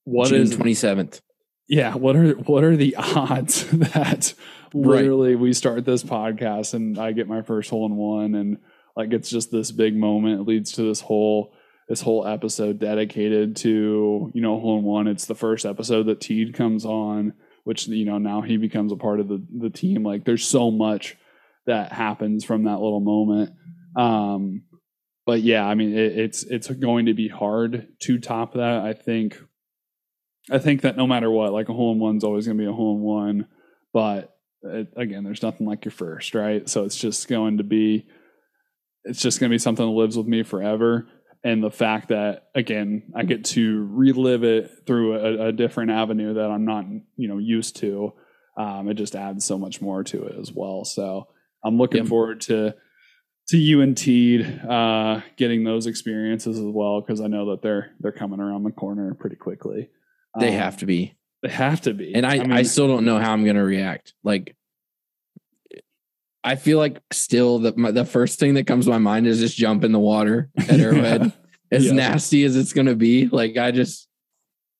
what 0.03 0.29
June 0.29 0.41
is 0.41 0.55
twenty 0.55 0.75
seventh. 0.75 1.21
Yeah 1.69 1.95
what 1.95 2.15
are 2.15 2.33
what 2.33 2.63
are 2.63 2.75
the 2.75 2.95
odds 2.97 3.65
that 3.71 4.33
literally 4.73 5.35
we 5.35 5.53
start 5.53 5.85
this 5.85 6.03
podcast 6.03 6.73
and 6.73 6.99
i 6.99 7.11
get 7.13 7.27
my 7.27 7.41
first 7.41 7.69
hole 7.69 7.85
in 7.85 7.95
one 7.95 8.35
and 8.35 8.57
like 8.97 9.13
it's 9.13 9.29
just 9.29 9.51
this 9.51 9.71
big 9.71 9.95
moment 9.95 10.41
it 10.41 10.47
leads 10.47 10.73
to 10.73 10.81
this 10.81 10.99
whole 10.99 11.53
this 11.89 12.01
whole 12.01 12.25
episode 12.25 12.79
dedicated 12.79 13.55
to 13.57 14.31
you 14.33 14.41
know 14.41 14.59
hole 14.59 14.77
in 14.77 14.85
one. 14.85 15.07
It's 15.07 15.25
the 15.25 15.35
first 15.35 15.65
episode 15.65 16.03
that 16.05 16.21
teed 16.21 16.53
comes 16.53 16.85
on 16.85 17.33
which 17.65 17.87
you 17.87 18.05
know 18.05 18.19
now 18.19 18.41
he 18.41 18.57
becomes 18.57 18.91
a 18.91 18.95
part 18.95 19.19
of 19.19 19.27
the 19.27 19.43
the 19.57 19.71
team. 19.71 20.03
Like 20.03 20.23
there's 20.23 20.47
so 20.47 20.71
much 20.71 21.17
that 21.65 21.91
happens 21.91 22.45
from 22.45 22.63
that 22.63 22.79
little 22.79 23.01
moment. 23.01 23.51
Um 23.97 24.63
but 25.25 25.41
yeah 25.41 25.63
i 25.63 25.75
mean 25.75 25.95
it, 25.95 26.17
it's 26.17 26.43
it's 26.43 26.69
going 26.69 27.05
to 27.07 27.13
be 27.13 27.27
hard 27.27 27.87
to 28.01 28.19
top 28.19 28.53
that. 28.53 28.81
I 28.81 28.93
think 28.93 29.37
I 30.51 30.57
think 30.59 30.81
that 30.81 30.97
no 30.97 31.05
matter 31.07 31.29
what, 31.29 31.53
like 31.53 31.69
a 31.69 31.73
hole 31.73 31.91
in 31.93 31.99
one's 31.99 32.23
always 32.23 32.45
going 32.45 32.57
to 32.57 32.63
be 32.63 32.69
a 32.69 32.73
hole 32.73 32.95
in 32.95 33.01
one. 33.01 33.47
But 33.93 34.35
it, 34.63 34.89
again, 34.95 35.23
there's 35.23 35.43
nothing 35.43 35.67
like 35.67 35.85
your 35.85 35.91
first, 35.91 36.35
right? 36.35 36.67
So 36.69 36.85
it's 36.85 36.97
just 36.97 37.27
going 37.27 37.57
to 37.57 37.63
be, 37.63 38.05
it's 39.03 39.21
just 39.21 39.39
going 39.39 39.49
to 39.49 39.53
be 39.53 39.59
something 39.59 39.85
that 39.85 39.91
lives 39.91 40.17
with 40.17 40.27
me 40.27 40.43
forever. 40.43 41.07
And 41.43 41.63
the 41.63 41.71
fact 41.71 42.09
that 42.09 42.49
again, 42.53 43.11
I 43.15 43.23
get 43.23 43.45
to 43.45 43.87
relive 43.91 44.43
it 44.43 44.69
through 44.85 45.15
a, 45.15 45.47
a 45.47 45.51
different 45.51 45.91
avenue 45.91 46.33
that 46.33 46.51
I'm 46.51 46.65
not, 46.65 46.85
you 47.15 47.27
know, 47.29 47.37
used 47.37 47.77
to. 47.77 48.13
Um, 48.57 48.89
it 48.89 48.95
just 48.95 49.15
adds 49.15 49.45
so 49.45 49.57
much 49.57 49.81
more 49.81 50.03
to 50.03 50.25
it 50.25 50.35
as 50.37 50.51
well. 50.51 50.83
So 50.83 51.27
I'm 51.63 51.77
looking 51.77 51.99
Yep. 52.01 52.07
forward 52.07 52.41
to 52.41 52.75
to 53.49 53.57
you 53.57 53.81
and 53.81 53.97
Teed 53.97 54.61
uh, 54.69 55.21
getting 55.37 55.63
those 55.63 55.87
experiences 55.87 56.59
as 56.59 56.65
well 56.65 57.01
because 57.01 57.21
I 57.21 57.27
know 57.27 57.49
that 57.51 57.61
they're 57.61 57.91
they're 58.01 58.11
coming 58.11 58.39
around 58.41 58.63
the 58.63 58.71
corner 58.71 59.13
pretty 59.13 59.37
quickly. 59.37 59.89
They 60.39 60.49
Um, 60.49 60.53
have 60.61 60.77
to 60.77 60.85
be. 60.85 61.15
They 61.41 61.49
have 61.49 61.81
to 61.81 61.93
be. 61.93 62.13
And 62.13 62.25
I, 62.25 62.39
I, 62.39 62.43
mean, 62.45 62.65
still 62.65 62.87
don't 62.87 63.05
know 63.05 63.17
how 63.19 63.31
I'm 63.33 63.43
going 63.43 63.55
to 63.55 63.63
react. 63.63 64.13
Like, 64.23 64.55
I 66.43 66.55
feel 66.55 66.77
like 66.77 67.01
still 67.11 67.59
the 67.59 67.73
my, 67.75 67.91
the 67.91 68.05
first 68.05 68.39
thing 68.39 68.53
that 68.55 68.65
comes 68.67 68.85
to 68.85 68.91
my 68.91 68.97
mind 68.97 69.27
is 69.27 69.39
just 69.39 69.57
jump 69.57 69.83
in 69.83 69.91
the 69.91 69.99
water 69.99 70.49
at 70.57 70.79
Arrowhead. 70.79 71.33
As 71.71 71.85
Yeah. 71.85 71.93
nasty 71.93 72.43
as 72.45 72.55
it's 72.55 72.73
going 72.73 72.87
to 72.87 72.95
be, 72.95 73.27
like 73.27 73.57
I 73.57 73.71
just, 73.71 74.07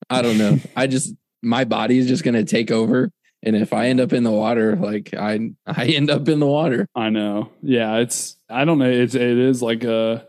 I 0.10 0.22
don't 0.22 0.38
know. 0.38 0.58
I 0.76 0.88
just 0.88 1.14
my 1.44 1.64
body 1.66 1.98
is 2.00 2.08
just 2.08 2.24
going 2.24 2.34
to 2.36 2.44
take 2.44 2.72
over, 2.72 3.12
and 3.44 3.56
if 3.56 3.74
I 3.74 3.88
end 3.88 4.00
up 4.00 4.12
in 4.12 4.24
the 4.24 4.32
water, 4.32 4.76
like 4.76 5.14
I 5.14 5.52
I 5.68 5.86
end 5.86 6.10
up 6.10 6.28
in 6.28 6.40
the 6.40 6.48
water. 6.48 6.88
I 6.96 7.10
know. 7.10 7.52
Yeah, 7.62 7.98
it's. 7.98 8.36
I 8.50 8.66
don't 8.66 8.80
know. 8.80 8.90
It's. 8.90 9.14
It 9.16 9.22
is 9.38 9.62
like 9.62 9.84
a 9.84 10.26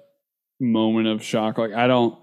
moment 0.60 1.06
of 1.08 1.22
shock. 1.24 1.56
Like 1.58 1.72
I 1.72 1.86
don't. 1.86 2.18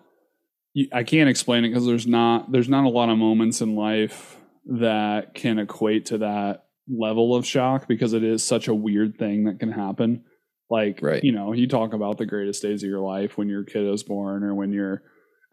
I 0.93 1.03
can't 1.03 1.29
explain 1.29 1.65
it 1.65 1.69
because 1.69 1.85
there's 1.85 2.07
not. 2.07 2.51
There's 2.51 2.69
not 2.69 2.85
a 2.85 2.89
lot 2.89 3.09
of 3.09 3.17
moments 3.17 3.61
in 3.61 3.75
life 3.75 4.37
that 4.65 5.33
can 5.33 5.59
equate 5.59 6.07
to 6.07 6.17
that 6.19 6.65
level 6.89 7.35
of 7.35 7.45
shock 7.45 7.87
because 7.87 8.13
it 8.13 8.23
is 8.23 8.43
such 8.43 8.67
a 8.67 8.73
weird 8.75 9.17
thing 9.17 9.45
that 9.45 9.59
can 9.59 9.71
happen. 9.71 10.23
Like 10.69 10.99
Right. 11.01 11.23
you 11.23 11.31
know, 11.31 11.53
you 11.53 11.67
talk 11.67 11.93
about 11.93 12.17
the 12.17 12.25
greatest 12.25 12.61
days 12.61 12.83
of 12.83 12.89
your 12.89 12.99
life 12.99 13.37
when 13.37 13.47
your 13.47 13.63
kid 13.63 13.85
is 13.91 14.03
born 14.03 14.43
or 14.43 14.53
when 14.55 14.71
you're. 14.71 15.03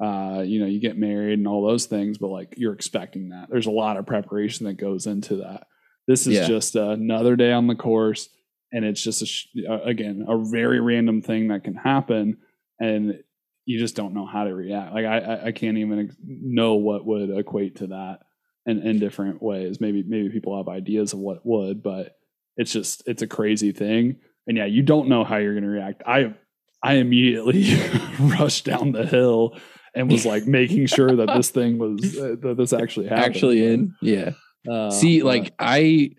Uh, 0.03 0.43
you 0.45 0.59
know, 0.59 0.67
you 0.67 0.81
get 0.81 0.99
married 0.99 1.39
and 1.39 1.47
all 1.47 1.65
those 1.65 1.87
things, 1.87 2.19
but 2.19 2.27
like 2.27 2.53
you're 2.57 2.73
expecting 2.73 3.29
that. 3.29 3.47
There's 3.49 3.67
a 3.67 3.71
lot 3.71 3.97
of 3.97 4.05
preparation 4.07 4.67
that 4.67 4.75
goes 4.75 5.07
into 5.07 5.37
that. 5.37 5.69
This 6.09 6.27
is 6.27 6.35
Yeah. 6.35 6.49
just 6.49 6.75
another 6.75 7.37
day 7.37 7.53
on 7.53 7.69
the 7.69 7.77
course 7.77 8.29
and 8.73 8.85
it's 8.85 9.01
just 9.03 9.23
a 9.23 9.27
sh- 9.27 9.47
again 9.85 10.25
a 10.29 10.37
very 10.51 10.81
random 10.81 11.23
thing 11.23 11.47
that 11.49 11.63
can 11.63 11.77
happen 11.77 12.39
and 12.81 13.21
you 13.66 13.79
just 13.79 13.96
don't 13.96 14.14
know 14.14 14.27
how 14.27 14.44
to 14.44 14.55
react 14.55 14.92
like 14.94 15.05
i 15.05 15.40
i, 15.46 15.53
can't 15.53 15.79
even 15.79 16.11
know 16.22 16.74
what 16.74 17.07
would 17.07 17.31
equate 17.31 17.77
to 17.77 17.88
that 17.88 18.20
in, 18.66 18.81
in 18.83 18.98
different 18.98 19.42
ways 19.42 19.81
maybe 19.81 20.03
maybe 20.03 20.29
people 20.29 20.57
have 20.57 20.68
ideas 20.68 21.12
of 21.12 21.18
what 21.18 21.44
would 21.44 21.83
but 21.83 22.16
it's 22.57 22.72
just 22.72 23.03
it's 23.07 23.22
a 23.22 23.27
crazy 23.27 23.72
thing 23.72 24.16
and 24.46 24.57
yeah 24.57 24.66
you 24.66 24.83
don't 24.83 25.09
know 25.09 25.24
how 25.24 25.37
you're 25.37 25.55
going 25.55 25.64
to 25.64 25.70
react 25.70 26.03
i 26.07 26.35
i 26.83 26.94
immediately 26.94 27.74
rushed 28.18 28.64
down 28.64 28.92
the 28.92 29.07
hill 29.07 29.57
and 29.94 30.11
was 30.11 30.27
like 30.27 30.46
making 30.46 30.87
sure 30.87 31.14
that 31.16 31.29
this 31.35 31.50
thing 31.50 31.79
was 31.79 32.18
uh, 32.18 32.37
that 32.40 32.57
this 32.57 32.72
actually 32.72 33.07
happened 33.07 33.24
Actually, 33.24 33.66
in 33.66 33.94
yeah. 34.00 34.31
Uh, 34.68 34.90
See, 34.90 35.22
like 35.22 35.53
I, 35.59 36.12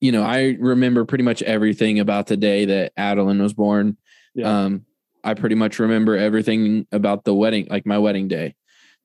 you 0.00 0.12
know, 0.12 0.22
I 0.22 0.56
remember 0.58 1.04
pretty 1.04 1.24
much 1.24 1.42
everything 1.42 2.00
about 2.00 2.26
the 2.26 2.36
day 2.36 2.64
that 2.66 2.92
Adeline 2.96 3.42
was 3.42 3.52
born. 3.52 3.98
Yeah. 4.34 4.64
Um, 4.64 4.86
I 5.28 5.34
pretty 5.34 5.54
much 5.54 5.78
remember 5.78 6.16
everything 6.16 6.86
about 6.90 7.24
the 7.24 7.34
wedding, 7.34 7.66
like 7.70 7.84
my 7.86 7.98
wedding 7.98 8.28
day. 8.28 8.54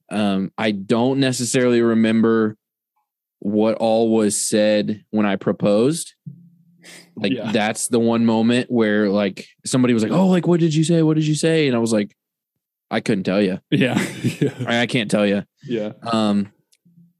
Um, 0.09 0.51
I 0.57 0.71
don't 0.71 1.19
necessarily 1.19 1.81
remember 1.81 2.55
what 3.39 3.75
all 3.75 4.09
was 4.15 4.41
said 4.41 5.03
when 5.11 5.25
I 5.25 5.35
proposed. 5.35 6.13
Like 7.15 7.33
Yeah. 7.33 7.51
that's 7.51 7.87
the 7.89 7.99
one 7.99 8.25
moment 8.25 8.71
where 8.71 9.09
like 9.09 9.47
somebody 9.65 9.93
was 9.93 10.03
like, 10.03 10.11
"Oh, 10.11 10.27
like 10.27 10.47
what 10.47 10.59
did 10.59 10.73
you 10.73 10.83
say? 10.83 11.01
What 11.03 11.15
did 11.15 11.27
you 11.27 11.35
say?" 11.35 11.67
And 11.67 11.75
I 11.75 11.79
was 11.79 11.93
like, 11.93 12.15
"I 12.89 12.99
couldn't 13.01 13.23
tell 13.25 13.41
you. 13.41 13.59
yeah 13.69 13.99
yeah 14.41 14.53
I, 14.65 14.81
I 14.81 14.87
can't 14.87 15.11
tell 15.11 15.25
you." 15.25 15.43
yeah 15.63 15.91
Um, 16.03 16.51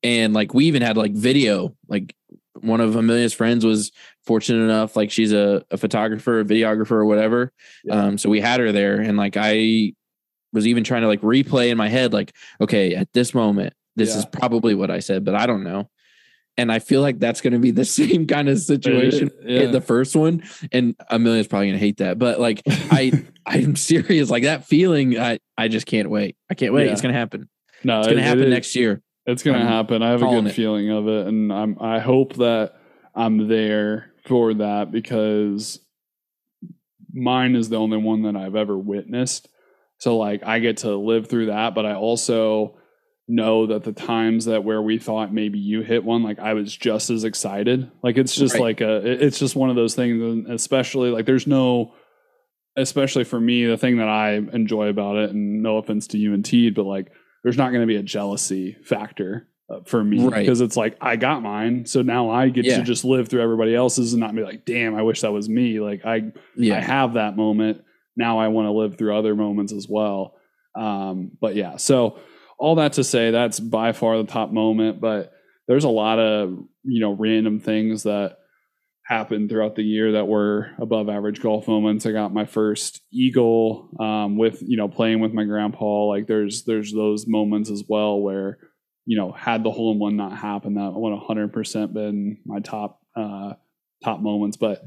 and 0.02 0.34
like 0.34 0.54
we 0.54 0.66
even 0.66 0.82
had 0.82 0.98
like 0.98 1.13
video. 1.13 1.76
Like 1.88 2.16
one 2.63 2.82
of 2.82 2.95
Amelia's 2.95 3.34
friends 3.34 3.65
was 3.65 3.91
fortunate 4.26 4.63
enough, 4.63 4.95
like 4.95 5.12
she's 5.12 5.34
a, 5.34 5.63
a 5.71 5.78
photographer, 5.78 6.39
a 6.39 6.45
videographer, 6.45 6.91
or 6.91 7.06
whatever. 7.06 7.52
Yeah. 7.84 7.95
Um, 8.06 8.17
so 8.17 8.30
we 8.30 8.39
had 8.41 8.60
her 8.60 8.71
there, 8.71 8.99
and 8.99 9.17
like 9.17 9.36
I 9.38 9.93
was 10.54 10.67
even 10.67 10.84
trying 10.84 11.02
to 11.02 11.08
like 11.08 11.21
replay 11.21 11.69
in 11.69 11.78
my 11.78 11.89
head, 11.89 12.13
like, 12.13 12.34
okay, 12.62 12.95
at 12.95 13.12
this 13.13 13.34
moment, 13.34 13.73
this 13.95 14.12
Yeah. 14.12 14.19
is 14.19 14.26
probably 14.26 14.76
what 14.76 14.89
I 14.91 14.99
said, 14.99 15.26
but 15.26 15.36
I 15.36 15.45
don't 15.45 15.63
know. 15.63 15.89
And 16.56 16.71
I 16.71 16.78
feel 16.78 17.02
like 17.02 17.17
that's 17.17 17.41
going 17.41 17.54
to 17.54 17.60
be 17.60 17.71
the 17.71 17.86
same 17.99 18.28
kind 18.28 18.47
of 18.47 18.60
situation 18.60 19.32
yeah. 19.43 19.62
in 19.62 19.71
the 19.71 19.82
first 19.82 20.15
one. 20.15 20.43
And 20.71 20.95
Amelia's 21.10 21.47
probably 21.47 21.69
going 21.69 21.80
to 21.80 21.86
hate 21.86 21.97
that, 21.97 22.19
but 22.19 22.39
like 22.39 22.62
I, 22.67 23.26
I'm 23.47 23.76
serious. 23.76 24.30
Like 24.30 24.43
that 24.43 24.65
feeling, 24.65 25.19
I, 25.19 25.39
I 25.58 25.67
just 25.67 25.88
can't 25.88 26.10
wait. 26.12 26.38
I 26.52 26.54
can't 26.54 26.71
wait. 26.73 26.88
It's 26.89 27.02
going 27.02 27.13
to 27.13 27.19
happen. 27.19 27.49
no 27.84 27.99
It's 27.99 28.08
going 28.08 28.19
it- 28.19 28.21
to 28.21 28.28
happen 28.28 28.49
next 28.52 28.76
year. 28.76 29.02
It's 29.25 29.43
gonna 29.43 29.59
I'm 29.59 29.67
happen. 29.67 30.01
I 30.03 30.09
have 30.12 30.21
a 30.21 30.27
good 30.27 30.47
it. 30.47 30.53
feeling 30.53 30.89
of 30.91 31.07
it, 31.07 31.27
and 31.27 31.51
I'm 31.51 31.77
I 31.79 31.99
hope 31.99 32.36
that 32.36 32.73
I'm 33.15 33.47
there 33.47 34.12
for 34.25 34.53
that 34.55 34.91
because 34.91 35.79
mine 37.13 37.55
is 37.55 37.69
the 37.69 37.77
only 37.77 37.97
one 37.97 38.23
that 38.23 38.36
I've 38.36 38.55
ever 38.55 38.77
witnessed. 38.77 39.47
So 39.97 40.17
like 40.17 40.43
I 40.45 40.59
get 40.59 40.77
to 40.77 40.95
live 40.95 41.27
through 41.27 41.47
that, 41.47 41.73
but 41.75 41.86
I 41.86 41.93
also 41.95 42.77
know 43.27 43.67
that 43.67 43.83
the 43.83 43.93
times 43.93 44.45
that 44.45 44.65
where 44.65 44.81
we 44.81 44.97
thought 44.97 45.33
maybe 45.33 45.57
you 45.57 45.81
hit 45.81 46.03
one, 46.03 46.23
like 46.23 46.39
I 46.39 46.53
was 46.53 46.75
just 46.75 47.09
as 47.09 47.23
excited. 47.23 47.89
Like 48.03 48.17
it's 48.17 48.36
just 48.36 48.55
Right. 48.55 48.62
like 48.63 48.81
a 48.81 48.97
it's 49.25 49.39
just 49.39 49.55
one 49.55 49.69
of 49.69 49.77
those 49.77 49.95
things, 49.95 50.21
and 50.21 50.51
especially 50.51 51.09
like 51.12 51.25
there's 51.25 51.47
no 51.47 51.93
especially 52.75 53.23
for 53.23 53.39
me, 53.39 53.65
the 53.67 53.77
thing 53.77 53.97
that 53.97 54.09
I 54.09 54.33
enjoy 54.33 54.88
about 54.89 55.15
it, 55.17 55.29
and 55.29 55.62
no 55.62 55.77
offense 55.77 56.07
to 56.07 56.17
you 56.17 56.33
and 56.33 56.43
Teed, 56.43 56.73
but 56.75 56.86
like 56.86 57.12
there's 57.43 57.58
not 57.58 57.69
going 57.71 57.82
to 57.82 57.88
be 57.88 57.95
a 57.97 58.03
jealousy 58.03 58.77
factor 58.84 59.47
uh, 59.69 59.79
for 59.86 60.03
me 60.03 60.23
Right. 60.25 60.39
because 60.39 60.62
it's 60.62 60.75
like 60.77 60.97
I 61.01 61.15
got 61.15 61.41
mine, 61.41 61.86
so 61.86 62.01
now 62.01 62.29
I 62.29 62.49
get 62.49 62.65
Yeah. 62.65 62.78
to 62.78 62.84
just 62.84 63.05
live 63.05 63.28
through 63.30 63.41
everybody 63.41 63.74
else's 63.76 64.13
and 64.13 64.20
not 64.20 64.36
be 64.36 64.43
like, 64.43 64.65
damn, 64.65 64.95
I 64.95 65.01
wish 65.03 65.22
that 65.22 65.32
was 65.32 65.47
me. 65.49 65.80
Like 65.80 66.05
I, 66.05 66.32
I 66.61 66.80
have 66.80 67.13
that 67.13 67.36
moment. 67.38 67.84
Now 68.15 68.39
I 68.39 68.47
want 68.49 68.68
to 68.68 68.72
live 68.72 68.97
through 68.97 69.18
other 69.18 69.36
moments 69.36 69.74
as 69.74 69.88
well. 69.89 70.36
Um, 70.76 71.32
but 71.39 71.55
yeah, 71.55 71.78
so 71.78 72.20
all 72.59 72.76
that 72.76 72.93
to 72.93 73.03
say, 73.03 73.32
that's 73.32 73.59
by 73.59 73.91
far 73.93 74.18
the 74.18 74.26
top 74.26 74.51
moment. 74.51 74.99
But 75.01 75.32
there's 75.68 75.84
a 75.86 75.89
lot 75.89 76.20
of 76.20 76.57
you 76.84 76.99
know 76.99 77.13
random 77.13 77.59
things 77.59 78.03
that 78.03 78.38
happened 79.06 79.49
throughout 79.49 79.76
the 79.76 79.84
year 79.84 80.14
that 80.14 80.28
were 80.28 80.72
above 80.80 81.10
average 81.10 81.41
golf 81.41 81.68
moments. 81.68 82.06
I 82.06 82.12
got 82.12 82.34
my 82.34 82.45
first 82.45 83.01
eagle 83.12 83.89
um, 83.99 84.38
with 84.38 84.62
you 84.62 84.78
know 84.78 84.88
playing 84.88 85.20
with 85.20 85.34
my 85.34 85.43
grandpa. 85.43 86.06
Like 86.06 86.28
there's 86.28 86.64
there's 86.64 86.93
those 86.93 87.28
moments 87.28 87.70
as 87.70 87.84
well 87.88 88.20
where 88.20 88.58
you 89.06 89.18
know 89.18 89.32
had 89.32 89.64
the 89.64 89.72
hole 89.72 89.91
in 89.93 89.99
one 89.99 90.16
not 90.16 90.38
happen, 90.38 90.76
that 90.76 90.93
would 90.93 91.12
100 91.14 91.51
percent 91.54 91.93
been 91.93 92.38
my 92.45 92.60
top 92.60 92.99
uh, 93.16 93.54
top 94.04 94.22
moments. 94.22 94.58
But 94.58 94.84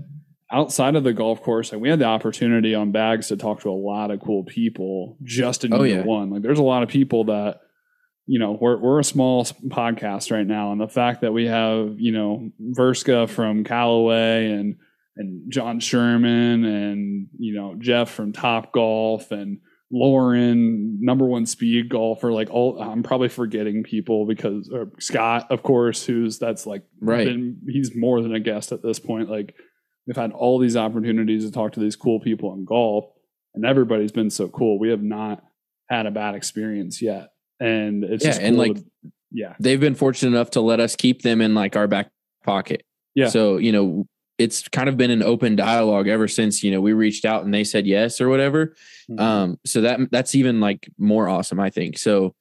outside 0.51 0.95
of 0.95 1.05
the 1.05 1.13
golf 1.13 1.43
course, 1.43 1.73
and 1.73 1.81
we 1.81 1.89
had 1.89 1.99
the 1.99 2.05
opportunity 2.05 2.75
on 2.75 2.93
bags 2.93 3.29
to 3.29 3.37
talk 3.37 3.61
to 3.63 3.71
a 3.71 3.73
lot 3.73 4.11
of 4.11 4.21
cool 4.21 4.45
people 4.45 5.19
just 5.25 5.65
in 5.65 5.75
Oh, 5.75 5.83
year 5.83 5.99
yeah. 5.99 6.05
one. 6.05 6.31
Like, 6.31 6.43
there's 6.43 6.61
a 6.61 6.63
lot 6.63 6.83
of 6.85 6.89
people 6.89 7.25
that, 7.25 7.61
you 8.27 8.39
know, 8.39 8.59
we're 8.61 8.77
we're 8.79 8.99
a 9.01 9.05
small 9.05 9.45
podcast 9.45 10.31
right 10.33 10.47
now, 10.47 10.73
and 10.73 10.81
the 10.81 10.89
fact 10.89 11.21
that 11.21 11.33
we 11.33 11.47
have, 11.47 11.95
you 11.99 12.13
know, 12.13 12.51
Verska 12.77 13.29
from 13.29 13.65
Callaway 13.65 14.51
and 14.51 14.77
and 15.17 15.51
John 15.51 15.81
Sherman 15.81 16.65
and 16.65 17.29
you 17.39 17.55
know 17.55 17.75
Jeff 17.79 18.11
from 18.11 18.33
Top 18.33 18.73
Golf 18.73 19.31
and 19.31 19.59
Lauren, 19.93 20.99
number 21.01 21.25
one 21.27 21.47
speed 21.47 21.89
golfer. 21.89 22.33
Like 22.33 22.51
all, 22.51 22.81
I'm 22.81 23.03
probably 23.03 23.29
forgetting 23.29 23.83
people 23.83 24.27
because 24.27 24.69
or 24.73 24.91
Scott, 24.99 25.47
of 25.51 25.63
course, 25.63 26.05
who's 26.05 26.39
that's 26.39 26.67
like 26.67 26.83
Right. 27.01 27.27
been- 27.27 27.61
he's 27.69 27.95
more 27.95 28.21
than 28.23 28.35
a 28.35 28.41
guest 28.41 28.73
at 28.73 28.83
this 28.83 28.99
point. 28.99 29.31
Like 29.31 29.55
we've 30.07 30.17
had 30.17 30.33
all 30.33 30.59
these 30.59 30.77
opportunities 30.77 31.45
to 31.45 31.53
talk 31.53 31.73
to 31.73 31.81
these 31.81 31.97
cool 31.97 32.21
people 32.21 32.53
in 32.55 32.65
golf, 32.65 33.05
and 33.55 33.65
everybody's 33.65 34.13
been 34.13 34.31
so 34.31 34.49
cool. 34.49 34.79
We 34.79 34.91
have 34.91 35.03
not 35.03 35.43
had 35.89 36.07
a 36.07 36.11
bad 36.11 36.35
experience 36.35 37.01
yet, 37.01 37.29
and 37.61 38.05
it's 38.05 38.25
Yeah, 38.25 38.31
just 38.31 38.41
and, 38.43 38.57
cool 38.57 38.67
like, 38.69 38.77
to- 38.77 38.85
yeah, 39.33 39.55
They've 39.61 39.81
been 39.81 39.95
fortunate 39.95 40.31
enough 40.37 40.51
to 40.53 40.61
let 40.61 40.81
us 40.81 40.97
keep 40.97 41.23
them 41.23 41.41
in 41.41 41.55
like 41.55 41.77
our 41.77 41.87
back 41.89 42.11
pocket. 42.45 42.83
Yeah. 43.15 43.29
So, 43.29 43.57
you 43.59 43.73
know, 43.73 44.07
it's 44.39 44.69
kind 44.69 44.89
of 44.89 44.97
been 44.97 45.11
an 45.11 45.23
open 45.23 45.57
dialogue 45.57 46.09
ever 46.09 46.29
since, 46.29 46.63
you 46.63 46.71
know, 46.71 46.81
we 46.81 46.93
reached 46.93 47.25
out 47.25 47.45
and 47.45 47.53
they 47.53 47.65
said 47.65 47.87
yes 47.87 48.21
or 48.21 48.29
whatever. 48.29 48.75
Mhm. 49.11 49.21
Um, 49.21 49.59
so 49.65 49.81
that 49.81 49.99
that's 50.11 50.35
even 50.35 50.61
like 50.61 50.89
more 50.99 51.29
awesome, 51.29 51.59
I 51.59 51.71
think. 51.71 51.99
So 51.99 52.35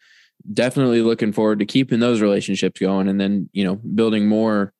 definitely 0.53 1.01
looking 1.01 1.31
forward 1.31 1.59
to 1.59 1.65
keeping 1.65 1.99
those 1.99 2.21
relationships 2.21 2.79
going 2.79 3.07
and 3.07 3.19
then, 3.19 3.49
you 3.53 3.63
know, 3.63 3.75
building 3.75 4.27
more 4.27 4.73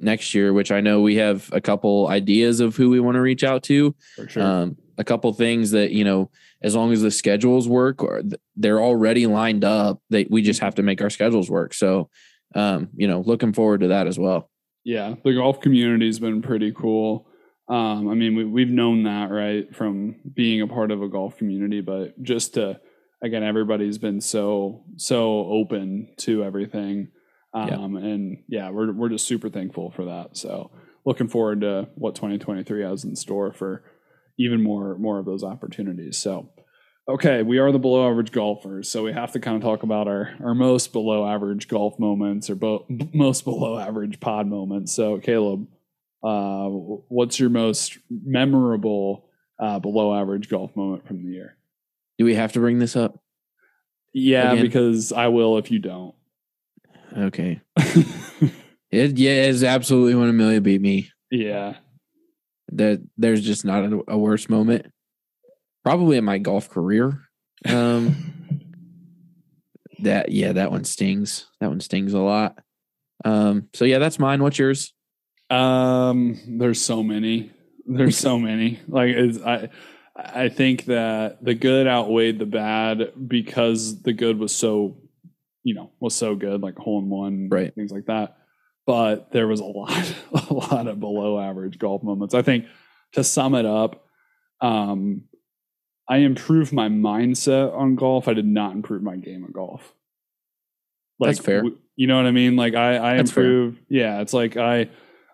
next 0.00 0.34
year, 0.34 0.52
which 0.52 0.70
I 0.70 0.80
know 0.80 1.00
we 1.00 1.16
have 1.16 1.48
a 1.52 1.60
couple 1.60 2.08
ideas 2.08 2.60
of 2.60 2.76
who 2.76 2.90
we 2.90 3.00
want 3.00 3.14
to 3.14 3.20
reach 3.20 3.42
out 3.44 3.62
to. 3.64 3.94
for 4.16 4.28
sure. 4.28 4.42
Um, 4.42 4.76
a 4.98 5.04
couple 5.04 5.32
things 5.32 5.70
that, 5.70 5.92
you 5.92 6.04
know, 6.04 6.30
as 6.62 6.74
long 6.76 6.92
as 6.92 7.00
the 7.02 7.10
schedules 7.10 7.66
work 7.68 8.02
or 8.02 8.22
they're 8.56 8.80
already 8.82 9.26
lined 9.26 9.64
up, 9.64 10.00
that 10.10 10.30
we 10.30 10.42
just 10.42 10.60
have 10.60 10.74
to 10.74 10.82
make 10.82 11.00
our 11.00 11.10
schedules 11.10 11.48
work. 11.50 11.72
So 11.72 12.10
um, 12.54 12.88
you 12.96 13.06
know, 13.06 13.20
looking 13.20 13.52
forward 13.52 13.80
to 13.80 13.88
that 13.88 14.06
as 14.06 14.18
well. 14.18 14.50
yeah, 14.84 15.14
the 15.24 15.34
golf 15.34 15.60
community's 15.60 16.18
been 16.18 16.40
pretty 16.42 16.72
cool. 16.72 17.26
Um, 17.68 18.08
I 18.08 18.14
mean, 18.14 18.34
we, 18.34 18.44
we've 18.46 18.70
known 18.70 19.02
that 19.02 19.30
right 19.30 19.74
from 19.76 20.16
being 20.34 20.62
a 20.62 20.66
part 20.66 20.90
of 20.90 21.02
a 21.02 21.08
golf 21.08 21.36
community, 21.36 21.82
but 21.82 22.20
just 22.22 22.54
to 22.54 22.80
again, 23.22 23.42
everybody's 23.42 23.98
been 23.98 24.20
so 24.22 24.84
so 24.96 25.46
open 25.46 26.08
to 26.18 26.42
everything, 26.42 27.08
Yeah. 27.54 27.76
um, 27.76 27.96
and 27.96 28.44
yeah, 28.48 28.70
we're 28.70 28.92
we're 28.92 29.10
just 29.10 29.26
super 29.26 29.50
thankful 29.50 29.90
for 29.90 30.06
that. 30.06 30.36
So 30.38 30.70
looking 31.04 31.28
forward 31.28 31.60
to 31.60 31.88
what 31.96 32.14
2023 32.14 32.82
has 32.84 33.04
in 33.04 33.14
store 33.16 33.52
for 33.52 33.82
even 34.38 34.62
more 34.62 34.96
more 34.98 35.18
of 35.18 35.26
those 35.26 35.44
opportunities. 35.44 36.18
So. 36.18 36.48
Okay, 37.10 37.42
we 37.42 37.56
are 37.56 37.72
the 37.72 37.78
below 37.78 38.06
average 38.10 38.32
golfers, 38.32 38.86
so 38.90 39.02
we 39.02 39.14
have 39.14 39.32
to 39.32 39.40
kind 39.40 39.56
of 39.56 39.62
talk 39.62 39.82
about 39.82 40.08
our, 40.08 40.34
our 40.44 40.54
most 40.54 40.92
below 40.92 41.26
average 41.26 41.66
golf 41.66 41.98
moments 41.98 42.50
or 42.50 42.54
bo- 42.54 42.84
most 43.14 43.44
below 43.44 43.78
average 43.78 44.20
pod 44.20 44.46
moments. 44.46 44.92
So, 44.92 45.16
Caleb, 45.16 45.66
uh, 46.22 46.66
what's 46.68 47.40
your 47.40 47.48
most 47.48 47.96
memorable 48.10 49.24
uh, 49.58 49.78
below 49.78 50.14
average 50.14 50.50
golf 50.50 50.76
moment 50.76 51.06
from 51.06 51.22
the 51.24 51.30
year? 51.32 51.56
Do 52.18 52.26
we 52.26 52.34
have 52.34 52.52
to 52.52 52.58
bring 52.58 52.78
this 52.78 52.94
up? 52.94 53.18
Yeah, 54.12 54.52
Again? 54.52 54.66
because 54.66 55.10
I 55.10 55.28
will 55.28 55.56
if 55.56 55.70
you 55.70 55.78
don't. 55.78 56.14
Okay. 57.16 57.62
It 58.90 59.18
yeah, 59.18 59.44
it's 59.44 59.62
absolutely 59.62 60.14
when 60.14 60.28
Amelia 60.30 60.60
beat 60.62 60.80
me. 60.80 61.10
yeah, 61.30 61.76
That 62.72 63.02
there's 63.16 63.42
just 63.42 63.64
not 63.64 63.84
a, 63.84 64.00
a 64.08 64.18
worse 64.18 64.48
moment. 64.48 64.86
Probably 65.84 66.16
in 66.18 66.24
my 66.24 66.38
golf 66.38 66.68
career. 66.68 67.22
Um 67.66 68.34
that 70.00 70.30
yeah, 70.30 70.52
that 70.52 70.70
one 70.70 70.84
stings. 70.84 71.46
That 71.60 71.68
one 71.68 71.80
stings 71.80 72.12
a 72.12 72.20
lot. 72.20 72.58
Um 73.24 73.68
so 73.74 73.84
yeah, 73.84 73.98
that's 73.98 74.18
mine. 74.18 74.42
What's 74.42 74.58
yours? 74.58 74.92
Um, 75.50 76.38
there's 76.46 76.80
so 76.80 77.02
many. 77.02 77.50
There's 77.86 78.18
so 78.18 78.38
many. 78.38 78.80
Like 78.86 79.10
it's, 79.10 79.40
I, 79.40 79.70
I 80.16 80.48
think 80.48 80.86
that 80.86 81.42
the 81.42 81.54
good 81.54 81.86
outweighed 81.86 82.38
the 82.38 82.46
bad 82.46 83.12
because 83.28 84.02
the 84.02 84.12
good 84.12 84.38
was 84.38 84.54
so, 84.54 84.98
you 85.62 85.74
know, 85.74 85.92
was 86.00 86.14
so 86.14 86.34
good, 86.34 86.60
like 86.60 86.76
hole 86.76 86.98
in 86.98 87.08
one, 87.08 87.48
Right. 87.50 87.74
Things 87.74 87.92
like 87.92 88.06
that. 88.06 88.36
But 88.88 89.32
there 89.32 89.46
was 89.46 89.60
a 89.60 89.64
lot, 89.66 90.14
a 90.50 90.54
lot 90.54 90.86
of 90.86 90.98
below 90.98 91.38
average 91.38 91.78
golf 91.78 92.02
moments. 92.02 92.32
I 92.34 92.40
think 92.40 92.64
to 93.12 93.22
sum 93.22 93.54
it 93.54 93.66
up, 93.66 94.02
um, 94.62 95.24
I 96.08 96.16
improved 96.18 96.72
my 96.72 96.88
mindset 96.88 97.76
on 97.76 97.96
golf. 97.96 98.28
I 98.28 98.32
did 98.32 98.46
not 98.46 98.72
improve 98.72 99.02
my 99.02 99.16
game 99.16 99.44
of 99.44 99.52
golf. 99.52 99.92
That's 101.20 101.38
fair. 101.38 101.58
w- 101.58 101.76
You 101.96 102.06
know 102.06 102.16
what 102.16 102.24
I 102.24 102.30
mean? 102.30 102.56
Like 102.56 102.74
I, 102.74 103.12
I 103.12 103.16
That's 103.18 103.30
fair. 103.30 103.44
improved. 103.44 103.80
Yeah, 103.90 104.22
it's 104.22 104.32
like 104.32 104.56
I, 104.56 104.88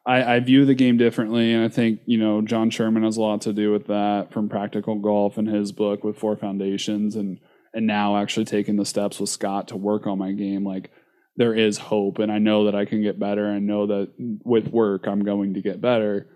I, 0.05 0.35
I 0.35 0.41
view 0.41 0.65
the 0.65 0.75
game 0.75 0.97
differently, 0.97 1.53
and 1.53 1.63
I 1.65 1.69
think 1.69 2.01
you 2.07 2.19
know 2.19 2.43
John 2.43 2.71
Sherman 2.71 3.05
has 3.05 3.19
a 3.19 3.21
lot 3.23 3.43
to 3.43 3.53
do 3.53 3.71
with 3.71 3.87
that 3.87 4.33
from 4.33 4.49
Practical 4.49 4.97
Golf 4.97 5.39
and 5.39 5.47
his 5.47 5.71
book 5.71 6.03
with 6.03 6.19
Four 6.19 6.37
Foundations, 6.37 7.15
and 7.15 7.39
and 7.73 7.87
now 7.87 8.17
actually 8.17 8.47
taking 8.47 8.75
the 8.77 8.85
steps 8.85 9.21
with 9.21 9.31
Scott 9.31 9.69
to 9.69 9.77
work 9.77 10.09
on 10.09 10.19
my 10.19 10.33
game. 10.33 10.67
Like 10.67 10.91
there 11.37 11.55
is 11.55 11.79
hope, 11.79 12.19
and 12.19 12.31
I 12.31 12.39
know 12.39 12.65
that 12.65 12.75
I 12.75 12.85
can 12.85 13.03
get 13.03 13.19
better. 13.19 13.51
I 13.51 13.59
know 13.59 13.87
that 13.87 14.13
with 14.45 14.69
work, 14.69 15.07
I'm 15.07 15.25
going 15.25 15.55
to 15.55 15.63
get 15.63 15.81
better. 15.81 16.29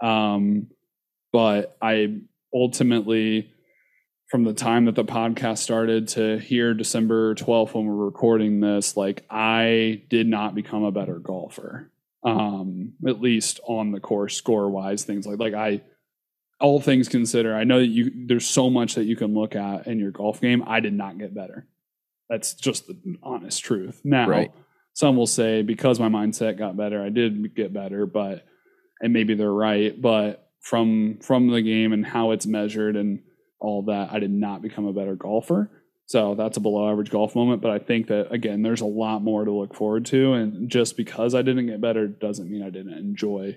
Um, 0.00 0.68
but 1.32 1.76
I 1.82 2.20
ultimately, 2.52 3.52
from 4.28 4.44
the 4.44 4.54
time 4.54 4.84
that 4.84 4.94
the 4.94 5.04
podcast 5.04 5.58
started 5.58 6.08
to 6.08 6.38
here, 6.38 6.74
December 6.74 7.34
12th, 7.34 7.74
when 7.74 7.86
we're 7.86 8.04
recording 8.04 8.60
this, 8.60 8.96
like 8.96 9.24
I 9.28 10.02
did 10.08 10.28
not 10.28 10.54
become 10.54 10.84
a 10.84 10.92
better 10.92 11.18
golfer. 11.18 11.90
Um, 12.22 12.94
at 13.06 13.20
least 13.20 13.60
on 13.66 13.92
the 13.92 14.00
course 14.00 14.34
score 14.36 14.70
wise, 14.70 15.04
things 15.04 15.26
like 15.26 15.38
like 15.38 15.52
I 15.52 15.82
all 16.60 16.80
things 16.80 17.08
considered, 17.08 17.54
I 17.54 17.64
know 17.64 17.80
that 17.80 17.86
you 17.86 18.26
there's 18.26 18.46
so 18.46 18.70
much 18.70 18.94
that 18.94 19.04
you 19.04 19.16
can 19.16 19.34
look 19.34 19.54
at 19.54 19.86
in 19.86 19.98
your 19.98 20.10
golf 20.10 20.40
game. 20.40 20.64
I 20.66 20.80
did 20.80 20.94
not 20.94 21.18
get 21.18 21.34
better. 21.34 21.66
That's 22.28 22.54
just 22.54 22.86
the 22.86 22.96
honest 23.22 23.62
truth. 23.62 24.00
Now, 24.04 24.28
Right. 24.28 24.50
some 24.94 25.16
will 25.16 25.26
say 25.26 25.62
because 25.62 26.00
my 26.00 26.08
mindset 26.08 26.56
got 26.58 26.76
better, 26.76 27.02
I 27.02 27.08
did 27.10 27.54
get 27.54 27.72
better, 27.72 28.06
but 28.06 28.44
and 29.00 29.12
maybe 29.12 29.34
they're 29.34 29.52
right, 29.52 30.00
but 30.00 30.48
from 30.60 31.18
from 31.20 31.48
the 31.48 31.60
game 31.60 31.92
and 31.92 32.06
how 32.06 32.30
it's 32.30 32.46
measured 32.46 32.96
and 32.96 33.20
all 33.60 33.82
that, 33.82 34.12
I 34.12 34.18
did 34.18 34.30
not 34.30 34.62
become 34.62 34.86
a 34.86 34.92
better 34.92 35.14
golfer. 35.16 35.70
So 36.06 36.34
that's 36.34 36.56
a 36.56 36.60
below 36.60 36.90
average 36.90 37.10
golf 37.10 37.34
moment. 37.34 37.60
But 37.62 37.70
I 37.70 37.78
think 37.78 38.08
that 38.08 38.30
again, 38.32 38.62
there's 38.62 38.80
a 38.82 38.86
lot 38.86 39.22
more 39.22 39.44
to 39.44 39.50
look 39.50 39.74
forward 39.74 40.04
to. 40.06 40.34
And 40.34 40.68
just 40.70 40.96
because 40.96 41.34
I 41.34 41.42
didn't 41.42 41.66
get 41.66 41.80
better 41.80 42.06
doesn't 42.06 42.50
mean 42.50 42.62
I 42.62 42.70
didn't 42.70 42.92
enjoy 42.98 43.56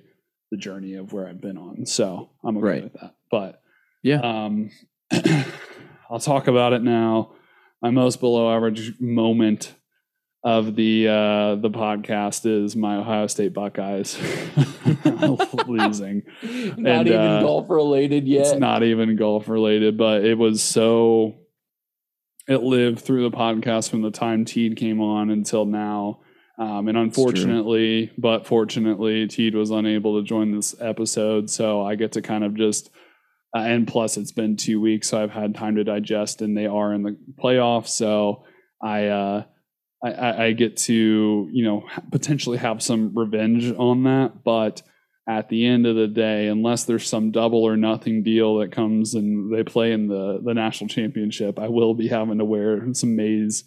the 0.52 0.58
journey 0.58 0.94
of 0.96 1.12
where 1.14 1.28
I've 1.28 1.42
been 1.42 1.58
on. 1.58 1.86
So 1.86 2.30
I'm 2.44 2.58
okay 2.58 2.66
Right. 2.66 2.84
with 2.84 2.94
that. 2.94 3.16
But 3.30 3.62
Yeah. 4.02 4.20
um, 4.22 4.70
I'll 6.10 6.20
talk 6.20 6.48
about 6.48 6.74
it 6.74 6.84
now. 6.84 7.34
My 7.82 7.92
most 7.92 8.20
below 8.20 8.54
average 8.56 9.00
moment 9.00 9.76
of 10.44 10.76
the 10.76 11.08
uh, 11.08 11.56
the 11.56 11.70
podcast 11.70 12.46
is 12.46 12.76
my 12.76 12.98
Ohio 12.98 13.28
State 13.28 13.54
Buckeyes 13.54 14.18
losing. 15.68 16.24
Not 16.78 17.00
And, 17.00 17.08
even 17.08 17.20
uh, 17.20 17.42
golf 17.42 17.70
related 17.70 18.28
yet. 18.28 18.48
It's 18.48 18.60
not 18.60 18.84
even 18.84 19.16
golf 19.16 19.50
related, 19.50 19.98
but 19.98 20.24
it 20.24 20.38
was 20.38 20.64
so. 20.64 21.36
It 22.48 22.64
lived 22.64 23.00
through 23.00 23.30
the 23.30 23.36
podcast 23.36 23.90
from 23.90 24.02
the 24.04 24.12
time 24.12 24.46
Teed 24.46 24.78
came 24.78 25.02
on 25.02 25.30
until 25.30 25.66
now. 25.66 26.22
Um, 26.58 26.88
and 26.88 26.98
unfortunately, 26.98 28.12
but 28.18 28.48
fortunately, 28.48 29.28
Teed 29.28 29.54
was 29.54 29.70
unable 29.70 30.18
to 30.18 30.26
join 30.26 30.56
this 30.56 30.74
episode. 30.80 31.50
So 31.50 31.84
I 31.84 31.96
get 31.96 32.14
to 32.14 32.22
kind 32.22 32.44
of 32.44 32.56
just, 32.56 32.90
uh, 33.56 33.60
and 33.60 33.88
plus 33.88 34.18
it's 34.18 34.32
been 34.32 34.58
two 34.58 34.82
weeks, 34.82 35.10
so 35.10 35.22
I've 35.22 35.32
had 35.32 35.56
time 35.56 35.76
to 35.76 35.84
digest, 35.84 36.42
and 36.42 36.58
they 36.58 36.66
are 36.66 36.94
in 36.94 37.04
the 37.04 37.18
playoffs. 37.42 37.90
So 37.90 38.44
I, 38.84 39.08
uh, 39.08 39.44
I, 40.04 40.46
I, 40.46 40.52
get 40.52 40.78
to, 40.78 41.50
you 41.52 41.64
know, 41.64 41.84
potentially 42.12 42.58
have 42.58 42.84
some 42.84 43.18
revenge 43.18 43.74
on 43.78 44.04
that. 44.04 44.44
But 44.44 44.84
at 45.28 45.50
the 45.50 45.66
end 45.66 45.86
of 45.86 45.96
the 45.96 46.08
day, 46.08 46.48
unless 46.48 46.84
there's 46.84 47.08
some 47.08 47.32
double 47.32 47.64
or 47.64 47.76
nothing 47.76 48.24
deal 48.24 48.58
that 48.60 48.72
comes 48.72 49.14
and 49.14 49.54
they 49.54 49.64
play 49.64 49.92
in 49.92 50.08
the 50.08 50.40
the 50.44 50.54
national 50.54 50.90
championship, 50.90 51.60
I 51.60 51.68
will 51.68 51.94
be 51.94 52.08
having 52.08 52.38
to 52.38 52.46
wear 52.46 52.94
some 52.94 53.16
maize. 53.16 53.64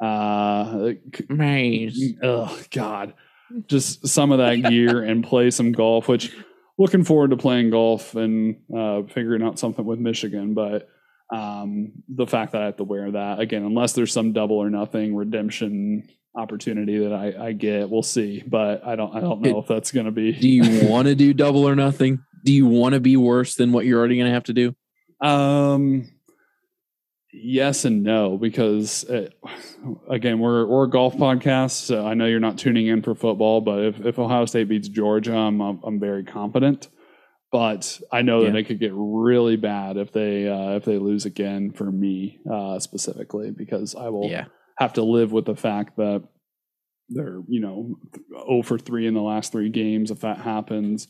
Uh, 0.00 0.92
Maize. 1.28 2.14
oh 2.22 2.60
God, 2.70 3.14
just 3.66 4.08
some 4.08 4.32
of 4.32 4.38
that 4.38 4.56
gear 4.56 5.02
and 5.02 5.24
play 5.24 5.50
some 5.50 5.72
golf. 5.72 6.08
Which 6.08 6.34
looking 6.78 7.04
forward 7.04 7.30
to 7.30 7.36
playing 7.36 7.70
golf 7.70 8.14
and 8.14 8.56
uh, 8.76 9.02
figuring 9.02 9.42
out 9.42 9.58
something 9.58 9.84
with 9.84 9.98
Michigan, 9.98 10.54
but. 10.54 10.88
Um, 11.34 11.92
the 12.14 12.26
fact 12.26 12.52
that 12.52 12.60
I 12.60 12.66
have 12.66 12.76
to 12.76 12.84
wear 12.84 13.10
that 13.12 13.40
again, 13.40 13.62
unless 13.62 13.94
there's 13.94 14.12
some 14.12 14.34
double 14.34 14.56
or 14.56 14.68
nothing 14.68 15.16
redemption 15.16 16.06
opportunity 16.36 16.98
that 16.98 17.14
I, 17.14 17.46
I 17.46 17.52
get, 17.52 17.88
we'll 17.88 18.02
see. 18.02 18.42
But 18.46 18.86
I 18.86 18.96
don't, 18.96 19.16
I 19.16 19.20
don't 19.20 19.40
know 19.40 19.58
if 19.58 19.66
that's 19.66 19.92
going 19.92 20.04
to 20.04 20.12
be. 20.12 20.32
Do 20.32 20.46
you 20.46 20.86
want 20.90 21.08
to 21.08 21.14
do 21.14 21.32
double 21.32 21.66
or 21.66 21.74
nothing? 21.74 22.22
do 22.44 22.52
you 22.52 22.66
want 22.66 22.94
to 22.94 23.00
be 23.00 23.16
worse 23.16 23.54
than 23.54 23.72
what 23.72 23.86
you're 23.86 23.98
already 23.98 24.16
going 24.16 24.28
to 24.28 24.34
have 24.34 24.44
to 24.44 24.52
do? 24.52 24.74
Um, 25.20 26.10
yes 27.32 27.84
and 27.86 28.02
no 28.02 28.36
because 28.36 29.04
it, 29.04 29.34
again 30.10 30.38
we're 30.38 30.66
we're 30.66 30.84
a 30.84 30.90
golf 30.90 31.14
podcast 31.16 31.70
so 31.72 32.06
i 32.06 32.12
know 32.14 32.26
you're 32.26 32.40
not 32.40 32.58
tuning 32.58 32.86
in 32.88 33.00
for 33.02 33.14
football 33.14 33.60
but 33.62 33.78
if, 33.82 34.00
if 34.04 34.18
ohio 34.18 34.44
state 34.44 34.68
beats 34.68 34.88
georgia 34.88 35.34
i'm 35.34 35.60
i'm 35.60 35.98
very 35.98 36.24
confident 36.24 36.88
but 37.50 38.00
i 38.12 38.20
know 38.20 38.42
Yeah. 38.42 38.50
that 38.50 38.58
it 38.58 38.64
could 38.64 38.80
get 38.80 38.92
really 38.94 39.56
bad 39.56 39.96
if 39.96 40.12
they 40.12 40.46
uh, 40.46 40.72
if 40.76 40.84
they 40.84 40.98
lose 40.98 41.24
again 41.24 41.72
for 41.72 41.90
me 41.90 42.40
uh, 42.52 42.78
specifically 42.78 43.50
because 43.50 43.94
i 43.94 44.08
will 44.10 44.28
Yeah. 44.28 44.44
have 44.78 44.92
to 44.94 45.02
live 45.02 45.32
with 45.32 45.46
the 45.46 45.56
fact 45.56 45.96
that 45.96 46.22
they're 47.08 47.40
you 47.48 47.60
know 47.60 47.96
0 48.46 48.62
for 48.62 48.78
3 48.78 49.06
in 49.06 49.14
the 49.14 49.20
last 49.22 49.52
three 49.52 49.70
games 49.70 50.10
if 50.10 50.20
that 50.20 50.38
happens 50.38 51.08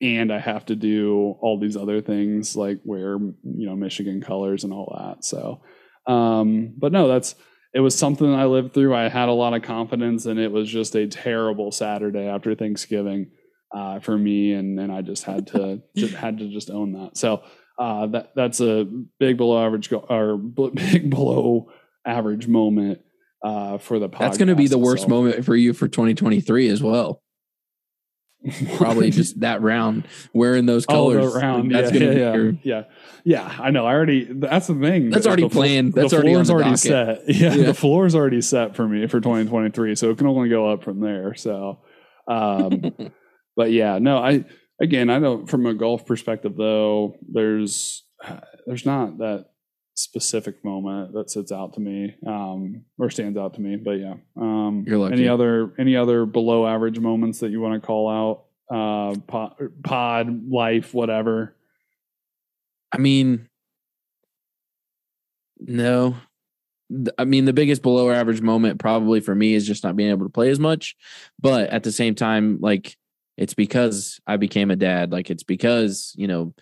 and 0.00 0.32
i 0.32 0.38
have 0.38 0.64
to 0.66 0.76
do 0.76 1.36
all 1.40 1.58
these 1.58 1.76
other 1.76 2.00
things 2.00 2.54
like 2.56 2.78
wear 2.84 3.18
you 3.18 3.66
know 3.66 3.74
michigan 3.76 4.20
colors 4.20 4.64
and 4.64 4.72
all 4.72 4.94
that 4.98 5.24
so 5.24 5.60
um 6.06 6.72
but 6.78 6.92
no 6.92 7.08
that's 7.08 7.34
it 7.74 7.80
was 7.80 7.96
something 7.98 8.32
i 8.34 8.44
lived 8.44 8.72
through 8.74 8.94
i 8.94 9.08
had 9.08 9.28
a 9.28 9.32
lot 9.32 9.54
of 9.54 9.62
confidence 9.62 10.26
and 10.26 10.38
it 10.38 10.52
was 10.52 10.68
just 10.68 10.94
a 10.94 11.06
terrible 11.06 11.70
saturday 11.72 12.26
after 12.26 12.54
thanksgiving 12.54 13.30
uh, 13.76 13.98
for 14.00 14.16
me 14.16 14.52
and 14.52 14.78
and 14.80 14.90
i 14.92 15.02
just 15.02 15.24
had 15.24 15.46
to 15.48 15.82
just 15.96 16.14
had 16.14 16.38
to 16.38 16.48
just 16.48 16.70
own 16.70 16.92
that 16.92 17.16
so 17.16 17.42
uh 17.78 18.06
that 18.06 18.30
that's 18.34 18.60
a 18.60 18.86
big 19.20 19.36
below 19.36 19.64
average 19.64 19.90
go- 19.90 20.06
or 20.08 20.36
b- 20.36 20.70
big 20.74 21.10
below 21.10 21.70
average 22.06 22.46
moment 22.48 23.00
uh 23.44 23.76
for 23.78 23.98
the 23.98 24.08
podcast 24.08 24.18
That's 24.20 24.38
going 24.38 24.48
to 24.48 24.54
be 24.56 24.66
the 24.68 24.78
worst 24.78 25.04
itself. 25.04 25.10
moment 25.10 25.44
for 25.44 25.54
you 25.54 25.72
for 25.74 25.86
2023 25.86 26.68
as 26.68 26.82
well. 26.82 27.22
Probably 28.76 29.10
just 29.12 29.40
that 29.40 29.62
round 29.62 30.06
wearing 30.32 30.66
those 30.66 30.86
colors. 30.86 31.34
round. 31.34 31.74
That's 31.74 31.92
yeah, 31.92 31.98
yeah, 32.10 32.36
be 32.36 32.58
yeah. 32.62 32.62
yeah, 32.62 32.82
yeah. 33.24 33.56
I 33.60 33.70
know. 33.70 33.84
I 33.84 33.92
already. 33.94 34.28
That's 34.30 34.68
the 34.68 34.74
thing. 34.74 35.10
That's 35.10 35.26
already 35.26 35.48
planned. 35.48 35.92
That's 35.92 36.12
already 36.12 36.32
floor's 36.32 36.50
already 36.50 36.76
set. 36.76 37.22
Yeah, 37.28 37.54
Yeah. 37.54 37.66
the 37.66 37.74
floor's 37.74 38.14
already 38.14 38.40
set 38.40 38.76
for 38.76 38.86
me 38.86 39.06
for 39.08 39.20
2023, 39.20 39.96
so 39.96 40.10
it 40.10 40.18
can 40.18 40.28
only 40.28 40.48
go 40.48 40.70
up 40.70 40.84
from 40.84 41.00
there. 41.00 41.34
So, 41.34 41.80
um, 42.28 42.92
but 43.56 43.72
yeah, 43.72 43.98
no. 43.98 44.18
I 44.18 44.44
again, 44.80 45.10
I 45.10 45.18
don't. 45.18 45.48
From 45.50 45.66
a 45.66 45.74
golf 45.74 46.06
perspective, 46.06 46.56
though, 46.56 47.16
there's 47.32 48.04
there's 48.66 48.86
not 48.86 49.18
that 49.18 49.46
specific 49.98 50.64
moment 50.64 51.12
that 51.12 51.28
sits 51.28 51.50
out 51.50 51.74
to 51.74 51.80
me 51.80 52.14
um, 52.26 52.84
or 52.98 53.10
stands 53.10 53.36
out 53.36 53.54
to 53.54 53.60
me. 53.60 53.76
But 53.76 53.92
yeah, 53.92 54.14
um, 54.36 54.84
You're 54.86 54.98
lucky. 54.98 55.14
any 55.14 55.28
other 55.28 55.72
any 55.78 55.96
other 55.96 56.24
below 56.24 56.66
average 56.66 57.00
moments 57.00 57.40
that 57.40 57.50
you 57.50 57.60
want 57.60 57.80
to 57.80 57.86
call 57.86 58.08
out? 58.08 58.44
Uh, 58.70 59.18
pod, 59.26 59.54
pod 59.82 60.50
life, 60.50 60.94
whatever. 60.94 61.56
I 62.92 62.98
mean, 62.98 63.48
no. 65.58 66.16
I 67.18 67.24
mean, 67.24 67.44
the 67.44 67.52
biggest 67.52 67.82
below 67.82 68.10
average 68.10 68.40
moment 68.40 68.78
probably 68.78 69.20
for 69.20 69.34
me 69.34 69.54
is 69.54 69.66
just 69.66 69.84
not 69.84 69.96
being 69.96 70.10
able 70.10 70.26
to 70.26 70.32
play 70.32 70.50
as 70.50 70.58
much. 70.58 70.96
But 71.40 71.70
at 71.70 71.82
the 71.82 71.92
same 71.92 72.14
time, 72.14 72.58
like, 72.60 72.96
it's 73.36 73.54
because 73.54 74.20
I 74.26 74.36
became 74.36 74.70
a 74.70 74.76
dad. 74.76 75.12
Like, 75.12 75.30
it's 75.30 75.42
because, 75.42 76.14
you 76.16 76.28
know, 76.28 76.54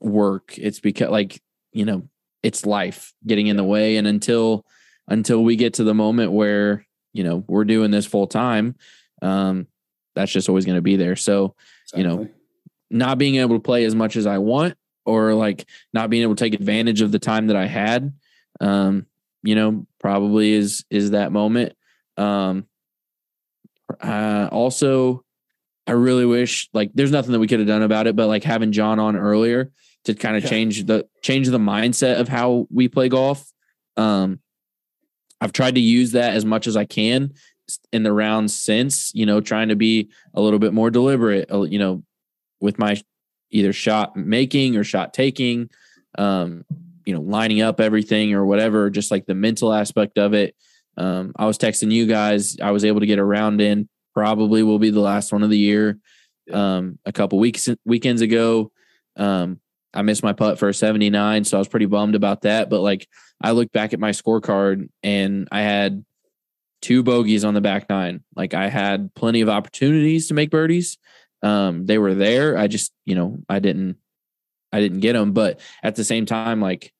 work. 0.00 0.58
It's 0.58 0.80
because, 0.80 1.10
like, 1.10 1.40
you 1.72 1.84
know, 1.84 2.08
it's 2.42 2.66
life 2.66 3.12
getting 3.26 3.46
in 3.46 3.56
the 3.56 3.64
way. 3.64 3.96
And 3.96 4.06
until, 4.06 4.64
until 5.06 5.42
we 5.42 5.56
get 5.56 5.74
to 5.74 5.84
the 5.84 5.94
moment 5.94 6.32
where, 6.32 6.86
you 7.12 7.24
know, 7.24 7.44
we're 7.48 7.64
doing 7.64 7.90
this 7.90 8.06
full 8.06 8.26
time, 8.26 8.76
um, 9.22 9.66
that's 10.14 10.32
just 10.32 10.48
always 10.48 10.64
going 10.64 10.76
to 10.76 10.82
be 10.82 10.96
there. 10.96 11.16
So, 11.16 11.54
You 11.94 12.04
know, 12.04 12.28
not 12.90 13.18
being 13.18 13.36
able 13.36 13.56
to 13.56 13.62
play 13.62 13.84
as 13.84 13.94
much 13.94 14.16
as 14.16 14.26
I 14.26 14.38
want 14.38 14.76
or 15.04 15.34
like 15.34 15.66
not 15.92 16.10
being 16.10 16.22
able 16.22 16.34
to 16.34 16.44
take 16.44 16.54
advantage 16.54 17.00
of 17.00 17.12
the 17.12 17.18
time 17.18 17.48
that 17.48 17.56
I 17.56 17.66
had 17.66 18.12
um 18.60 19.06
you 19.42 19.54
know 19.54 19.86
probably 20.00 20.52
is 20.52 20.84
is 20.90 21.12
that 21.12 21.32
moment 21.32 21.74
um 22.16 22.66
uh 24.00 24.48
also 24.50 25.24
I 25.86 25.92
really 25.92 26.26
wish 26.26 26.68
like 26.72 26.90
there's 26.94 27.10
nothing 27.10 27.32
that 27.32 27.38
we 27.38 27.46
could 27.46 27.60
have 27.60 27.68
done 27.68 27.82
about 27.82 28.06
it 28.06 28.16
but 28.16 28.28
like 28.28 28.44
having 28.44 28.72
John 28.72 28.98
on 28.98 29.16
earlier 29.16 29.70
to 30.08 30.14
kind 30.14 30.36
of 30.36 30.42
Yeah. 30.42 30.50
change 30.50 30.84
the 30.84 31.06
change 31.22 31.48
the 31.48 31.58
mindset 31.58 32.18
of 32.20 32.28
how 32.28 32.66
we 32.70 32.88
play 32.88 33.08
golf 33.08 33.50
um 33.96 34.40
I've 35.40 35.52
tried 35.52 35.76
to 35.76 35.80
use 35.80 36.12
that 36.12 36.34
as 36.34 36.44
much 36.44 36.66
as 36.66 36.76
I 36.76 36.84
can 36.84 37.32
in 37.92 38.02
the 38.02 38.12
rounds 38.12 38.54
since, 38.54 39.14
you 39.14 39.24
know, 39.24 39.40
trying 39.40 39.68
to 39.68 39.76
be 39.76 40.10
a 40.34 40.40
little 40.40 40.58
bit 40.58 40.72
more 40.72 40.90
deliberate, 40.90 41.48
uh, 41.52 41.62
you 41.62 41.78
know, 41.78 42.02
with 42.60 42.76
my 42.78 43.00
either 43.50 43.72
shot 43.72 44.16
making 44.16 44.76
or 44.76 44.82
shot 44.82 45.14
taking, 45.14 45.70
um, 46.18 46.64
you 47.06 47.14
know, 47.14 47.20
lining 47.20 47.60
up 47.60 47.78
everything 47.80 48.34
or 48.34 48.44
whatever, 48.46 48.90
just 48.90 49.12
like 49.12 49.26
the 49.26 49.34
mental 49.34 49.72
aspect 49.72 50.18
of 50.18 50.34
it. 50.34 50.56
Um, 50.96 51.32
I 51.36 51.46
was 51.46 51.56
texting 51.56 51.92
you 51.92 52.06
guys, 52.06 52.58
I 52.60 52.72
was 52.72 52.84
able 52.84 53.00
to 53.00 53.06
get 53.06 53.20
a 53.20 53.24
round 53.24 53.60
in, 53.60 53.88
probably 54.14 54.64
will 54.64 54.80
be 54.80 54.90
the 54.90 54.98
last 55.00 55.32
one 55.32 55.44
of 55.44 55.50
the 55.50 55.58
year. 55.58 55.98
Um, 56.52 56.98
a 57.04 57.12
couple 57.12 57.38
weeks 57.38 57.68
weekends 57.84 58.22
ago. 58.22 58.72
Um, 59.16 59.60
I 59.94 60.02
missed 60.02 60.22
my 60.22 60.32
putt 60.32 60.58
for 60.58 60.68
a 60.68 60.74
79, 60.74 61.44
so 61.44 61.56
I 61.56 61.60
was 61.60 61.68
pretty 61.68 61.86
bummed 61.86 62.14
about 62.14 62.42
that. 62.42 62.68
But 62.70 62.80
like 62.80 63.08
I 63.40 63.52
look 63.52 63.72
back 63.72 63.92
at 63.92 64.00
my 64.00 64.10
scorecard 64.10 64.88
and 65.02 65.48
I 65.50 65.62
had 65.62 66.04
two 66.82 67.02
bogeys 67.02 67.44
on 67.44 67.54
the 67.54 67.60
back 67.60 67.88
nine. 67.88 68.22
Like 68.36 68.54
I 68.54 68.68
had 68.68 69.14
plenty 69.14 69.40
of 69.40 69.48
opportunities 69.48 70.28
to 70.28 70.34
make 70.34 70.50
birdies. 70.50 70.98
Um, 71.42 71.86
they 71.86 71.98
were 71.98 72.14
there. 72.14 72.56
I 72.56 72.66
just, 72.66 72.92
you 73.04 73.14
know, 73.14 73.38
I 73.48 73.58
didn't, 73.60 73.96
I 74.72 74.80
didn't 74.80 75.00
get 75.00 75.14
them. 75.14 75.32
But 75.32 75.60
at 75.82 75.96
the 75.96 76.04
same 76.04 76.26
time, 76.26 76.60
like 76.60 76.92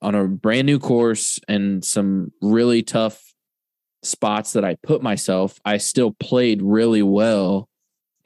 on 0.00 0.14
a 0.14 0.28
brand 0.28 0.66
new 0.66 0.78
course 0.78 1.38
and 1.48 1.84
some 1.84 2.32
really 2.40 2.82
tough 2.82 3.22
spots 4.02 4.52
that 4.52 4.64
I 4.64 4.76
put 4.76 5.02
myself, 5.02 5.58
I 5.64 5.78
still 5.78 6.12
played 6.12 6.62
really 6.62 7.02
well. 7.02 7.68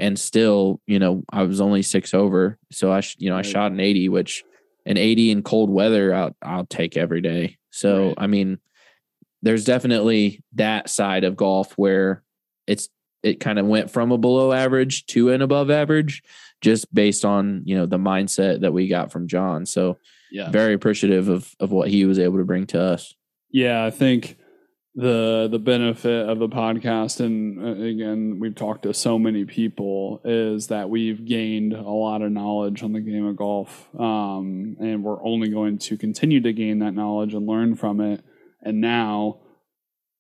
And 0.00 0.18
still, 0.18 0.80
you 0.86 0.98
know, 0.98 1.22
I 1.30 1.42
was 1.42 1.60
only 1.60 1.82
six 1.82 2.14
over. 2.14 2.58
So 2.72 2.90
I, 2.90 3.00
sh- 3.00 3.16
you 3.18 3.28
know, 3.28 3.34
I 3.36 3.38
Right. 3.38 3.46
shot 3.46 3.70
an 3.70 3.78
80, 3.80 4.08
which 4.08 4.42
an 4.86 4.96
80 4.96 5.30
in 5.30 5.42
cold 5.42 5.68
weather, 5.70 6.14
I'll, 6.14 6.34
I'll 6.42 6.64
take 6.66 6.96
every 6.96 7.20
day. 7.20 7.58
So, 7.70 8.08
Right. 8.08 8.14
I 8.18 8.26
mean, 8.26 8.58
there's 9.42 9.64
definitely 9.64 10.42
that 10.54 10.88
side 10.88 11.24
of 11.24 11.36
golf 11.36 11.72
where 11.76 12.22
it's 12.66 12.88
it 13.22 13.38
kind 13.40 13.58
of 13.58 13.66
went 13.66 13.90
from 13.90 14.10
a 14.12 14.18
below 14.18 14.50
average 14.52 15.04
to 15.06 15.30
an 15.30 15.42
above 15.42 15.70
average 15.70 16.22
just 16.62 16.92
based 16.94 17.24
on 17.24 17.62
you 17.66 17.76
know 17.76 17.84
the 17.86 17.98
mindset 17.98 18.60
that 18.62 18.72
we 18.72 18.86
got 18.88 19.10
from 19.12 19.28
John 19.28 19.64
so 19.66 19.98
Yeah. 20.30 20.50
very 20.50 20.72
appreciative 20.74 21.28
of 21.28 21.54
of 21.60 21.70
what 21.72 21.88
he 21.88 22.04
was 22.06 22.18
able 22.18 22.38
to 22.38 22.44
bring 22.44 22.66
to 22.68 22.80
us 22.80 23.14
Yeah, 23.50 23.84
I 23.84 23.90
think 23.90 24.36
the 24.94 25.48
the 25.50 25.58
benefit 25.58 26.28
of 26.28 26.40
the 26.40 26.48
podcast 26.48 27.20
and 27.20 27.60
uh, 27.60 27.84
again 27.84 28.38
we've 28.40 28.56
talked 28.56 28.82
to 28.82 28.92
so 28.92 29.20
many 29.20 29.44
people 29.44 30.20
is 30.24 30.66
that 30.66 30.90
we've 30.90 31.24
gained 31.24 31.72
a 31.72 31.82
lot 31.82 32.22
of 32.22 32.32
knowledge 32.32 32.82
on 32.82 32.92
the 32.92 33.00
game 33.00 33.24
of 33.24 33.36
golf. 33.36 33.88
Um, 33.98 34.76
and 34.80 35.04
we're 35.04 35.24
only 35.24 35.48
going 35.48 35.78
to 35.78 35.96
continue 35.96 36.40
to 36.40 36.52
gain 36.52 36.80
that 36.80 36.92
knowledge 36.92 37.34
and 37.34 37.46
learn 37.46 37.76
from 37.76 38.00
it. 38.00 38.24
And 38.62 38.80
now 38.80 39.38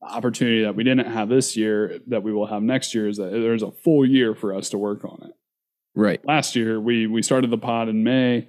the 0.00 0.08
opportunity 0.08 0.62
that 0.62 0.76
we 0.76 0.84
didn't 0.84 1.10
have 1.10 1.28
this 1.28 1.56
year 1.56 1.98
that 2.06 2.22
we 2.22 2.32
will 2.32 2.46
have 2.46 2.62
next 2.62 2.94
year 2.94 3.08
is 3.08 3.16
that 3.16 3.32
there's 3.32 3.64
a 3.64 3.72
full 3.72 4.06
year 4.06 4.36
for 4.36 4.54
us 4.54 4.70
to 4.70 4.78
work 4.78 5.04
on 5.04 5.20
it. 5.24 5.32
Right. 5.96 6.24
Last 6.24 6.54
year 6.54 6.80
we 6.80 7.08
we 7.08 7.22
started 7.22 7.50
the 7.50 7.58
pod 7.58 7.88
in 7.88 8.04
May. 8.04 8.48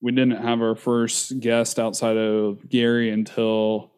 We 0.00 0.10
didn't 0.10 0.42
have 0.42 0.60
our 0.60 0.74
first 0.74 1.38
guest 1.38 1.78
outside 1.78 2.16
of 2.16 2.68
Gary 2.68 3.10
until 3.10 3.91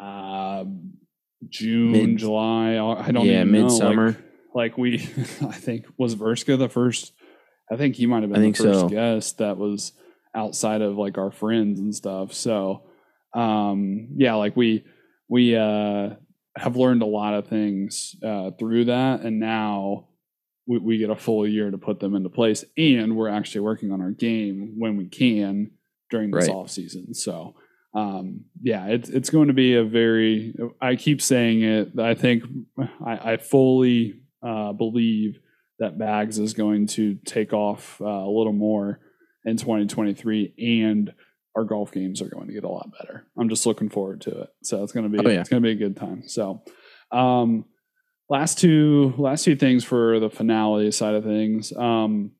uh, 0.00 0.64
June, 1.48 1.92
Mid- 1.92 2.18
July. 2.18 2.72
I 2.72 3.10
don't 3.10 3.26
yeah 3.26 3.42
even 3.42 3.52
know. 3.52 3.62
midsummer 3.64 4.06
Like, 4.54 4.72
like 4.72 4.78
we, 4.78 4.94
I 5.42 5.52
think 5.52 5.86
was 5.96 6.14
Verska 6.16 6.58
the 6.58 6.68
first. 6.68 7.12
I 7.70 7.76
think 7.76 7.96
he 7.96 8.06
might 8.06 8.22
have 8.22 8.32
I 8.32 8.34
been 8.36 8.52
the 8.52 8.58
first 8.58 8.80
so. 8.80 8.88
guest 8.88 9.38
that 9.38 9.58
was 9.58 9.92
outside 10.34 10.80
of 10.82 10.96
like 10.96 11.18
our 11.18 11.30
friends 11.30 11.78
and 11.80 11.94
stuff. 11.94 12.32
So, 12.32 12.84
um, 13.34 14.08
yeah, 14.16 14.34
like 14.34 14.56
we 14.56 14.84
we 15.28 15.54
uh, 15.56 16.10
have 16.56 16.76
learned 16.76 17.02
a 17.02 17.06
lot 17.06 17.34
of 17.34 17.46
things 17.46 18.16
uh, 18.24 18.52
through 18.58 18.86
that, 18.86 19.20
and 19.20 19.38
now 19.38 20.08
we, 20.66 20.78
we 20.78 20.98
get 20.98 21.10
a 21.10 21.16
full 21.16 21.46
year 21.46 21.70
to 21.70 21.78
put 21.78 22.00
them 22.00 22.14
into 22.14 22.30
place, 22.30 22.64
and 22.76 23.16
we're 23.16 23.28
actually 23.28 23.60
working 23.60 23.92
on 23.92 24.00
our 24.00 24.10
game 24.12 24.74
when 24.78 24.96
we 24.96 25.06
can 25.08 25.72
during 26.10 26.30
this 26.30 26.48
Right. 26.48 26.54
off 26.56 26.70
season. 26.70 27.12
So, 27.14 27.54
um, 27.98 28.44
yeah, 28.62 28.86
it's 28.86 29.08
it's 29.08 29.30
going 29.30 29.48
to 29.48 29.54
be 29.54 29.74
a 29.74 29.84
very. 29.84 30.54
I 30.80 30.96
keep 30.96 31.20
saying 31.20 31.62
it. 31.62 31.98
I 31.98 32.14
think 32.14 32.44
I, 33.04 33.32
I 33.32 33.36
fully 33.38 34.20
uh, 34.42 34.72
believe 34.72 35.38
that 35.78 35.98
Bags 35.98 36.38
is 36.38 36.54
going 36.54 36.86
to 36.88 37.14
take 37.24 37.52
off 37.52 38.00
uh, 38.00 38.04
a 38.04 38.30
little 38.30 38.52
more 38.52 39.00
in 39.44 39.56
2023, 39.56 40.54
and 40.82 41.12
our 41.56 41.64
golf 41.64 41.92
games 41.92 42.20
are 42.20 42.28
going 42.28 42.46
to 42.46 42.52
get 42.52 42.64
a 42.64 42.68
lot 42.68 42.90
better. 42.98 43.26
I'm 43.38 43.48
just 43.48 43.66
looking 43.66 43.88
forward 43.88 44.20
to 44.22 44.42
it. 44.42 44.48
So 44.62 44.82
it's 44.82 44.92
going 44.92 45.10
to 45.10 45.16
be 45.16 45.24
Oh, 45.24 45.30
yeah. 45.30 45.40
it's 45.40 45.48
going 45.48 45.62
to 45.62 45.66
be 45.66 45.72
a 45.72 45.88
good 45.88 45.96
time. 45.96 46.28
So, 46.28 46.62
um, 47.10 47.64
last 48.28 48.58
two 48.58 49.14
last 49.18 49.44
two 49.44 49.56
things 49.56 49.84
for 49.84 50.20
the 50.20 50.30
finale 50.30 50.90
side 50.92 51.14
of 51.14 51.24
things. 51.24 51.72
Um, 51.72 52.32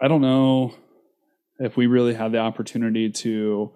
I 0.00 0.08
don't 0.08 0.22
know 0.22 0.74
if 1.58 1.76
we 1.76 1.86
really 1.86 2.14
had 2.14 2.32
the 2.32 2.38
opportunity 2.38 3.10
to 3.10 3.72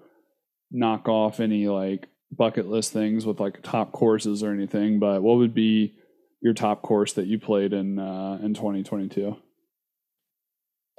knock 0.70 1.08
off 1.08 1.40
any 1.40 1.68
like 1.68 2.08
bucket 2.32 2.66
list 2.66 2.92
things 2.92 3.24
with 3.26 3.40
like 3.40 3.62
top 3.62 3.92
courses 3.92 4.42
or 4.42 4.52
anything, 4.52 4.98
but 4.98 5.22
what 5.22 5.38
would 5.38 5.54
be 5.54 5.94
your 6.40 6.54
top 6.54 6.82
course 6.82 7.12
that 7.14 7.26
you 7.26 7.38
played 7.38 7.72
in 7.72 7.98
uh, 7.98 8.38
in 8.42 8.54
2022? 8.54 9.36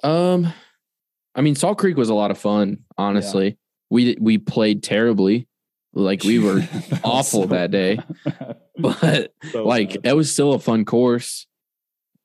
Um, 0.04 0.54
I 1.36 1.42
mean, 1.42 1.56
Salt 1.56 1.78
Creek 1.78 1.98
was 1.98 2.10
a 2.10 2.14
lot 2.14 2.32
of 2.32 2.38
fun. 2.38 2.80
Honestly, 2.98 3.48
yeah. 3.48 3.54
we 3.90 4.18
we 4.20 4.38
played 4.38 4.84
terribly, 4.84 5.48
like 5.94 6.24
we 6.24 6.40
were 6.40 6.62
awful 7.04 7.44
so 7.44 7.48
that 7.48 7.72
day, 7.72 8.00
but 8.78 9.34
so 9.52 9.66
like 9.66 10.02
bad. 10.02 10.12
it 10.12 10.16
was 10.16 10.32
still 10.32 10.54
a 10.54 10.60
fun 10.60 10.86
course. 10.86 11.48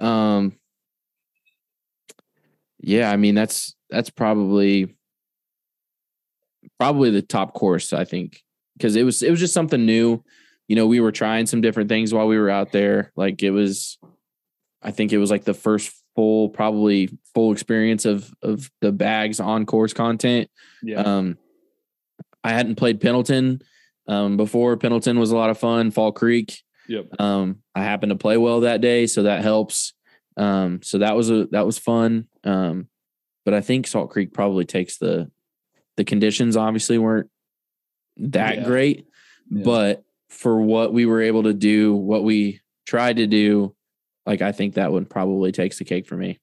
Um, 0.00 0.54
yeah, 2.78 3.10
I 3.10 3.16
mean 3.16 3.34
that's 3.34 3.74
that's 3.90 4.10
probably 4.10 4.96
probably 6.78 7.10
the 7.10 7.22
top 7.22 7.54
course 7.54 7.92
I 7.92 8.04
think 8.04 8.42
because 8.76 8.96
it 8.96 9.04
was 9.04 9.22
it 9.22 9.30
was 9.30 9.40
just 9.40 9.54
something 9.54 9.84
new. 9.84 10.22
You 10.68 10.76
know, 10.76 10.86
we 10.86 11.00
were 11.00 11.12
trying 11.12 11.46
some 11.46 11.60
different 11.60 11.88
things 11.88 12.14
while 12.14 12.26
we 12.26 12.38
were 12.38 12.50
out 12.50 12.72
there. 12.72 13.12
Like 13.16 13.42
it 13.42 13.50
was, 13.50 13.98
I 14.82 14.90
think 14.90 15.12
it 15.12 15.18
was 15.18 15.30
like 15.30 15.44
the 15.44 15.54
first 15.54 15.92
full, 16.14 16.48
probably 16.48 17.10
full 17.34 17.52
experience 17.52 18.04
of 18.04 18.32
of 18.42 18.70
the 18.80 18.92
bags 18.92 19.40
on 19.40 19.66
course 19.66 19.92
content. 19.92 20.50
Yeah. 20.82 21.00
Um, 21.02 21.38
I 22.44 22.50
hadn't 22.50 22.76
played 22.76 23.00
Pendleton 23.00 23.62
um, 24.08 24.36
before. 24.36 24.76
Pendleton 24.76 25.18
was 25.18 25.30
a 25.30 25.36
lot 25.36 25.50
of 25.50 25.58
fun. 25.58 25.90
Fall 25.90 26.12
Creek. 26.12 26.60
Yep. 26.88 27.20
Um, 27.20 27.62
I 27.74 27.82
happened 27.82 28.10
to 28.10 28.16
play 28.16 28.36
well 28.36 28.60
that 28.60 28.80
day, 28.80 29.06
so 29.06 29.24
that 29.24 29.42
helps. 29.42 29.94
Um, 30.36 30.80
so 30.82 30.98
that 30.98 31.14
was 31.14 31.30
a 31.30 31.46
that 31.52 31.66
was 31.66 31.78
fun. 31.78 32.26
Um, 32.44 32.88
but 33.44 33.54
I 33.54 33.60
think 33.60 33.86
Salt 33.86 34.10
Creek 34.10 34.32
probably 34.32 34.64
takes 34.64 34.98
the 34.98 35.30
the 35.96 36.04
conditions. 36.04 36.56
Obviously, 36.56 36.98
weren't 36.98 37.30
that 38.16 38.58
yeah. 38.58 38.64
great, 38.64 39.06
yeah. 39.50 39.62
but 39.64 40.04
for 40.28 40.60
what 40.60 40.92
we 40.92 41.06
were 41.06 41.22
able 41.22 41.42
to 41.44 41.52
do, 41.52 41.94
what 41.94 42.24
we 42.24 42.60
tried 42.86 43.16
to 43.16 43.26
do, 43.26 43.74
like 44.26 44.42
I 44.42 44.52
think 44.52 44.74
that 44.74 44.92
one 44.92 45.04
probably 45.04 45.52
takes 45.52 45.78
the 45.78 45.84
cake 45.84 46.06
for 46.06 46.16
me. 46.16 46.38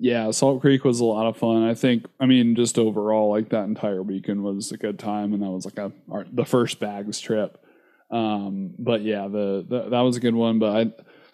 Yeah, 0.00 0.30
Salt 0.30 0.60
Creek 0.60 0.84
was 0.84 1.00
a 1.00 1.04
lot 1.04 1.26
of 1.26 1.36
fun. 1.36 1.64
I 1.64 1.74
think, 1.74 2.06
I 2.20 2.26
mean, 2.26 2.54
just 2.54 2.78
overall, 2.78 3.30
like 3.30 3.48
that 3.48 3.64
entire 3.64 4.02
weekend 4.02 4.44
was 4.44 4.70
a 4.70 4.76
good 4.76 4.98
time, 4.98 5.32
and 5.32 5.42
that 5.42 5.50
was 5.50 5.64
like 5.64 5.78
a 5.78 5.92
our, 6.10 6.24
the 6.32 6.44
first 6.44 6.78
bags 6.78 7.20
trip. 7.20 7.64
Um, 8.10 8.74
but 8.78 9.02
yeah, 9.02 9.26
the, 9.28 9.66
the 9.68 9.88
that 9.90 10.00
was 10.00 10.16
a 10.16 10.20
good 10.20 10.34
one. 10.34 10.60
But 10.60 10.76
I, 10.76 10.92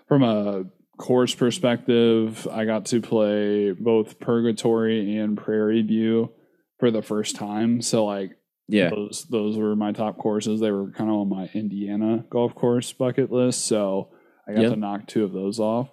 from 0.08 0.22
a 0.22 0.64
course 0.96 1.34
perspective, 1.34 2.48
I 2.50 2.64
got 2.64 2.86
to 2.86 3.00
play 3.00 3.72
both 3.72 4.18
Purgatory 4.18 5.18
and 5.18 5.36
Prairie 5.36 5.82
View 5.82 6.32
for 6.78 6.90
the 6.90 7.02
first 7.02 7.36
time. 7.36 7.82
So 7.82 8.04
like, 8.04 8.32
yeah, 8.68 8.90
those 8.90 9.26
those 9.30 9.56
were 9.58 9.76
my 9.76 9.92
top 9.92 10.18
courses. 10.18 10.60
They 10.60 10.70
were 10.70 10.90
kind 10.90 11.10
of 11.10 11.16
on 11.16 11.28
my 11.28 11.50
Indiana 11.52 12.24
golf 12.30 12.54
course 12.54 12.92
bucket 12.92 13.30
list. 13.30 13.66
So 13.66 14.10
I 14.48 14.54
got 14.54 14.62
yep. 14.62 14.72
to 14.72 14.76
knock 14.78 15.06
two 15.06 15.24
of 15.24 15.32
those 15.32 15.60
off. 15.60 15.90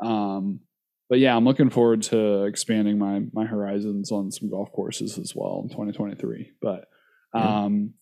Um, 0.00 0.60
but 1.08 1.18
yeah, 1.18 1.36
I'm 1.36 1.44
looking 1.44 1.70
forward 1.70 2.02
to 2.04 2.44
expanding 2.44 2.98
my 2.98 3.22
my 3.32 3.44
horizons 3.44 4.10
on 4.10 4.30
some 4.30 4.50
golf 4.50 4.72
courses 4.72 5.18
as 5.18 5.34
well 5.34 5.60
in 5.62 5.68
2023. 5.68 6.52
But 6.60 6.86
um, 7.34 7.92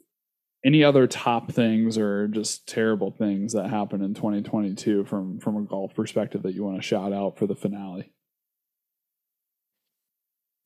yeah. 0.64 0.68
any 0.68 0.84
other 0.84 1.06
top 1.06 1.50
things 1.50 1.98
or 1.98 2.28
just 2.28 2.68
terrible 2.68 3.10
things 3.10 3.54
that 3.54 3.68
happened 3.70 4.04
in 4.04 4.14
2022 4.14 5.04
from 5.04 5.40
from 5.40 5.56
a 5.56 5.62
golf 5.62 5.94
perspective 5.94 6.42
that 6.44 6.54
you 6.54 6.64
want 6.64 6.76
to 6.76 6.82
shout 6.82 7.12
out 7.12 7.38
for 7.38 7.46
the 7.46 7.56
finale? 7.56 8.12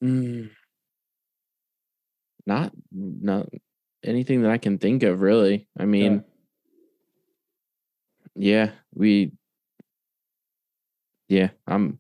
Mm, 0.05 0.51
not 2.47 2.73
not 2.93 3.49
anything 4.05 4.43
that 4.43 4.51
I 4.51 4.59
can 4.59 4.79
think 4.79 5.03
of 5.03 5.21
really. 5.21 5.69
I 5.79 5.85
mean. 5.85 6.15
Yeah 6.15 6.21
yeah, 8.37 8.71
we 8.95 9.33
yeah, 11.29 11.51
I'm 11.67 11.99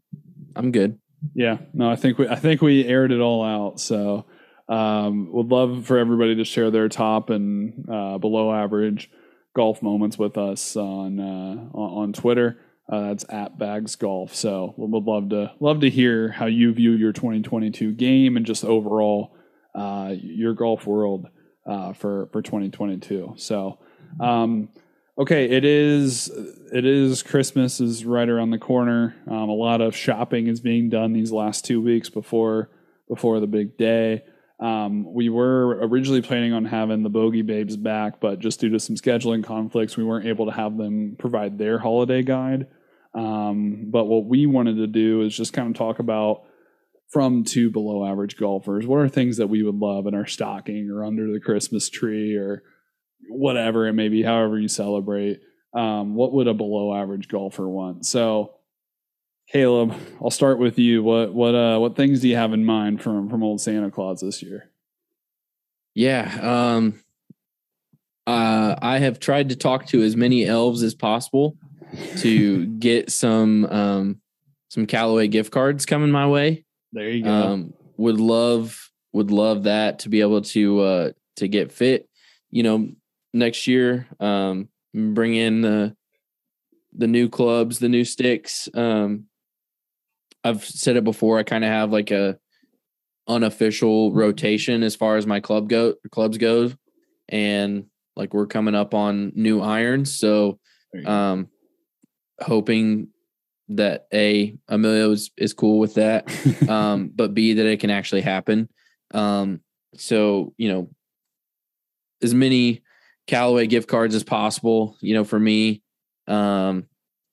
I'm 0.55 0.71
good. 0.71 0.99
Yeah, 1.35 1.59
no, 1.73 1.91
I 1.91 1.97
think 1.97 2.19
we 2.19 2.29
I 2.29 2.37
think 2.37 2.61
we 2.63 2.85
aired 2.85 3.11
it 3.11 3.21
all 3.21 3.43
out. 3.45 3.81
So 3.81 4.27
um, 4.69 5.33
would 5.33 5.49
love 5.49 5.87
for 5.87 5.99
everybody 5.99 6.37
to 6.37 6.45
share 6.45 6.71
their 6.71 6.89
top 6.89 7.31
and 7.31 7.89
uh, 7.91 8.19
below 8.19 8.53
average 8.53 9.11
golf 9.55 9.83
moments 9.83 10.19
with 10.19 10.37
us 10.37 10.77
on 10.77 11.19
uh, 11.19 11.77
on 11.77 12.13
Twitter. 12.13 12.61
Uh, 12.89 13.09
that's 13.09 13.25
at 13.31 13.59
Bags 13.59 13.97
Golf. 13.97 14.33
So 14.33 14.73
we 14.77 14.87
would 14.87 15.05
love 15.05 15.31
to 15.31 15.53
love 15.59 15.81
to 15.81 15.91
hear 15.91 16.31
how 16.31 16.47
you 16.47 16.73
view 16.73 16.93
your 16.93 17.13
2022 17.13 17.93
game 17.93 18.37
and 18.37 18.47
just 18.47 18.65
overall 18.65 19.35
uh, 19.77 20.15
your 20.21 20.55
golf 20.55 20.87
world 20.87 21.29
uh, 21.67 21.93
for 21.93 22.29
for 22.33 22.43
2022. 22.43 23.35
So. 23.37 23.79
Um, 24.19 24.71
Okay, 25.19 25.47
it 25.47 25.65
is. 25.65 26.29
It 26.75 26.85
is 26.85 27.23
Christmas 27.23 27.81
is 27.81 28.05
right 28.05 28.29
around 28.29 28.51
the 28.51 28.59
corner. 28.59 29.17
Um, 29.27 29.49
a 29.49 29.55
lot 29.55 29.81
of 29.81 29.97
shopping 29.97 30.47
is 30.47 30.61
being 30.61 30.91
done 30.91 31.15
these 31.15 31.33
last 31.33 31.65
two 31.65 31.81
weeks 31.81 32.11
before 32.11 32.69
before 33.09 33.41
the 33.41 33.47
big 33.47 33.79
day. 33.79 34.25
Um, 34.61 35.11
we 35.11 35.31
were 35.31 35.79
originally 35.87 36.21
planning 36.21 36.53
on 36.53 36.67
having 36.67 37.03
the 37.03 37.09
Bogey 37.09 37.43
Babes 37.43 37.79
back, 37.79 38.21
but 38.21 38.41
just 38.41 38.61
due 38.61 38.69
to 38.71 38.81
some 38.81 38.97
scheduling 38.97 39.43
conflicts, 39.43 39.97
we 39.97 40.05
weren't 40.05 40.27
able 40.27 40.47
to 40.47 40.53
have 40.53 40.77
them 40.77 41.17
provide 41.19 41.57
their 41.57 41.79
holiday 41.79 42.23
guide. 42.23 42.67
Um, 43.15 43.87
but 43.89 44.05
what 44.05 44.27
we 44.27 44.45
wanted 44.45 44.77
to 44.77 44.87
do 44.87 45.23
is 45.23 45.35
just 45.35 45.55
kind 45.55 45.69
of 45.69 45.75
talk 45.75 45.99
about 45.99 46.43
from 47.09 47.45
two 47.45 47.71
below 47.71 48.05
average 48.05 48.37
golfers. 48.37 48.87
What 48.87 48.99
are 48.99 49.09
things 49.09 49.37
that 49.37 49.49
we 49.49 49.63
would 49.63 49.77
love 49.77 50.07
in 50.07 50.15
our 50.15 50.27
stocking 50.27 50.91
or 50.91 51.05
under 51.05 51.33
the 51.33 51.41
Christmas 51.41 51.89
tree 51.89 52.37
or 52.37 52.63
whatever 53.29 53.87
it 53.87 53.93
may 53.93 54.09
be, 54.09 54.23
however 54.23 54.59
you 54.59 54.69
celebrate. 54.69 55.41
Um, 55.75 56.15
what 56.15 56.33
would 56.33 56.49
a 56.49 56.55
below 56.55 56.95
average 56.95 57.29
golfer 57.29 57.69
want? 57.69 58.07
So, 58.07 58.55
Caleb, 59.49 59.95
I'll 60.23 60.31
start 60.31 60.59
with 60.59 60.79
you. 60.79 61.03
What 61.03 61.35
what 61.35 61.55
uh 61.55 61.79
what 61.79 61.97
things 61.97 62.21
do 62.21 62.29
you 62.29 62.37
have 62.37 62.53
in 62.53 62.65
mind 62.65 63.03
from 63.03 63.29
from 63.29 63.43
old 63.43 63.61
Santa 63.61 63.91
Claus 63.91 64.21
this 64.21 64.43
year? 64.43 64.71
Yeah, 65.95 66.39
um, 66.43 67.01
uh, 68.27 68.77
I 68.83 68.99
have 68.99 69.19
tried 69.19 69.51
to 69.51 69.57
talk 69.57 69.87
to 69.87 70.03
as 70.03 70.17
many 70.17 70.45
elves 70.45 70.83
as 70.83 70.95
possible 70.95 71.57
to 72.19 72.67
get 72.79 73.11
some 73.11 73.67
um 73.67 74.21
some 74.69 74.87
Callaway 74.87 75.29
gift 75.29 75.53
cards 75.53 75.87
coming 75.87 76.11
my 76.11 76.27
way. 76.27 76.66
There 76.97 77.11
you 77.11 77.25
go. 77.25 77.31
Um, 77.31 77.75
would 77.99 78.19
love 78.19 78.91
would 79.13 79.31
love 79.31 79.65
that 79.65 79.99
to 80.01 80.09
be 80.09 80.23
able 80.23 80.41
to 80.41 80.81
uh 80.81 81.11
to 81.37 81.47
get 81.47 81.71
fit. 81.71 82.09
You 82.51 82.63
know, 82.63 82.89
next 83.35 83.67
year. 83.67 84.09
Um, 84.19 84.71
bring 84.95 85.35
in 85.35 85.61
the 85.61 85.95
the 86.97 87.07
new 87.07 87.29
clubs, 87.29 87.81
the 87.81 87.91
new 87.91 88.03
sticks. 88.03 88.71
Um, 88.73 89.25
I've 90.43 90.65
said 90.65 90.97
it 90.97 91.05
before. 91.05 91.39
I 91.39 91.43
kind 91.43 91.65
of 91.65 91.71
have 91.71 91.93
like 91.93 92.11
a 92.11 92.39
unofficial 93.29 94.15
rotation 94.15 94.83
as 94.83 94.97
far 94.97 95.19
as 95.19 95.27
my 95.27 95.41
club 95.41 95.69
go 95.69 95.97
clubs 96.11 96.39
go, 96.39 96.73
and 97.29 97.85
like 98.17 98.33
we're 98.33 98.47
coming 98.47 98.75
up 98.75 98.95
on 98.95 99.33
new 99.35 99.61
irons. 99.61 100.17
So, 100.17 100.61
um, 101.05 101.49
hoping 102.41 103.09
that 103.69 104.07
a 104.13 104.57
Amelia 104.69 105.11
is, 105.11 105.31
is 105.37 105.55
cool 105.55 105.79
with 105.79 105.95
that, 105.95 106.31
um, 106.69 107.11
but 107.15 107.35
b 107.35 107.55
that 107.55 107.67
it 107.67 107.81
can 107.81 107.91
actually 107.91 108.23
happen. 108.23 108.69
Um, 109.13 109.61
so 109.97 110.55
you 110.57 110.69
know, 110.69 110.91
as 112.23 112.35
many 112.35 112.83
Callaway 113.27 113.67
gift 113.67 113.89
cards 113.89 114.15
as 114.15 114.25
possible, 114.25 114.97
you 115.01 115.15
know, 115.15 115.25
for 115.25 115.39
me. 115.39 115.83
Um, 116.29 116.87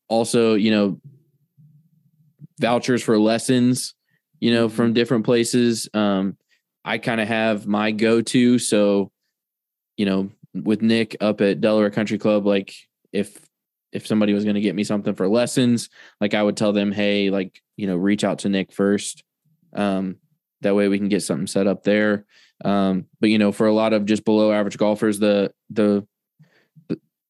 also, 0.07 0.55
you 0.55 0.71
know, 0.71 1.01
vouchers 2.59 3.03
for 3.03 3.17
lessons, 3.17 3.95
you 4.39 4.53
know, 4.53 4.69
from 4.69 4.87
mm-hmm. 4.87 4.93
different 4.93 5.25
places. 5.25 5.89
Um, 5.93 6.37
I 6.85 6.97
kind 6.97 7.21
of 7.21 7.27
have 7.27 7.67
my 7.67 7.91
go 7.91 8.21
to. 8.21 8.59
So, 8.59 9.11
you 9.97 10.05
know, 10.05 10.31
with 10.53 10.81
Nick 10.81 11.15
up 11.21 11.41
at 11.41 11.61
Delaware 11.61 11.89
Country 11.89 12.17
Club, 12.17 12.45
like 12.45 12.73
if 13.11 13.42
if 13.93 14.07
somebody 14.07 14.33
was 14.33 14.43
going 14.43 14.55
to 14.55 14.61
get 14.61 14.75
me 14.75 14.83
something 14.83 15.13
for 15.13 15.27
lessons, 15.27 15.89
like 16.19 16.33
I 16.33 16.43
would 16.43 16.57
tell 16.57 16.73
them, 16.73 16.91
hey, 16.91 17.29
like, 17.29 17.61
you 17.77 17.87
know, 17.87 17.95
reach 17.95 18.23
out 18.23 18.39
to 18.39 18.49
Nick 18.49 18.71
first. 18.71 19.23
Um, 19.73 20.17
that 20.61 20.75
way 20.75 20.87
we 20.87 20.97
can 20.97 21.09
get 21.09 21.23
something 21.23 21.47
set 21.47 21.67
up 21.67 21.83
there. 21.83 22.25
Um, 22.63 23.05
but 23.19 23.29
you 23.29 23.37
know, 23.37 23.51
for 23.51 23.67
a 23.67 23.73
lot 23.73 23.93
of 23.93 24.05
just 24.05 24.25
below 24.25 24.51
average 24.51 24.77
golfers, 24.77 25.19
the 25.19 25.53
the 25.69 26.07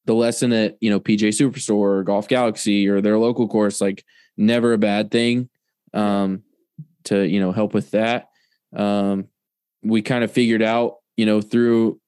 the 0.05 0.13
lesson 0.13 0.51
at 0.51 0.77
you 0.81 0.89
know 0.89 0.99
PGA 0.99 1.29
Superstore 1.29 1.99
or 1.99 2.03
Golf 2.03 2.27
Galaxy 2.27 2.87
or 2.87 3.01
their 3.01 3.17
local 3.17 3.47
course, 3.47 3.81
like 3.81 4.03
never 4.37 4.73
a 4.73 4.77
bad 4.77 5.11
thing. 5.11 5.49
Um, 5.93 6.43
to 7.05 7.27
you 7.27 7.39
know 7.39 7.51
help 7.51 7.73
with 7.73 7.91
that. 7.91 8.29
Um, 8.75 9.27
we 9.83 10.01
kind 10.01 10.23
of 10.23 10.31
figured 10.31 10.61
out 10.61 10.97
you 11.17 11.25
know 11.25 11.41
through 11.41 11.99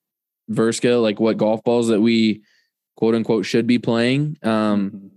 Verska 0.51 1.01
like 1.01 1.19
what 1.19 1.37
golf 1.37 1.63
balls 1.63 1.87
that 1.87 2.01
we 2.01 2.43
quote 2.95 3.15
unquote 3.15 3.45
should 3.45 3.67
be 3.67 3.79
playing. 3.79 4.37
Um, 4.43 4.91
mm-hmm. 4.91 5.07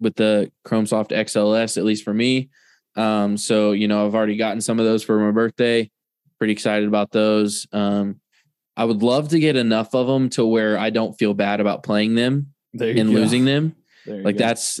with 0.00 0.16
the 0.16 0.50
Chrome 0.64 0.86
Soft 0.86 1.10
XLS, 1.10 1.76
at 1.76 1.84
least 1.84 2.04
for 2.04 2.14
me, 2.14 2.50
Um, 2.96 3.36
so 3.36 3.72
you 3.72 3.88
know, 3.88 4.06
I've 4.06 4.14
already 4.14 4.36
gotten 4.36 4.60
some 4.60 4.78
of 4.78 4.84
those 4.86 5.02
for 5.04 5.18
my 5.18 5.30
birthday. 5.30 5.90
Pretty 6.38 6.52
excited 6.52 6.88
about 6.88 7.10
those. 7.10 7.66
Um, 7.72 8.20
I 8.76 8.84
would 8.84 9.02
love 9.02 9.28
to 9.28 9.38
get 9.38 9.56
enough 9.56 9.94
of 9.94 10.06
them 10.06 10.28
to 10.30 10.44
where 10.44 10.76
I 10.78 10.90
don't 10.90 11.16
feel 11.18 11.32
bad 11.34 11.60
about 11.60 11.82
playing 11.84 12.14
them 12.16 12.52
and 12.98 13.08
go. 13.08 13.14
losing 13.14 13.44
them. 13.44 13.76
Like 14.06 14.36
go. 14.36 14.44
that's 14.44 14.80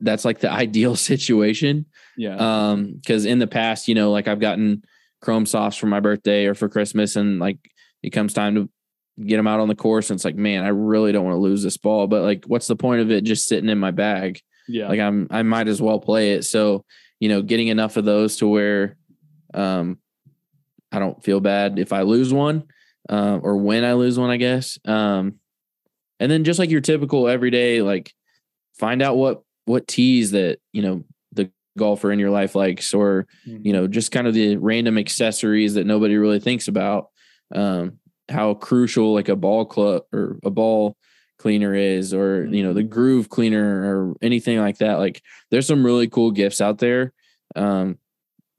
that's 0.00 0.24
like 0.24 0.40
the 0.40 0.50
ideal 0.64 0.96
situation. 0.96 1.86
yeah. 2.16 2.36
Um, 2.70 2.94
because 2.94 3.24
in 3.26 3.38
the 3.38 3.46
past, 3.46 3.86
you 3.88 3.94
know, 3.94 4.10
like 4.10 4.28
I've 4.28 4.40
gotten 4.40 4.82
Chrome 5.20 5.46
Softs 5.46 5.76
for 5.76 5.86
my 5.86 6.00
birthday 6.00 6.46
or 6.46 6.54
for 6.54 6.68
Christmas, 6.68 7.16
and 7.16 7.38
like 7.38 7.58
it 8.02 8.10
comes 8.10 8.32
time 8.32 8.54
to 8.54 8.70
get 9.24 9.36
them 9.36 9.46
out 9.46 9.60
on 9.60 9.68
the 9.68 9.74
course, 9.74 10.10
and 10.10 10.16
it's 10.16 10.24
like, 10.24 10.36
man, 10.36 10.64
I 10.64 10.68
really 10.68 11.12
don't 11.12 11.24
want 11.24 11.34
to 11.34 11.40
lose 11.40 11.62
this 11.62 11.76
ball. 11.76 12.06
But 12.06 12.22
like, 12.22 12.44
what's 12.46 12.66
the 12.66 12.76
point 12.76 13.00
of 13.00 13.10
it 13.10 13.24
just 13.24 13.46
sitting 13.46 13.68
in 13.70 13.78
my 13.78 13.90
bag? 13.90 14.40
yeah. 14.68 14.88
Like 14.88 15.00
I'm, 15.00 15.26
I 15.30 15.42
might 15.42 15.68
as 15.68 15.80
well 15.82 16.00
play 16.00 16.32
it. 16.32 16.44
So 16.44 16.84
you 17.20 17.28
know, 17.28 17.42
getting 17.42 17.68
enough 17.68 17.96
of 17.96 18.04
those 18.04 18.36
to 18.38 18.48
where, 18.48 18.96
um, 19.54 19.98
I 20.92 20.98
don't 20.98 21.22
feel 21.24 21.40
bad 21.40 21.78
if 21.78 21.92
I 21.92 22.02
lose 22.02 22.32
one, 22.32 22.64
uh, 23.08 23.38
or 23.42 23.56
when 23.56 23.84
I 23.84 23.94
lose 23.94 24.18
one, 24.18 24.30
I 24.30 24.36
guess. 24.36 24.78
Um, 24.84 25.34
and 26.20 26.30
then 26.30 26.44
just 26.44 26.58
like 26.58 26.70
your 26.70 26.80
typical 26.80 27.28
everyday, 27.28 27.82
like 27.82 28.12
find 28.78 29.00
out 29.02 29.16
what 29.16 29.42
what 29.66 29.86
tees 29.86 30.32
that 30.32 30.58
you 30.72 30.82
know 30.82 31.04
the 31.32 31.50
golfer 31.78 32.12
in 32.12 32.18
your 32.18 32.30
life 32.30 32.54
likes, 32.54 32.92
or 32.94 33.26
Mhm. 33.48 33.64
you 33.64 33.72
know, 33.72 33.86
just 33.86 34.12
kind 34.12 34.26
of 34.26 34.34
the 34.34 34.56
random 34.56 34.98
accessories 34.98 35.74
that 35.74 35.86
nobody 35.86 36.16
really 36.16 36.40
thinks 36.40 36.68
about. 36.68 37.08
Um, 37.54 37.98
how 38.28 38.54
crucial 38.54 39.12
like 39.12 39.28
a 39.28 39.36
ball 39.36 39.64
club 39.64 40.02
or 40.12 40.38
a 40.44 40.50
ball 40.50 40.96
cleaner 41.38 41.74
is, 41.74 42.14
or 42.14 42.46
you 42.46 42.62
know, 42.62 42.72
the 42.72 42.82
groove 42.82 43.28
cleaner 43.28 43.84
or 43.84 44.14
anything 44.22 44.58
like 44.58 44.78
that. 44.78 44.98
Like, 44.98 45.22
there's 45.50 45.66
some 45.66 45.84
really 45.84 46.08
cool 46.08 46.30
gifts 46.30 46.60
out 46.60 46.78
there 46.78 47.12
um, 47.56 47.98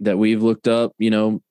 that 0.02 0.18
we've 0.18 0.44
looked 0.44 0.68
up. 0.68 0.94
You 0.98 1.10
know, 1.10 1.42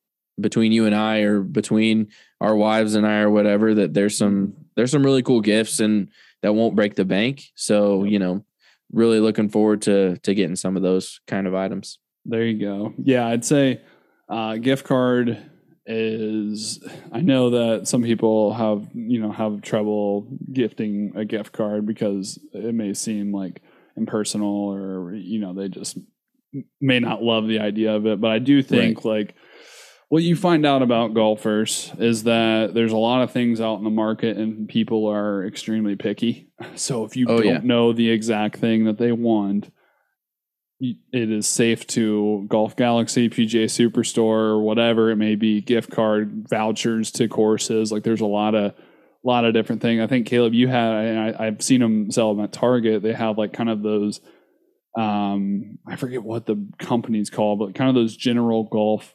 between 0.41 0.73
you 0.73 0.87
and 0.87 0.95
I, 0.95 1.21
or 1.21 1.41
between 1.41 2.09
our 2.41 2.55
wives 2.55 2.95
and 2.95 3.07
I, 3.07 3.21
or 3.21 3.31
whatever. 3.31 3.75
That 3.75 3.95
there's 3.95 4.17
some 4.17 4.55
there's 4.77 4.91
some 4.91 5.05
really 5.05 5.23
cool 5.23 5.41
gifts 5.41 5.81
and 5.81 6.09
that 6.43 6.55
won't 6.55 6.77
break 6.77 6.95
the 6.95 7.05
bank. 7.05 7.45
So 7.55 8.05
you 8.05 8.19
know, 8.19 8.45
really 8.93 9.21
looking 9.21 9.49
forward 9.49 9.83
to 9.83 10.19
to 10.19 10.35
getting 10.35 10.57
some 10.57 10.77
of 10.77 10.83
those 10.83 11.21
kind 11.27 11.47
of 11.47 11.55
items. 11.55 11.99
There 12.25 12.45
you 12.45 12.59
go. 12.59 12.95
Yeah, 12.99 13.27
I'd 13.27 13.45
say 13.45 13.81
uh, 14.29 14.57
gift 14.57 14.87
card 14.87 15.39
is. 15.87 16.83
I 17.13 17.21
know 17.21 17.51
that 17.51 17.87
some 17.89 18.03
people 18.03 18.53
have 18.55 18.89
you 18.95 19.21
know 19.21 19.33
have 19.33 19.63
trouble 19.63 20.27
gifting 20.53 21.13
a 21.15 21.25
gift 21.25 21.53
card 21.53 21.87
because 21.87 22.39
it 22.53 22.75
may 22.75 22.95
seem 22.95 23.33
like 23.35 23.63
impersonal 23.97 24.73
or 24.73 25.15
you 25.15 25.39
know 25.41 25.53
they 25.55 25.69
just 25.69 25.99
may 26.81 27.01
not 27.01 27.23
love 27.23 27.47
the 27.49 27.59
idea 27.61 27.95
of 27.95 28.07
it. 28.07 28.21
But 28.21 28.31
I 28.31 28.39
do 28.39 28.63
think 28.63 29.05
like 29.05 29.35
what 30.09 30.23
you 30.23 30.37
find 30.37 30.65
out 30.65 30.83
about 30.83 31.15
golfers 31.15 31.91
is 31.99 32.25
that 32.25 32.75
there's 32.75 32.93
a 32.93 32.97
lot 32.97 33.23
of 33.23 33.33
things 33.33 33.61
out 33.61 33.79
in 33.79 33.85
the 33.85 33.91
market 33.91 34.37
and 34.37 34.69
people 34.69 35.07
are 35.07 35.45
extremely 35.47 35.97
picky. 35.97 36.49
So 36.77 37.05
if 37.05 37.17
you 37.17 37.27
Oh, 37.29 37.39
don't 37.39 37.47
yeah. 37.47 37.61
know 37.63 37.93
the 37.93 38.11
exact 38.11 38.57
thing 38.57 38.85
that 38.85 38.97
they 38.99 39.13
want, 39.13 39.71
it 40.81 40.97
is 41.13 41.47
safe 41.47 41.87
to 41.89 42.47
Golf 42.49 42.77
Galaxy, 42.77 43.29
PGA 43.29 43.65
Superstore, 43.67 44.61
whatever 44.61 45.11
it 45.11 45.17
may 45.17 45.35
be, 45.35 45.61
gift 45.61 45.91
card 45.91 46.47
vouchers 46.49 47.11
to 47.13 47.29
courses. 47.29 47.93
Like 47.93 48.03
there's 48.03 48.21
a 48.21 48.27
lot 48.27 48.55
of 48.55 48.75
lot 49.23 49.45
of 49.45 49.55
different 49.55 49.81
things. 49.81 50.03
I 50.03 50.07
think 50.07 50.27
Caleb, 50.27 50.53
you 50.53 50.69
had 50.69 50.93
and 50.93 51.19
I, 51.19 51.47
I've 51.47 51.63
seen 51.63 51.81
them 51.81 52.11
sell 52.11 52.35
them 52.35 52.45
at 52.45 52.53
Target. 52.53 53.03
They 53.03 53.13
have 53.13 53.39
like 53.39 53.53
kind 53.53 53.71
of 53.71 53.83
those. 53.83 54.21
Um, 54.97 55.79
I 55.89 55.97
forget 55.97 56.23
what 56.23 56.47
the 56.47 56.69
company's 56.79 57.31
called, 57.31 57.59
but 57.59 57.75
kind 57.75 57.89
of 57.89 57.95
those 57.97 58.17
general 58.17 58.65
golf 58.65 59.15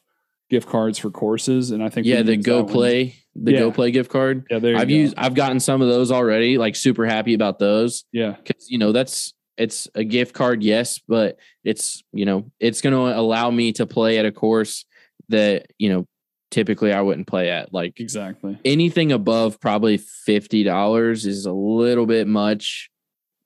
gift 0.50 0.68
cards 0.68 0.98
for 0.98 1.10
courses. 1.10 1.72
And 1.72 1.84
I 1.84 1.90
think 1.90 2.06
Yeah, 2.08 2.22
the 2.22 2.36
Go 2.38 2.58
that 2.58 2.64
one. 2.66 2.74
Play, 2.74 3.16
the 3.36 3.54
Yeah. 3.54 3.60
Go 3.60 3.72
Play 3.72 3.92
gift 3.92 4.12
card. 4.12 4.46
Yeah, 4.50 4.60
there 4.60 4.76
I've 4.76 4.90
go. 4.90 4.94
used, 4.94 5.14
I've 5.18 5.36
gotten 5.36 5.60
some 5.60 5.82
of 5.82 5.88
those 5.88 6.12
already. 6.12 6.58
Like 6.58 6.76
super 6.76 7.06
happy 7.06 7.34
about 7.34 7.60
those 7.60 8.04
Yeah, 8.12 8.36
because 8.44 8.68
you 8.70 8.78
know 8.78 8.92
that's 8.92 9.34
it's 9.60 9.88
a 9.94 10.04
gift 10.04 10.34
card, 10.34 10.64
yes, 10.64 11.00
but 11.08 11.38
it's 11.64 12.02
you 12.12 12.26
know 12.26 12.50
it's 12.60 12.82
going 12.82 12.94
to 12.94 13.20
allow 13.20 13.52
me 13.52 13.74
to 13.74 13.86
play 13.86 14.18
at 14.18 14.26
a 14.26 14.32
course 14.32 14.86
that 15.28 15.68
you 15.78 15.90
know 15.90 16.08
typically 16.50 16.94
I 16.94 17.02
wouldn't 17.02 17.28
play 17.28 17.50
at. 17.52 17.74
Like 17.74 18.00
exactly. 18.00 18.58
anything 18.66 19.12
above 19.12 19.60
probably 19.60 19.98
fifty 19.98 20.64
dollars 20.64 21.26
is 21.26 21.46
a 21.46 21.52
little 21.52 22.06
bit 22.06 22.28
much. 22.28 22.90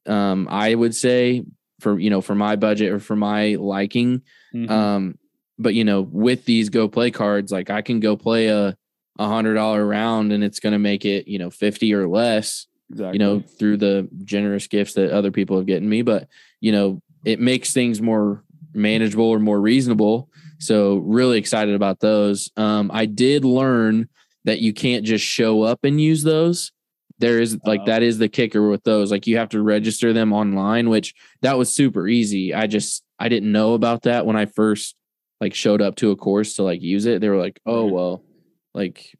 Um, 0.05 0.47
I 0.49 0.76
would 0.76 0.95
say 0.95 1.43
for 1.80 1.99
you 1.99 2.09
know 2.09 2.22
for 2.22 2.36
my 2.36 2.55
budget 2.55 2.91
or 2.91 2.99
for 2.99 3.16
my 3.16 3.55
liking. 3.55 4.22
Mhm. 4.53 4.70
Um, 4.70 5.18
but 5.57 5.74
you 5.74 5.84
know, 5.84 6.01
with 6.01 6.45
these 6.45 6.70
go 6.70 6.88
play 6.88 7.11
cards, 7.11 7.51
like 7.51 7.70
I 7.70 7.82
can 7.82 7.99
go 7.99 8.16
play 8.16 8.47
a 8.47 8.78
a 9.20 9.28
hundred 9.28 9.55
dollar 9.55 9.86
round 9.86 10.32
and 10.32 10.43
it's 10.43 10.59
gonna 10.59 10.80
make 10.80 11.05
it, 11.05 11.28
you 11.28 11.39
know, 11.39 11.49
50 11.49 11.93
or 11.93 12.07
less, 12.07 12.68
exactly. 12.94 13.14
you 13.14 13.20
know, 13.20 13.39
through 13.41 13.78
the 13.78 14.08
generous 14.24 14.68
gifts 14.68 14.94
that 14.94 15.12
other 15.12 15.32
people 15.32 15.58
have 15.58 15.68
gotten 15.68 15.89
me. 15.89 16.02
But, 16.02 16.28
you 16.62 16.72
know, 16.72 17.02
it 17.26 17.39
makes 17.39 17.74
things 17.74 18.02
more 18.02 18.44
manageable 18.74 19.26
or 19.26 19.39
more 19.39 19.60
reasonable. 19.60 20.30
So 20.60 20.98
really 20.98 21.38
excited 21.38 21.76
about 21.76 22.00
those. 22.00 22.52
Um, 22.56 22.89
I 22.94 23.06
did 23.06 23.46
learn 23.46 24.08
that 24.46 24.60
you 24.60 24.74
can't 24.74 25.06
just 25.06 25.26
show 25.26 25.64
up 25.64 25.80
and 25.84 26.00
use 26.00 26.24
those. 26.24 26.72
There 27.20 27.39
is 27.39 27.58
like 27.66 27.86
that 27.86 28.04
is 28.04 28.18
the 28.18 28.28
kicker 28.28 28.68
with 28.70 28.84
those. 28.84 29.12
Like 29.12 29.28
you 29.28 29.38
have 29.38 29.50
to 29.50 29.62
register 29.62 30.14
them 30.14 30.34
online, 30.34 30.89
which 30.89 31.14
that 31.41 31.58
was 31.58 31.72
super 31.72 32.08
easy. 32.08 32.54
I 32.54 32.68
just 32.68 33.04
I 33.20 33.30
didn't 33.30 33.52
know 33.52 33.74
about 33.74 34.04
that 34.04 34.26
when 34.26 34.36
I 34.36 34.46
first 34.46 34.96
like 35.39 35.54
showed 35.54 35.82
up 35.82 35.96
to 35.98 36.12
a 36.12 36.16
course 36.16 36.56
to 36.56 36.64
like 36.64 36.82
use 36.82 37.06
it. 37.06 37.22
They 37.22 37.30
were 37.30 37.38
like, 37.38 37.62
"Oh 37.66 37.86
well, 37.86 38.24
like 38.74 39.16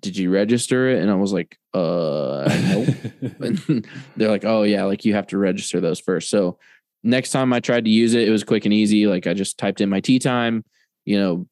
did 0.00 0.16
you 0.16 0.30
register 0.30 0.88
it?" 0.88 1.02
And 1.02 1.10
I 1.10 1.14
was 1.14 1.32
like, 1.32 1.58
"Uh, 1.74 2.48
nope." 2.68 2.88
They're 4.16 4.30
like, 4.30 4.44
"Oh 4.44 4.62
yeah, 4.62 4.84
like 4.84 5.04
you 5.04 5.14
have 5.14 5.26
to 5.28 5.38
register 5.38 5.80
those 5.80 6.00
first. 6.00 6.30
So 6.30 6.58
next 7.02 7.30
time 7.30 7.52
I 7.52 7.60
tried 7.60 7.84
to 7.84 7.90
use 7.90 8.14
it, 8.14 8.28
it 8.28 8.30
was 8.30 8.44
quick 8.44 8.64
and 8.64 8.74
easy. 8.74 9.06
Like 9.06 9.26
I 9.26 9.34
just 9.34 9.58
typed 9.58 9.80
in 9.80 9.88
my 9.88 10.00
tee 10.00 10.18
time, 10.18 10.64
you 11.04 11.18
know, 11.18 11.46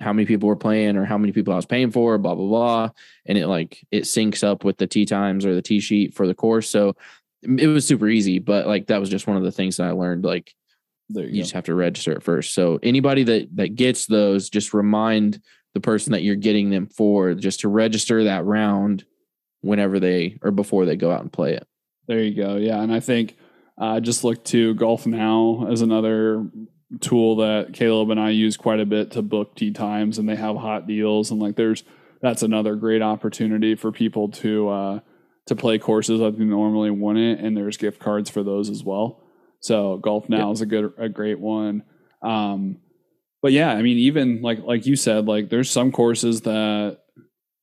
how 0.00 0.12
many 0.12 0.26
people 0.26 0.48
were 0.48 0.56
playing 0.56 0.96
or 0.96 1.04
how 1.04 1.18
many 1.18 1.32
people 1.32 1.52
I 1.52 1.56
was 1.56 1.66
paying 1.66 1.90
for, 1.90 2.16
blah 2.18 2.34
blah 2.34 2.48
blah, 2.48 2.90
and 3.26 3.36
it 3.36 3.46
like 3.46 3.84
it 3.90 4.04
syncs 4.04 4.42
up 4.42 4.64
with 4.64 4.78
the 4.78 4.86
tee 4.86 5.06
times 5.06 5.44
or 5.44 5.54
the 5.54 5.62
tee 5.62 5.80
sheet 5.80 6.14
for 6.14 6.26
the 6.26 6.34
course. 6.34 6.68
So 6.68 6.96
it 7.42 7.66
was 7.66 7.86
super 7.86 8.08
easy, 8.08 8.38
but 8.38 8.66
like 8.66 8.86
that 8.86 9.00
was 9.00 9.10
just 9.10 9.26
one 9.26 9.36
of 9.36 9.42
the 9.42 9.52
things 9.52 9.76
that 9.76 9.86
I 9.86 9.92
learned. 9.92 10.24
Like 10.24 10.54
you, 11.08 11.22
you 11.22 11.42
just 11.42 11.52
have 11.52 11.64
to 11.64 11.74
register 11.74 12.12
it 12.12 12.22
first. 12.22 12.54
So 12.54 12.78
anybody 12.82 13.24
that 13.24 13.56
that 13.56 13.74
gets 13.74 14.06
those, 14.06 14.48
just 14.48 14.72
remind 14.72 15.42
the 15.74 15.80
person 15.80 16.12
that 16.12 16.22
you're 16.22 16.36
getting 16.36 16.70
them 16.70 16.86
for 16.86 17.34
just 17.34 17.60
to 17.60 17.68
register 17.68 18.24
that 18.24 18.44
round 18.44 19.04
whenever 19.60 20.00
they 20.00 20.38
or 20.42 20.50
before 20.50 20.84
they 20.84 20.96
go 20.96 21.10
out 21.10 21.22
and 21.22 21.32
play 21.32 21.54
it. 21.54 21.66
There 22.06 22.20
you 22.20 22.34
go. 22.34 22.56
Yeah, 22.56 22.82
and 22.82 22.92
I 22.92 23.00
think 23.00 23.36
I 23.78 23.96
uh, 23.96 24.00
just 24.00 24.24
look 24.24 24.44
to 24.46 24.74
Golf 24.74 25.06
Now 25.06 25.66
as 25.70 25.80
another 25.80 26.46
tool 27.00 27.36
that 27.36 27.72
Caleb 27.72 28.10
and 28.10 28.18
I 28.18 28.30
use 28.30 28.56
quite 28.56 28.80
a 28.80 28.86
bit 28.86 29.12
to 29.12 29.22
book 29.22 29.54
tee 29.54 29.70
times, 29.70 30.18
and 30.18 30.28
they 30.28 30.36
have 30.36 30.56
hot 30.56 30.86
deals, 30.86 31.30
and 31.30 31.40
like 31.40 31.56
there's 31.56 31.84
that's 32.20 32.42
another 32.42 32.74
great 32.74 33.02
opportunity 33.02 33.74
for 33.76 33.92
people 33.92 34.28
to 34.28 34.68
uh, 34.68 35.00
to 35.46 35.56
play 35.56 35.78
courses 35.78 36.20
that 36.20 36.36
they 36.36 36.44
normally 36.44 36.90
wouldn't, 36.90 37.40
and 37.40 37.56
there's 37.56 37.76
gift 37.76 38.00
cards 38.00 38.28
for 38.28 38.42
those 38.42 38.68
as 38.70 38.82
well. 38.82 39.22
So 39.60 39.98
Golf 39.98 40.28
Now 40.28 40.50
is 40.50 40.60
a 40.60 40.66
good 40.66 40.92
a 40.98 41.08
great 41.08 41.38
one. 41.38 41.84
Um, 42.22 42.78
but 43.42 43.52
yeah, 43.52 43.70
I 43.70 43.82
mean, 43.82 43.98
even 43.98 44.42
like 44.42 44.60
like 44.60 44.86
you 44.86 44.96
said, 44.96 45.26
like 45.26 45.50
there's 45.50 45.70
some 45.70 45.92
courses 45.92 46.42
that 46.42 46.98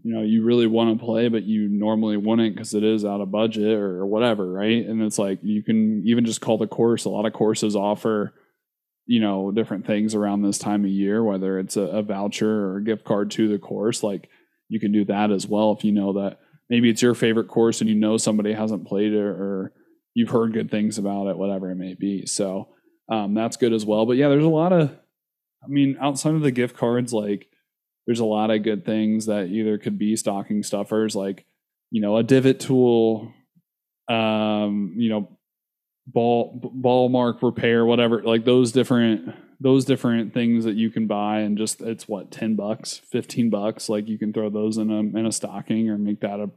you 0.03 0.13
know 0.13 0.21
you 0.21 0.43
really 0.43 0.67
want 0.67 0.97
to 0.97 1.05
play 1.05 1.27
but 1.27 1.43
you 1.43 1.67
normally 1.67 2.17
wouldn't 2.17 2.55
because 2.55 2.73
it 2.73 2.83
is 2.83 3.03
out 3.03 3.19
of 3.19 3.31
budget 3.31 3.77
or 3.77 4.05
whatever 4.05 4.51
right? 4.51 4.85
And 4.85 5.01
it's 5.01 5.19
like 5.19 5.39
you 5.41 5.63
can 5.63 6.03
even 6.05 6.25
just 6.25 6.41
call 6.41 6.57
the 6.57 6.67
course. 6.67 7.05
A 7.05 7.09
lot 7.09 7.25
of 7.25 7.33
courses 7.33 7.75
offer 7.75 8.33
you 9.05 9.21
know 9.21 9.51
different 9.51 9.87
things 9.87 10.13
around 10.13 10.41
this 10.41 10.57
time 10.57 10.83
of 10.83 10.91
year 10.91 11.23
whether 11.23 11.57
it's 11.59 11.77
a, 11.77 11.81
a 11.81 12.03
voucher 12.03 12.67
or 12.67 12.77
a 12.77 12.83
gift 12.83 13.05
card 13.05 13.31
to 13.31 13.47
the 13.47 13.57
course 13.57 14.03
like 14.03 14.29
you 14.67 14.81
can 14.81 14.91
do 14.91 15.05
that 15.05 15.31
as 15.31 15.47
well 15.47 15.71
if 15.71 15.85
you 15.85 15.93
know 15.93 16.13
that 16.13 16.39
maybe 16.69 16.89
it's 16.89 17.01
your 17.01 17.15
favorite 17.15 17.47
course 17.47 17.81
and 17.81 17.89
you 17.89 17.95
know 17.95 18.17
somebody 18.17 18.53
hasn't 18.53 18.87
played 18.87 19.13
it 19.13 19.17
or 19.17 19.73
you've 20.13 20.29
heard 20.29 20.53
good 20.53 20.69
things 20.69 20.97
about 20.97 21.27
it 21.27 21.37
whatever 21.37 21.71
it 21.71 21.75
may 21.75 21.93
be. 21.93 22.25
So 22.25 22.69
um, 23.09 23.33
that's 23.33 23.57
good 23.57 23.73
as 23.73 23.85
well. 23.85 24.05
But 24.05 24.17
yeah 24.17 24.29
there's 24.29 24.43
a 24.43 24.49
lot 24.49 24.73
of 24.73 24.91
i 25.63 25.67
mean 25.67 25.97
outside 26.01 26.35
of 26.35 26.41
the 26.41 26.51
gift 26.51 26.75
cards 26.75 27.13
like 27.13 27.47
there's 28.05 28.19
a 28.19 28.25
lot 28.25 28.51
of 28.51 28.63
good 28.63 28.85
things 28.85 29.25
that 29.25 29.47
either 29.47 29.77
could 29.77 29.97
be 29.97 30.15
stocking 30.15 30.63
stuffers 30.63 31.15
like 31.15 31.45
you 31.91 32.01
know 32.01 32.17
a 32.17 32.23
divot 32.23 32.59
tool 32.59 33.31
um 34.09 34.93
you 34.97 35.09
know 35.09 35.37
ball 36.07 36.59
ball 36.73 37.09
mark 37.09 37.41
repair 37.41 37.85
whatever 37.85 38.23
like 38.23 38.45
those 38.45 38.71
different 38.71 39.33
those 39.59 39.85
different 39.85 40.33
things 40.33 40.65
that 40.65 40.75
you 40.75 40.89
can 40.89 41.07
buy 41.07 41.39
and 41.39 41.57
just 41.57 41.81
it's 41.81 42.07
what 42.07 42.31
10 42.31 42.55
bucks 42.55 43.01
15 43.11 43.49
bucks? 43.49 43.89
Like 43.89 44.07
you 44.07 44.17
can 44.17 44.31
throw 44.31 44.49
those 44.49 44.77
in 44.77 44.91
a 44.91 44.99
in 44.99 45.25
a 45.25 45.31
stocking 45.31 45.89
or 45.89 45.97
make 45.97 46.21
that 46.21 46.39
a, 46.39 46.49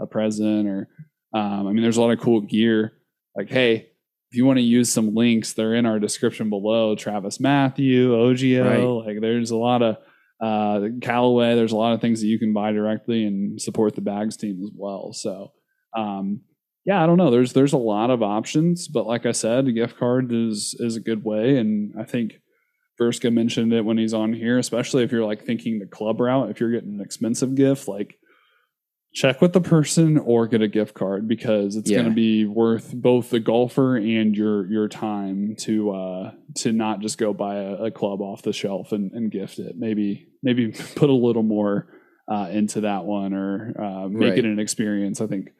a 0.00 0.06
present 0.06 0.68
or 0.68 0.88
um 1.34 1.66
i 1.66 1.72
mean 1.72 1.82
there's 1.82 1.96
a 1.96 2.02
lot 2.02 2.12
of 2.12 2.20
cool 2.20 2.40
gear. 2.40 2.92
Like 3.36 3.50
hey 3.50 3.90
if 4.34 4.38
you 4.38 4.46
want 4.46 4.56
to 4.56 4.64
use 4.64 4.90
some 4.90 5.14
links, 5.14 5.52
they're 5.52 5.74
in 5.74 5.86
our 5.86 6.00
description 6.00 6.50
below. 6.50 6.96
TravisMathew, 6.96 8.08
OGIO, 8.08 8.64
right. 8.64 9.06
like 9.06 9.20
there's 9.20 9.52
a 9.52 9.56
lot 9.56 9.80
of 9.80 9.98
uh, 10.42 10.88
Callaway. 11.00 11.54
There's 11.54 11.70
a 11.70 11.76
lot 11.76 11.92
of 11.92 12.00
things 12.00 12.20
that 12.20 12.26
you 12.26 12.40
can 12.40 12.52
buy 12.52 12.72
directly 12.72 13.26
and 13.26 13.62
support 13.62 13.94
the 13.94 14.00
bags 14.00 14.36
team 14.36 14.60
as 14.60 14.72
well. 14.74 15.12
So, 15.12 15.52
um, 15.96 16.40
yeah, 16.84 17.00
I 17.00 17.06
don't 17.06 17.16
know. 17.16 17.30
There's 17.30 17.52
there's 17.52 17.74
a 17.74 17.78
lot 17.78 18.10
of 18.10 18.24
options, 18.24 18.88
but 18.88 19.06
like 19.06 19.24
I 19.24 19.30
said, 19.30 19.68
a 19.68 19.72
gift 19.72 19.98
card 19.98 20.32
is 20.32 20.74
is 20.80 20.96
a 20.96 21.00
good 21.00 21.24
way, 21.24 21.56
and 21.56 21.94
I 21.96 22.02
think 22.02 22.40
Verska 23.00 23.32
mentioned 23.32 23.72
it 23.72 23.84
when 23.84 23.98
he's 23.98 24.14
on 24.14 24.32
here, 24.32 24.58
especially 24.58 25.04
if 25.04 25.12
you're 25.12 25.24
like 25.24 25.44
thinking 25.44 25.78
the 25.78 25.86
club 25.86 26.18
route. 26.18 26.50
If 26.50 26.58
you're 26.58 26.72
getting 26.72 26.94
an 26.94 27.00
expensive 27.00 27.54
gift, 27.54 27.86
like 27.86 28.18
check 29.14 29.40
with 29.40 29.52
the 29.52 29.60
person 29.60 30.18
or 30.18 30.46
get 30.48 30.60
a 30.60 30.68
gift 30.68 30.94
card 30.94 31.28
because 31.28 31.76
it's 31.76 31.88
yeah. 31.88 31.98
going 31.98 32.08
to 32.08 32.14
be 32.14 32.44
worth 32.44 32.92
both 32.92 33.30
the 33.30 33.38
golfer 33.38 33.96
and 33.96 34.36
your 34.36 34.66
your 34.66 34.88
time 34.88 35.54
to 35.56 35.92
uh 35.92 36.32
to 36.56 36.72
not 36.72 37.00
just 37.00 37.16
go 37.16 37.32
buy 37.32 37.54
a, 37.54 37.74
a 37.84 37.90
club 37.90 38.20
off 38.20 38.42
the 38.42 38.52
shelf 38.52 38.92
and, 38.92 39.12
and, 39.12 39.30
gift 39.30 39.58
it 39.58 39.76
maybe 39.78 40.26
maybe 40.42 40.72
put 40.96 41.08
a 41.08 41.14
little 41.14 41.44
more 41.44 41.86
uh, 42.26 42.48
into 42.50 42.80
that 42.80 43.04
one 43.04 43.34
or 43.34 43.74
uh, 43.78 44.08
make 44.08 44.30
right. 44.30 44.38
it 44.38 44.44
an 44.44 44.58
experience 44.58 45.20
i 45.20 45.26
think 45.26 45.50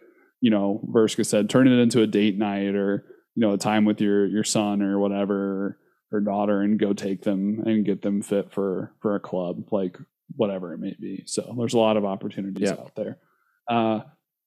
you 0.41 0.51
know 0.51 0.81
verska 0.93 1.25
said 1.25 1.49
turn 1.49 1.69
it 1.69 1.79
into 1.79 2.03
a 2.03 2.07
date 2.07 2.37
night 2.37 2.75
or 2.75 3.05
you 3.35 3.41
know 3.41 3.53
a 3.53 3.59
time 3.59 3.85
with 3.85 4.01
your 4.01 4.27
your 4.27 4.45
son 4.45 4.83
or 4.83 4.99
whatever 4.99 5.79
or 6.11 6.21
daughter 6.21 6.61
and 6.61 6.79
go 6.79 6.93
take 6.93 7.23
them 7.23 7.63
and 7.67 7.85
get 7.85 8.03
them 8.03 8.23
fit 8.23 8.53
for 8.53 8.95
for 9.01 9.15
a 9.15 9.21
club 9.21 9.65
like 9.71 9.99
whatever 10.37 10.73
it 10.73 10.79
may 10.79 10.97
be 10.99 11.23
so 11.27 11.55
there's 11.59 11.75
a 11.75 11.79
lot 11.79 11.97
of 11.97 12.05
opportunities 12.05 12.71
yeah. 12.71 12.81
out 12.81 12.95
there 12.97 13.19
uh, 13.69 14.01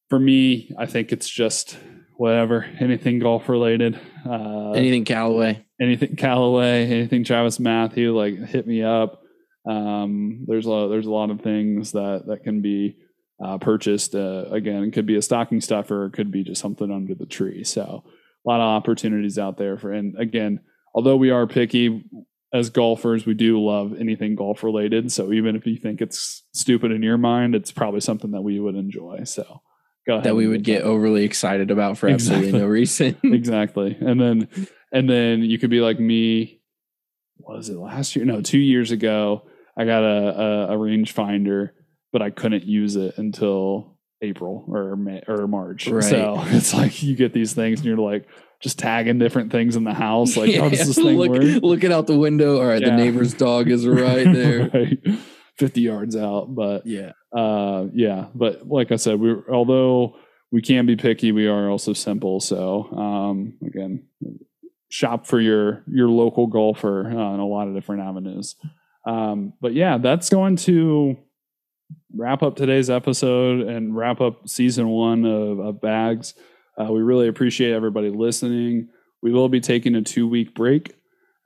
for 0.10 0.20
me, 0.20 0.74
I 0.78 0.86
think 0.86 1.12
it's 1.12 1.30
just 1.30 1.78
whatever, 2.18 2.66
anything 2.80 3.20
golf 3.20 3.50
related. 3.50 4.00
Uh, 4.26 4.72
anything 4.72 5.06
Callaway. 5.06 5.66
Anything 5.80 6.16
Callaway, 6.16 6.86
anything 6.86 7.24
TravisMathew, 7.24 8.16
like 8.16 8.50
hit 8.50 8.66
me 8.66 8.84
up. 8.84 9.22
Um, 9.70 10.46
there's 10.48 10.66
a 10.66 10.70
lot, 10.70 10.88
there's 10.88 11.06
a 11.06 11.12
lot 11.12 11.30
of 11.30 11.42
things 11.42 11.92
that 11.92 12.24
that 12.28 12.44
can 12.44 12.62
be 12.62 12.98
uh, 13.44 13.58
purchased. 13.58 14.16
Uh, 14.16 14.46
again, 14.50 14.84
it 14.84 14.92
could 14.92 15.06
be 15.06 15.18
a 15.18 15.22
stocking 15.22 15.62
stuffer, 15.62 16.06
it 16.06 16.14
could 16.14 16.32
be 16.32 16.44
just 16.44 16.62
something 16.62 16.92
under 16.92 17.14
the 17.14 17.26
tree. 17.26 17.64
So 17.64 18.04
a 18.46 18.50
lot 18.50 18.62
of 18.62 18.68
opportunities 18.68 19.38
out 19.38 19.58
there 19.58 19.78
for. 19.78 19.92
And 19.92 20.18
again, 20.18 20.62
although 20.96 21.18
we 21.18 21.30
are 21.30 21.46
picky, 21.46 22.04
as 22.54 22.70
golfers, 22.70 23.26
we 23.26 23.34
do 23.34 23.62
love 23.64 23.94
anything 24.00 24.36
golf 24.36 24.64
related. 24.64 25.12
So 25.12 25.34
even 25.34 25.56
if 25.56 25.66
you 25.66 25.78
think 25.78 26.02
it's 26.02 26.44
stupid 26.54 26.92
in 26.92 27.04
your 27.04 27.18
mind, 27.18 27.56
it's 27.56 27.72
probably 27.72 28.00
something 28.00 28.32
that 28.32 28.42
we 28.42 28.60
would 28.60 28.76
enjoy. 28.76 29.24
So 29.26 29.62
go 30.08 30.14
ahead. 30.14 30.24
That 30.24 30.36
we 30.36 30.48
would 30.48 30.64
get 30.64 30.84
that. 30.84 30.88
overly 30.88 31.24
excited 31.24 31.72
about 31.72 31.98
for 31.98 32.10
absolutely 32.10 32.48
exactly. 32.48 32.62
no 32.62 32.68
reason. 32.68 33.18
exactly. 33.24 33.98
And 34.00 34.20
then 34.20 34.48
and 34.92 35.10
then 35.10 35.42
you 35.42 35.60
could 35.60 35.70
be 35.70 35.82
like 35.82 36.00
me. 36.00 36.62
Was 37.40 37.70
it 37.70 37.78
last 37.78 38.16
year? 38.16 38.26
No, 38.26 38.42
two 38.42 38.60
years 38.60 38.92
ago. 38.92 39.44
I 39.78 39.86
got 39.86 40.04
a, 40.04 40.42
a, 40.42 40.74
a 40.74 40.78
rangefinder, 40.78 41.70
but 42.12 42.24
I 42.24 42.32
couldn't 42.32 42.64
use 42.64 42.96
it 42.96 43.16
until 43.18 43.97
April 44.22 44.66
or 44.68 44.96
May 44.96 45.22
or 45.28 45.48
March. 45.48 45.88
Right. 45.88 46.04
So 46.04 46.36
it's 46.48 46.74
like 46.74 47.04
you 47.04 47.16
get 47.16 47.34
these 47.34 47.54
things 47.54 47.80
and 47.80 47.86
you're 47.86 47.98
like, 47.98 48.28
just 48.60 48.80
tagging 48.80 49.20
different 49.20 49.52
things 49.52 49.76
in 49.76 49.84
the 49.84 49.94
house. 49.94 50.36
Like, 50.36 50.52
yeah, 50.52 50.62
how 50.62 50.70
does 50.70 50.88
this 50.88 50.96
thing 50.96 51.18
look, 51.18 51.30
work? 51.30 51.62
Looking 51.62 51.92
out 51.92 52.08
the 52.08 52.18
window. 52.18 52.60
All 52.60 52.66
right, 52.66 52.82
yeah. 52.82 52.90
the 52.90 52.96
neighbor's 52.96 53.34
dog 53.34 53.70
is 53.70 53.88
right 53.88 54.32
there. 54.32 54.70
right. 54.74 55.00
50 55.58 55.82
yards 55.82 56.16
out. 56.16 56.54
But 56.54 56.86
yeah. 56.86 57.12
Uh, 57.36 57.88
yeah. 57.94 58.28
But 58.34 58.68
like 58.68 58.92
I 58.92 58.96
said, 58.96 59.20
we 59.20 59.36
although 59.52 60.16
we 60.52 60.62
can 60.62 60.86
be 60.86 60.96
picky, 60.96 61.32
we 61.32 61.48
are 61.48 61.70
also 61.70 61.94
simple. 61.94 62.40
So 62.40 62.86
um, 62.92 63.58
again, 63.66 64.08
shop 64.90 65.26
for 65.26 65.40
your 65.40 65.84
your 65.88 66.10
local 66.10 66.48
golfer 66.48 67.06
uh, 67.06 67.34
in 67.34 67.40
a 67.40 67.48
lot 67.48 67.68
of 67.68 67.74
different 67.74 68.04
avenues. 68.04 68.56
Um, 69.06 69.54
but 69.62 69.74
yeah, 69.74 69.98
that's 69.98 70.30
going 70.30 70.58
to 70.58 71.18
wrap 72.18 72.42
up 72.42 72.56
today's 72.56 72.90
episode 72.90 73.68
and 73.68 73.96
wrap 73.96 74.22
up 74.22 74.48
season 74.50 74.90
one 74.90 75.26
of, 75.26 75.60
of 75.60 75.82
Bags. 75.82 76.34
Uh, 76.78 76.92
we 76.92 77.02
really 77.02 77.28
appreciate 77.28 77.74
everybody 77.74 78.10
listening. 78.10 78.90
We 79.22 79.32
will 79.32 79.50
be 79.50 79.60
taking 79.60 79.96
a 79.96 80.02
two 80.02 80.28
week 80.28 80.56
break 80.56 80.96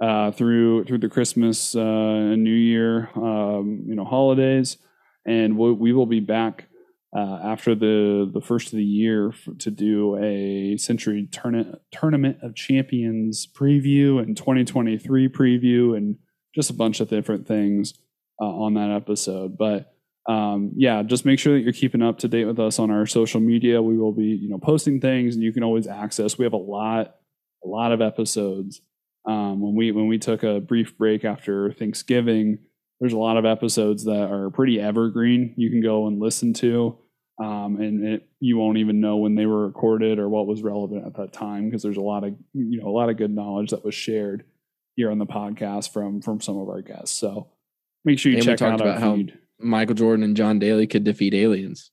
uh, 0.02 0.32
through 0.32 0.86
through 0.86 1.00
the 1.00 1.10
Christmas 1.10 1.76
uh, 1.76 1.80
and 1.80 2.44
New 2.44 2.54
Year, 2.54 3.10
um, 3.16 3.84
you 3.86 3.96
know, 3.96 4.06
holidays, 4.06 4.78
and 5.26 5.58
we, 5.58 5.72
we 5.74 5.94
will 5.94 6.06
be 6.06 6.20
back 6.20 6.68
uh, 7.16 7.40
after 7.44 7.76
the 7.76 8.30
the 8.34 8.42
first 8.42 8.68
of 8.68 8.78
the 8.78 8.84
year 8.84 9.34
to 9.60 9.72
do 9.72 10.18
a 10.18 10.78
Sentry 10.78 11.28
Tourna- 11.32 11.80
Tournament 11.92 12.38
of 12.42 12.56
Champions 12.56 13.48
preview 13.48 14.20
and 14.20 14.36
2023 14.36 15.30
preview, 15.30 15.96
and 15.96 16.18
just 16.56 16.70
a 16.70 16.74
bunch 16.74 17.00
of 17.00 17.10
different 17.10 17.48
things 17.48 17.94
uh, 18.42 18.46
on 18.46 18.74
that 18.74 18.92
episode. 18.92 19.58
But 19.58 19.94
um, 20.28 20.72
yeah, 20.76 21.02
just 21.04 21.26
make 21.26 21.40
sure 21.40 21.54
that 21.54 21.62
you're 21.62 21.74
keeping 21.74 22.02
up 22.02 22.20
to 22.20 22.28
date 22.28 22.46
with 22.46 22.60
us 22.60 22.80
on 22.80 22.92
our 22.92 23.06
social 23.06 23.40
media. 23.40 23.82
We 23.82 23.98
will 23.98 24.12
be, 24.12 24.28
you 24.28 24.50
know, 24.50 24.60
posting 24.60 25.02
things, 25.02 25.36
and 25.36 25.44
you 25.44 25.52
can 25.52 25.64
always 25.64 25.88
access. 25.88 26.38
We 26.38 26.46
have 26.46 26.54
a 26.54 26.58
lot, 26.58 27.16
a 27.64 27.68
lot 27.68 27.92
of 27.92 28.02
episodes. 28.02 28.82
Um, 29.26 29.62
when 29.62 29.76
we 29.76 29.92
when 29.92 30.08
we 30.08 30.18
took 30.18 30.44
a 30.44 30.60
brief 30.60 30.98
break 30.98 31.26
after 31.26 31.74
Thanksgiving, 31.74 32.60
there's 33.00 33.14
a 33.14 33.18
lot 33.18 33.38
of 33.38 33.46
episodes 33.46 34.06
that 34.06 34.32
are 34.32 34.50
pretty 34.52 34.80
evergreen. 34.80 35.54
You 35.58 35.70
can 35.70 35.82
go 35.82 36.08
and 36.08 36.20
listen 36.20 36.54
to, 36.56 36.98
um, 37.40 37.78
and 37.80 38.06
it, 38.06 38.30
you 38.40 38.58
won't 38.58 38.78
even 38.78 39.00
know 39.00 39.18
when 39.18 39.34
they 39.36 39.48
were 39.48 39.66
recorded 39.66 40.20
or 40.20 40.30
what 40.30 40.46
was 40.46 40.62
relevant 40.62 41.06
at 41.06 41.16
that 41.16 41.34
time 41.34 41.66
because 41.66 41.82
there's 41.82 41.98
a 41.98 42.02
lot 42.02 42.24
of 42.24 42.36
you 42.54 42.80
know 42.80 42.88
a 42.88 42.94
lot 42.94 43.10
of 43.10 43.18
good 43.18 43.32
knowledge 43.32 43.72
that 43.72 43.84
was 43.84 43.96
shared 43.96 44.44
here 44.96 45.10
on 45.10 45.18
the 45.18 45.26
podcast 45.26 45.92
from 45.92 46.22
from 46.22 46.42
some 46.42 46.58
of 46.58 46.70
our 46.70 46.82
guests. 46.82 47.18
So 47.18 47.48
make 48.06 48.20
sure 48.20 48.32
you 48.32 48.38
and 48.38 48.46
check 48.46 48.62
out 48.62 48.82
our 48.82 49.00
feed. 49.00 49.38
Michael 49.62 49.96
Jordan 49.96 50.24
and 50.24 50.36
John 50.36 50.60
Daly 50.60 50.88
could 50.88 51.04
defeat 51.04 51.34
aliens. 51.34 51.92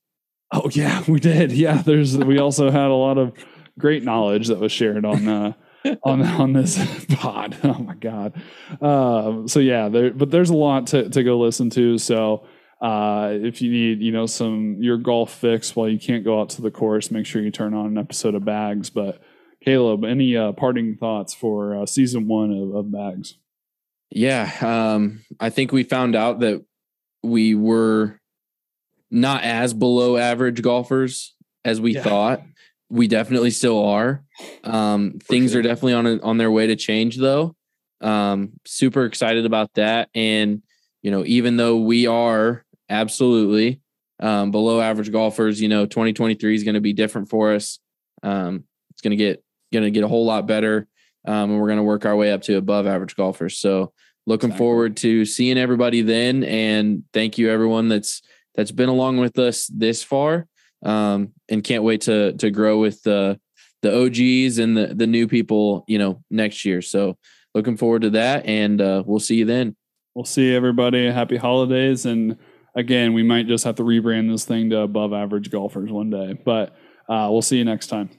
Oh 0.51 0.69
yeah, 0.71 1.03
we 1.07 1.19
did. 1.19 1.51
Yeah, 1.51 1.81
there's 1.81 2.17
we 2.17 2.39
also 2.39 2.71
had 2.71 2.89
a 2.89 2.93
lot 2.93 3.17
of 3.17 3.33
great 3.77 4.03
knowledge 4.03 4.47
that 4.47 4.59
was 4.59 4.71
shared 4.71 5.05
on 5.05 5.27
uh 5.27 5.53
on 6.03 6.21
on 6.21 6.53
this 6.53 7.05
pod. 7.09 7.57
Oh 7.63 7.79
my 7.79 7.95
god. 7.95 8.41
Um, 8.81 9.47
so 9.47 9.59
yeah, 9.59 9.89
there 9.89 10.11
but 10.11 10.31
there's 10.31 10.49
a 10.49 10.55
lot 10.55 10.87
to 10.87 11.09
to 11.09 11.23
go 11.23 11.39
listen 11.39 11.69
to. 11.71 11.97
So 11.97 12.45
uh, 12.81 13.31
if 13.33 13.61
you 13.61 13.71
need 13.71 14.01
you 14.01 14.11
know 14.11 14.25
some 14.25 14.77
your 14.79 14.97
golf 14.97 15.33
fix 15.33 15.75
while 15.75 15.89
you 15.89 15.99
can't 15.99 16.23
go 16.23 16.41
out 16.41 16.49
to 16.51 16.61
the 16.61 16.71
course, 16.71 17.11
make 17.11 17.25
sure 17.25 17.41
you 17.41 17.51
turn 17.51 17.73
on 17.73 17.87
an 17.87 17.97
episode 17.97 18.35
of 18.35 18.45
Bags. 18.45 18.89
But 18.89 19.21
Caleb, 19.63 20.03
any 20.03 20.35
uh, 20.35 20.53
parting 20.53 20.95
thoughts 20.95 21.33
for 21.33 21.75
uh, 21.75 21.85
season 21.85 22.27
one 22.27 22.51
of, 22.51 22.75
of 22.75 22.91
Bags? 22.91 23.35
Yeah, 24.11 24.51
um, 24.61 25.23
I 25.39 25.49
think 25.49 25.71
we 25.71 25.83
found 25.83 26.15
out 26.15 26.39
that 26.39 26.65
we 27.23 27.55
were 27.55 28.19
not 29.11 29.43
as 29.43 29.73
below 29.73 30.17
average 30.17 30.61
golfers 30.61 31.35
as 31.65 31.81
we 31.81 31.95
yeah. 31.95 32.03
thought. 32.03 32.41
We 32.89 33.07
definitely 33.07 33.51
still 33.51 33.83
are. 33.85 34.23
Um, 34.63 35.19
things 35.23 35.51
sure. 35.51 35.59
are 35.59 35.63
definitely 35.63 35.93
on 35.93 36.07
a, 36.07 36.19
on 36.21 36.37
their 36.37 36.51
way 36.51 36.67
to 36.67 36.75
change, 36.75 37.17
though. 37.17 37.55
Um, 38.01 38.53
super 38.65 39.05
excited 39.05 39.45
about 39.45 39.73
that. 39.75 40.09
And 40.15 40.63
you 41.01 41.11
know, 41.11 41.23
even 41.25 41.57
though 41.57 41.77
we 41.77 42.07
are 42.07 42.65
absolutely 42.89 43.81
um, 44.19 44.51
below 44.51 44.81
average 44.81 45.11
golfers, 45.11 45.61
you 45.61 45.69
know, 45.69 45.85
2023 45.85 46.55
is 46.55 46.63
going 46.63 46.75
to 46.75 46.81
be 46.81 46.93
different 46.93 47.29
for 47.29 47.53
us. 47.53 47.79
Um, 48.21 48.65
it's 48.91 49.01
going 49.01 49.11
to 49.11 49.17
get 49.17 49.43
going 49.71 49.85
to 49.85 49.91
get 49.91 50.03
a 50.03 50.07
whole 50.07 50.25
lot 50.25 50.47
better, 50.47 50.87
um, 51.25 51.51
and 51.51 51.59
we're 51.59 51.67
going 51.67 51.77
to 51.77 51.83
work 51.83 52.05
our 52.05 52.15
way 52.15 52.31
up 52.31 52.41
to 52.43 52.57
above 52.57 52.87
average 52.87 53.15
golfers. 53.15 53.57
So 53.57 53.93
looking 54.25 54.49
exactly. 54.49 54.65
forward 54.65 54.97
to 54.97 55.25
seeing 55.25 55.57
everybody 55.57 56.01
then 56.01 56.43
and 56.43 57.03
thank 57.13 57.37
you 57.37 57.49
everyone 57.49 57.87
that's 57.87 58.21
that's 58.55 58.71
been 58.71 58.89
along 58.89 59.17
with 59.17 59.39
us 59.39 59.67
this 59.67 60.03
far. 60.03 60.47
Um, 60.83 61.33
and 61.49 61.63
can't 61.63 61.83
wait 61.83 62.01
to 62.01 62.33
to 62.33 62.51
grow 62.51 62.79
with 62.79 63.01
the 63.03 63.39
the 63.81 64.05
OGs 64.05 64.59
and 64.59 64.77
the 64.77 64.93
the 64.93 65.07
new 65.07 65.27
people 65.27 65.83
you 65.87 65.97
know 65.97 66.23
next 66.29 66.63
year. 66.65 66.81
So 66.81 67.17
looking 67.53 67.77
forward 67.77 68.03
to 68.03 68.09
that 68.11 68.45
and 68.45 68.79
uh, 68.79 69.03
we'll 69.05 69.19
see 69.19 69.35
you 69.35 69.45
then. 69.45 69.75
We'll 70.15 70.25
see 70.25 70.53
everybody. 70.53 71.09
Happy 71.11 71.37
holidays. 71.37 72.05
And 72.05 72.37
again 72.75 73.13
we 73.13 73.23
might 73.23 73.47
just 73.47 73.63
have 73.63 73.75
to 73.75 73.83
rebrand 73.83 74.31
this 74.31 74.45
thing 74.45 74.69
to 74.69 74.79
above 74.79 75.13
average 75.13 75.51
golfers 75.51 75.91
one 75.91 76.09
day 76.09 76.33
but 76.45 76.75
uh, 77.09 77.27
we'll 77.29 77.41
see 77.41 77.57
you 77.57 77.65
next 77.65 77.87
time 77.87 78.09